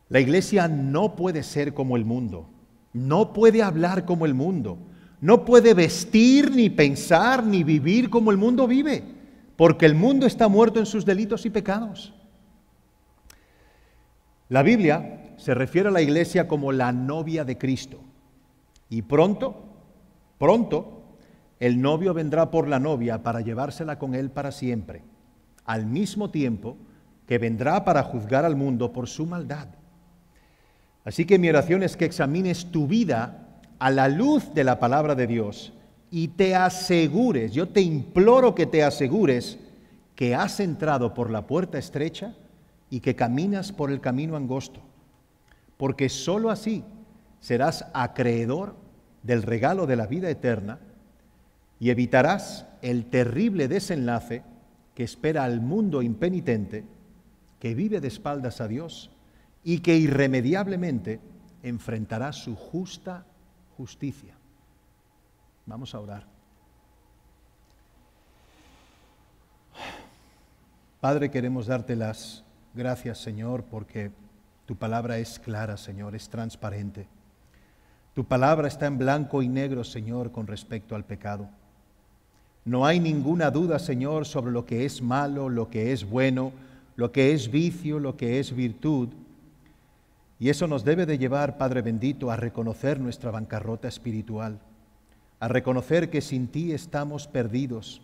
La 0.10 0.20
iglesia 0.20 0.68
no 0.68 1.16
puede 1.16 1.44
ser 1.44 1.74
como 1.74 1.96
el 1.96 2.04
mundo, 2.04 2.50
no 2.94 3.32
puede 3.32 3.62
hablar 3.62 4.06
como 4.06 4.26
el 4.26 4.34
mundo, 4.34 4.80
no 5.22 5.46
puede 5.46 5.76
vestir, 5.76 6.50
ni 6.52 6.70
pensar, 6.70 7.46
ni 7.46 7.64
vivir 7.64 8.10
como 8.10 8.32
el 8.32 8.38
mundo 8.38 8.66
vive 8.68 9.20
porque 9.60 9.86
el 9.86 9.94
mundo 9.94 10.26
está 10.26 10.48
muerto 10.48 10.80
en 10.80 10.86
sus 10.86 11.04
delitos 11.04 11.46
y 11.46 11.50
pecados. 11.50 12.14
La 14.48 14.64
Biblia 14.64 15.34
se 15.36 15.54
refiere 15.54 15.90
a 15.90 15.92
la 15.92 16.02
iglesia 16.02 16.48
como 16.48 16.72
la 16.72 16.94
novia 16.94 17.44
de 17.44 17.58
Cristo. 17.58 18.00
Y 18.90 19.02
pronto, 19.02 19.69
pronto, 20.40 21.04
el 21.60 21.80
novio 21.82 22.16
vendrá 22.16 22.50
por 22.50 22.68
la 22.68 22.80
novia 22.80 23.22
para 23.22 23.42
llevársela 23.42 24.00
con 24.00 24.16
él 24.16 24.32
para 24.32 24.52
siempre, 24.52 25.04
al 25.66 25.86
mismo 25.86 26.32
tiempo 26.32 26.78
que 27.28 27.38
vendrá 27.38 27.86
para 27.86 28.02
juzgar 28.02 28.46
al 28.46 28.56
mundo 28.56 28.92
por 28.92 29.08
su 29.08 29.28
maldad. 29.28 29.68
Así 31.06 31.26
que 31.26 31.38
mi 31.38 31.50
oración 31.50 31.84
es 31.84 31.96
que 31.96 32.06
examines 32.06 32.72
tu 32.72 32.88
vida 32.88 33.60
a 33.78 33.92
la 33.92 34.08
luz 34.08 34.54
de 34.54 34.64
la 34.64 34.80
palabra 34.80 35.16
de 35.16 35.28
Dios 35.28 35.74
y 36.12 36.30
te 36.30 36.56
asegures, 36.56 37.52
yo 37.52 37.70
te 37.70 37.82
imploro 37.82 38.56
que 38.56 38.66
te 38.66 38.84
asegures 38.84 39.60
que 40.16 40.36
has 40.36 40.60
entrado 40.60 41.14
por 41.14 41.30
la 41.30 41.46
puerta 41.46 41.78
estrecha 41.78 42.36
y 42.90 43.00
que 43.00 43.16
caminas 43.16 43.72
por 43.72 43.92
el 43.92 44.02
camino 44.02 44.36
angosto, 44.36 44.82
porque 45.78 46.10
sólo 46.10 46.50
así 46.50 46.84
serás 47.40 47.86
acreedor 47.94 48.76
del 49.24 49.44
regalo 49.44 49.88
de 49.88 49.96
la 49.96 50.08
vida 50.08 50.30
eterna 50.30 50.80
y 51.80 51.90
evitarás 51.90 52.66
el 52.82 53.06
terrible 53.06 53.68
desenlace 53.68 54.44
que 54.96 55.04
espera 55.04 55.44
al 55.44 55.62
mundo 55.62 56.02
impenitente 56.02 56.86
que 57.60 57.76
vive 57.76 58.00
de 58.00 58.08
espaldas 58.08 58.62
a 58.62 58.68
Dios 58.68 59.12
y 59.64 59.80
que 59.80 59.98
irremediablemente 59.98 61.20
enfrentará 61.64 62.32
su 62.32 62.56
justa 62.56 63.26
justicia. 63.78 64.34
Vamos 65.66 65.94
a 65.94 66.00
orar. 66.00 66.26
Padre, 71.00 71.32
queremos 71.32 71.68
darte 71.68 71.96
las 71.96 72.44
gracias, 72.74 73.20
Señor, 73.20 73.64
porque 73.64 74.12
tu 74.66 74.76
palabra 74.76 75.18
es 75.18 75.40
clara, 75.40 75.78
Señor, 75.78 76.16
es 76.16 76.30
transparente. 76.30 77.08
Tu 78.20 78.26
palabra 78.26 78.68
está 78.68 78.86
en 78.86 78.98
blanco 78.98 79.42
y 79.42 79.48
negro, 79.48 79.86
Señor, 79.86 80.34
con 80.34 80.46
respecto 80.46 80.94
al 80.94 81.06
pecado. 81.06 81.48
No 82.66 82.86
hay 82.86 83.00
ninguna 83.00 83.50
duda, 83.50 83.80
Señor, 83.80 84.26
sobre 84.26 84.52
lo 84.52 84.66
que 84.66 84.84
es 84.84 85.02
malo, 85.02 85.48
lo 85.48 85.70
que 85.70 85.94
es 85.94 86.04
bueno, 86.04 86.52
lo 86.98 87.14
que 87.14 87.32
es 87.32 87.50
vicio, 87.50 87.98
lo 87.98 88.18
que 88.18 88.42
es 88.42 88.54
virtud. 88.54 89.08
Y 90.38 90.50
eso 90.50 90.68
nos 90.68 90.84
debe 90.84 91.06
de 91.06 91.18
llevar, 91.18 91.58
Padre 91.58 91.82
bendito, 91.82 92.30
a 92.30 92.36
reconocer 92.36 93.00
nuestra 93.00 93.32
bancarrota 93.32 93.88
espiritual 93.88 94.60
a 95.40 95.48
reconocer 95.48 96.10
que 96.10 96.20
sin 96.20 96.50
ti 96.50 96.74
estamos 96.74 97.26
perdidos, 97.26 98.02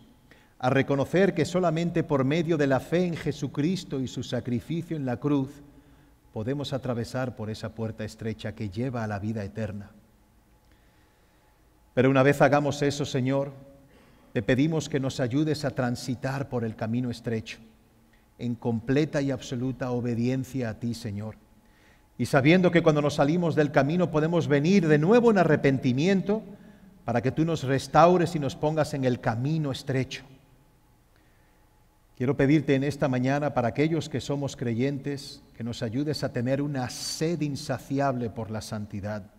a 0.58 0.70
reconocer 0.70 1.34
que 1.34 1.44
solamente 1.44 2.04
por 2.04 2.24
medio 2.24 2.56
de 2.56 2.66
la 2.66 2.80
fe 2.80 3.04
en 3.04 3.16
Jesucristo 3.16 4.00
y 4.00 4.08
su 4.08 4.22
sacrificio 4.22 4.96
en 4.96 5.04
la 5.04 5.18
cruz 5.18 5.50
podemos 6.32 6.72
atravesar 6.72 7.36
por 7.36 7.50
esa 7.50 7.74
puerta 7.74 8.02
estrecha 8.02 8.54
que 8.54 8.70
lleva 8.70 9.04
a 9.04 9.06
la 9.06 9.18
vida 9.18 9.44
eterna. 9.44 9.90
Pero 11.96 12.10
una 12.10 12.22
vez 12.22 12.42
hagamos 12.42 12.82
eso, 12.82 13.06
Señor, 13.06 13.54
te 14.34 14.42
pedimos 14.42 14.90
que 14.90 15.00
nos 15.00 15.18
ayudes 15.18 15.64
a 15.64 15.70
transitar 15.70 16.50
por 16.50 16.62
el 16.62 16.76
camino 16.76 17.10
estrecho, 17.10 17.56
en 18.38 18.54
completa 18.54 19.22
y 19.22 19.30
absoluta 19.30 19.90
obediencia 19.92 20.68
a 20.68 20.74
ti, 20.74 20.92
Señor. 20.92 21.36
Y 22.18 22.26
sabiendo 22.26 22.70
que 22.70 22.82
cuando 22.82 23.00
nos 23.00 23.14
salimos 23.14 23.54
del 23.54 23.72
camino 23.72 24.10
podemos 24.10 24.46
venir 24.46 24.86
de 24.88 24.98
nuevo 24.98 25.30
en 25.30 25.38
arrepentimiento, 25.38 26.42
para 27.06 27.22
que 27.22 27.32
tú 27.32 27.46
nos 27.46 27.62
restaures 27.62 28.36
y 28.36 28.40
nos 28.40 28.56
pongas 28.56 28.92
en 28.92 29.06
el 29.06 29.18
camino 29.18 29.72
estrecho. 29.72 30.22
Quiero 32.14 32.36
pedirte 32.36 32.74
en 32.74 32.84
esta 32.84 33.08
mañana 33.08 33.54
para 33.54 33.68
aquellos 33.68 34.10
que 34.10 34.20
somos 34.20 34.54
creyentes 34.54 35.42
que 35.56 35.64
nos 35.64 35.82
ayudes 35.82 36.22
a 36.24 36.32
tener 36.34 36.60
una 36.60 36.90
sed 36.90 37.40
insaciable 37.40 38.28
por 38.28 38.50
la 38.50 38.60
santidad, 38.60 39.30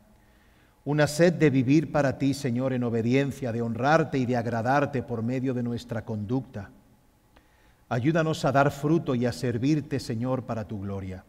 una 0.88 1.06
sed 1.06 1.34
de 1.34 1.50
vivir 1.50 1.92
para 1.92 2.18
ti, 2.18 2.34
Señor, 2.34 2.72
en 2.72 2.86
obediencia, 2.86 3.52
de 3.52 3.62
honrarte 3.62 4.20
y 4.20 4.26
de 4.26 4.38
agradarte 4.38 5.04
por 5.04 5.22
medio 5.22 5.54
de 5.54 5.62
nuestra 5.62 6.06
conducta. 6.06 6.70
Ayúdanos 7.90 8.46
a 8.46 8.54
dar 8.54 8.72
fruto 8.72 9.14
y 9.14 9.26
a 9.26 9.34
servirte, 9.34 10.00
Señor, 10.00 10.44
para 10.44 10.66
tu 10.66 10.80
gloria. 10.80 11.26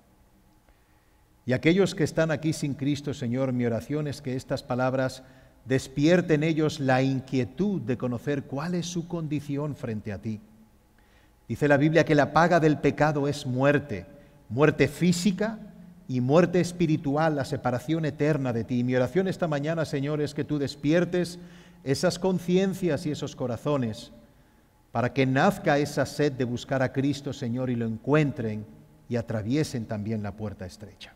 Y 1.44 1.54
aquellos 1.54 1.96
que 1.96 2.04
están 2.04 2.30
aquí 2.30 2.52
sin 2.52 2.74
Cristo, 2.74 3.12
Señor, 3.12 3.52
mi 3.52 3.66
oración 3.66 4.06
es 4.06 4.22
que 4.22 4.36
estas 4.36 4.62
palabras 4.62 5.24
despierte 5.64 6.34
en 6.34 6.44
ellos 6.44 6.78
la 6.78 7.02
inquietud 7.02 7.80
de 7.80 7.98
conocer 7.98 8.44
cuál 8.44 8.76
es 8.76 8.86
su 8.86 9.08
condición 9.08 9.74
frente 9.74 10.12
a 10.12 10.22
ti. 10.22 10.40
Dice 11.48 11.66
la 11.66 11.78
Biblia 11.78 12.04
que 12.04 12.14
la 12.14 12.32
paga 12.32 12.60
del 12.60 12.78
pecado 12.78 13.26
es 13.26 13.44
muerte, 13.44 14.06
muerte 14.50 14.86
física 14.86 15.58
y 16.08 16.22
muerte 16.22 16.58
espiritual, 16.60 17.36
la 17.36 17.44
separación 17.44 18.06
eterna 18.06 18.54
de 18.54 18.64
ti. 18.64 18.82
mi 18.82 18.96
oración 18.96 19.28
esta 19.28 19.46
mañana, 19.46 19.84
Señor, 19.84 20.22
es 20.22 20.34
que 20.34 20.42
tú 20.42 20.58
despiertes 20.58 21.38
esas 21.84 22.18
conciencias 22.18 23.04
y 23.04 23.10
esos 23.10 23.36
corazones 23.36 24.10
para 24.90 25.12
que 25.12 25.26
nazca 25.26 25.78
esa 25.78 26.06
sed 26.06 26.32
de 26.32 26.44
buscar 26.44 26.82
a 26.82 26.92
Cristo, 26.92 27.34
Señor, 27.34 27.68
y 27.68 27.76
lo 27.76 27.86
encuentren 27.86 28.64
y 29.08 29.16
atraviesen 29.16 29.84
también 29.84 30.22
la 30.22 30.32
puerta 30.32 30.64
estrecha. 30.64 31.14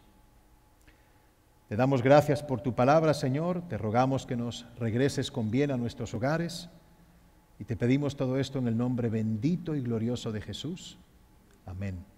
Te 1.69 1.77
damos 1.77 2.03
gracias 2.03 2.43
por 2.43 2.61
tu 2.61 2.75
palabra, 2.75 3.15
Señor. 3.15 3.63
Te 3.69 3.79
rogamos 3.79 4.27
que 4.27 4.37
nos 4.37 4.67
regreses 4.79 5.31
con 5.31 5.51
bien 5.51 5.71
a 5.71 5.79
nuestros 5.79 6.13
hogares. 6.13 6.69
Y 7.59 7.65
te 7.65 7.77
pedimos 7.77 8.15
todo 8.15 8.39
esto 8.39 8.59
en 8.59 8.69
el 8.69 8.77
nombre 8.77 9.09
bendito 9.09 9.75
y 9.75 9.81
glorioso 9.81 10.33
de 10.33 10.43
Jesús. 10.43 10.99
Amén. 11.65 12.12